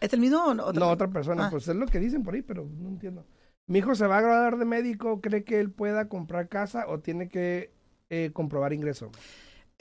¿Es 0.00 0.12
el 0.12 0.20
mismo 0.20 0.44
o 0.44 0.54
no? 0.54 0.72
No, 0.72 0.90
otra 0.90 1.08
persona. 1.08 1.46
Ah. 1.46 1.50
Pues 1.50 1.66
es 1.66 1.74
lo 1.74 1.86
que 1.86 1.98
dicen 1.98 2.22
por 2.22 2.34
ahí, 2.34 2.42
pero 2.42 2.64
no 2.78 2.88
entiendo. 2.88 3.26
Mi 3.66 3.80
hijo 3.80 3.94
se 3.96 4.06
va 4.06 4.18
a 4.18 4.20
graduar 4.20 4.58
de 4.58 4.64
médico, 4.64 5.20
¿cree 5.20 5.42
que 5.42 5.58
él 5.58 5.70
pueda 5.70 6.08
comprar 6.08 6.48
casa 6.48 6.84
o 6.86 7.00
tiene 7.00 7.28
que 7.28 7.72
eh, 8.10 8.30
comprobar 8.32 8.72
ingreso? 8.72 9.10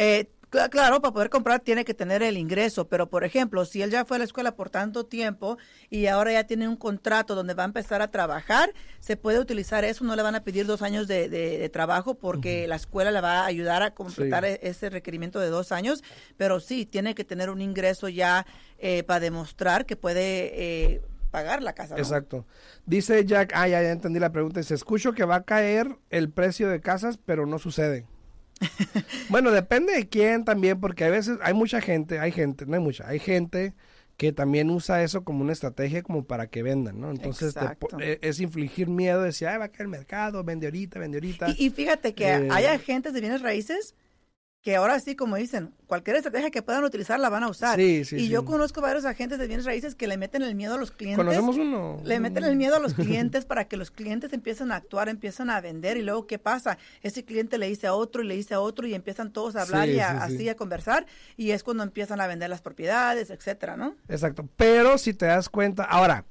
Eh, 0.03 0.29
cl- 0.51 0.69
claro, 0.69 1.01
para 1.01 1.13
poder 1.13 1.29
comprar 1.29 1.59
tiene 1.61 1.83
que 1.85 1.93
tener 1.93 2.21
el 2.23 2.37
ingreso, 2.37 2.87
pero 2.87 3.09
por 3.09 3.23
ejemplo, 3.23 3.65
si 3.65 3.81
él 3.81 3.89
ya 3.89 4.05
fue 4.05 4.17
a 4.17 4.19
la 4.19 4.25
escuela 4.25 4.55
por 4.55 4.69
tanto 4.69 5.05
tiempo 5.05 5.57
y 5.89 6.07
ahora 6.07 6.33
ya 6.33 6.43
tiene 6.45 6.67
un 6.67 6.75
contrato 6.75 7.35
donde 7.35 7.53
va 7.53 7.63
a 7.63 7.65
empezar 7.65 8.01
a 8.01 8.11
trabajar, 8.11 8.73
se 8.99 9.17
puede 9.17 9.39
utilizar 9.39 9.83
eso, 9.85 10.03
no 10.03 10.15
le 10.15 10.21
van 10.21 10.35
a 10.35 10.43
pedir 10.43 10.65
dos 10.65 10.81
años 10.81 11.07
de, 11.07 11.29
de- 11.29 11.57
de 11.57 11.69
trabajo 11.69 12.15
porque 12.15 12.67
la 12.67 12.75
escuela 12.75 13.11
le 13.11 13.21
va 13.21 13.41
a 13.41 13.45
ayudar 13.45 13.81
a 13.83 13.93
completar 13.93 14.43
Sí. 14.43 14.51
e- 14.51 14.59
ese 14.69 14.89
requerimiento 14.89 15.39
de 15.39 15.47
dos 15.47 15.71
años, 15.71 16.03
pero 16.37 16.59
sí, 16.59 16.85
tiene 16.85 17.15
que 17.15 17.23
tener 17.23 17.49
un 17.49 17.61
ingreso 17.61 18.09
ya 18.09 18.45
eh, 18.79 19.03
para 19.03 19.19
demostrar 19.21 19.85
que 19.85 19.95
puede 19.95 20.51
eh, 20.93 21.01
pagar 21.31 21.63
la 21.63 21.73
casa. 21.73 21.95
¿no? 21.95 21.99
Exacto. 22.01 22.45
Dice 22.85 23.25
Jack, 23.25 23.53
ah, 23.55 23.67
ya, 23.67 23.81
ya 23.81 23.91
entendí 23.91 24.19
la 24.19 24.31
pregunta. 24.31 24.59
Dice, 24.59 24.75
escucho 24.75 25.13
que 25.13 25.23
va 25.25 25.35
a 25.37 25.43
caer 25.43 25.95
el 26.11 26.29
precio 26.29 26.67
de 26.69 26.79
casas, 26.81 27.17
pero 27.25 27.45
no 27.47 27.57
sucede. 27.57 28.05
bueno, 29.29 29.51
depende 29.51 29.93
de 29.93 30.07
quién 30.07 30.45
también, 30.45 30.79
porque 30.79 31.05
a 31.05 31.09
veces 31.09 31.37
hay 31.41 31.53
mucha 31.53 31.81
gente, 31.81 32.19
hay 32.19 32.31
gente, 32.31 32.65
no 32.65 32.75
hay 32.75 32.81
mucha, 32.81 33.07
hay 33.07 33.19
gente 33.19 33.73
que 34.17 34.31
también 34.31 34.69
usa 34.69 35.03
eso 35.03 35.23
como 35.23 35.41
una 35.41 35.53
estrategia 35.53 36.03
como 36.03 36.23
para 36.23 36.47
que 36.47 36.61
vendan, 36.61 36.99
¿no? 37.01 37.09
Entonces 37.09 37.53
te 37.55 37.65
eh, 37.99 38.19
es 38.21 38.39
infligir 38.39 38.87
miedo, 38.87 39.21
decir, 39.21 39.47
ay, 39.47 39.57
va 39.57 39.65
a 39.65 39.69
caer 39.69 39.81
el 39.81 39.87
mercado, 39.87 40.43
vende 40.43 40.67
ahorita, 40.67 40.99
vende 40.99 41.17
ahorita. 41.17 41.49
Y, 41.49 41.65
y 41.65 41.69
fíjate 41.71 42.13
que 42.13 42.29
Eh, 42.29 42.47
hay 42.51 42.65
agentes 42.65 43.13
de 43.13 43.21
bienes 43.21 43.41
raíces 43.41 43.95
que 44.63 44.77
ahora 44.77 44.97
sí, 45.01 45.17
como 45.17 45.35
dicen, 45.35 45.73
cualquier 45.87 46.15
estrategia 46.15 46.49
que 46.49 46.61
puedan 46.61 46.85
utilizar 46.85 47.19
la 47.19 47.27
van 47.27 47.43
a 47.43 47.49
usar. 47.49 47.77
Sí, 47.77 48.05
sí, 48.05 48.15
y 48.15 48.19
sí. 48.21 48.29
yo 48.29 48.45
conozco 48.45 48.79
varios 48.79 49.03
agentes 49.03 49.37
de 49.37 49.45
bienes 49.45 49.65
raíces 49.65 49.93
que 49.93 50.07
le 50.07 50.15
meten 50.15 50.41
el 50.41 50.55
miedo 50.55 50.75
a 50.75 50.77
los 50.77 50.89
clientes. 50.89 51.17
Conocemos 51.17 51.57
uno. 51.57 51.99
Le 52.05 52.21
meten 52.21 52.45
el 52.45 52.55
miedo 52.55 52.77
a 52.77 52.79
los 52.79 52.93
clientes 52.93 53.43
para 53.43 53.65
que 53.65 53.75
los 53.75 53.91
clientes 53.91 54.31
empiecen 54.31 54.71
a 54.71 54.77
actuar, 54.77 55.09
empiezan 55.09 55.49
a 55.49 55.59
vender 55.59 55.97
y 55.97 56.01
luego 56.01 56.27
¿qué 56.27 56.39
pasa? 56.39 56.77
Ese 57.01 57.25
cliente 57.25 57.57
le 57.57 57.67
dice 57.67 57.87
a 57.87 57.93
otro 57.93 58.23
y 58.23 58.27
le 58.27 58.35
dice 58.37 58.53
a 58.53 58.61
otro 58.61 58.87
y 58.87 58.93
empiezan 58.93 59.33
todos 59.33 59.57
a 59.57 59.63
hablar 59.63 59.89
y 59.89 59.99
a- 59.99 60.11
sí, 60.21 60.27
sí. 60.29 60.35
así 60.37 60.49
a 60.49 60.55
conversar 60.55 61.05
y 61.35 61.51
es 61.51 61.61
cuando 61.61 61.83
empiezan 61.83 62.21
a 62.21 62.27
vender 62.27 62.49
las 62.49 62.61
propiedades, 62.61 63.31
etcétera, 63.31 63.75
¿no? 63.75 63.95
Exacto. 64.07 64.47
Pero 64.55 64.97
si 64.97 65.13
te 65.13 65.25
das 65.25 65.49
cuenta, 65.49 65.83
ahora, 65.83 66.23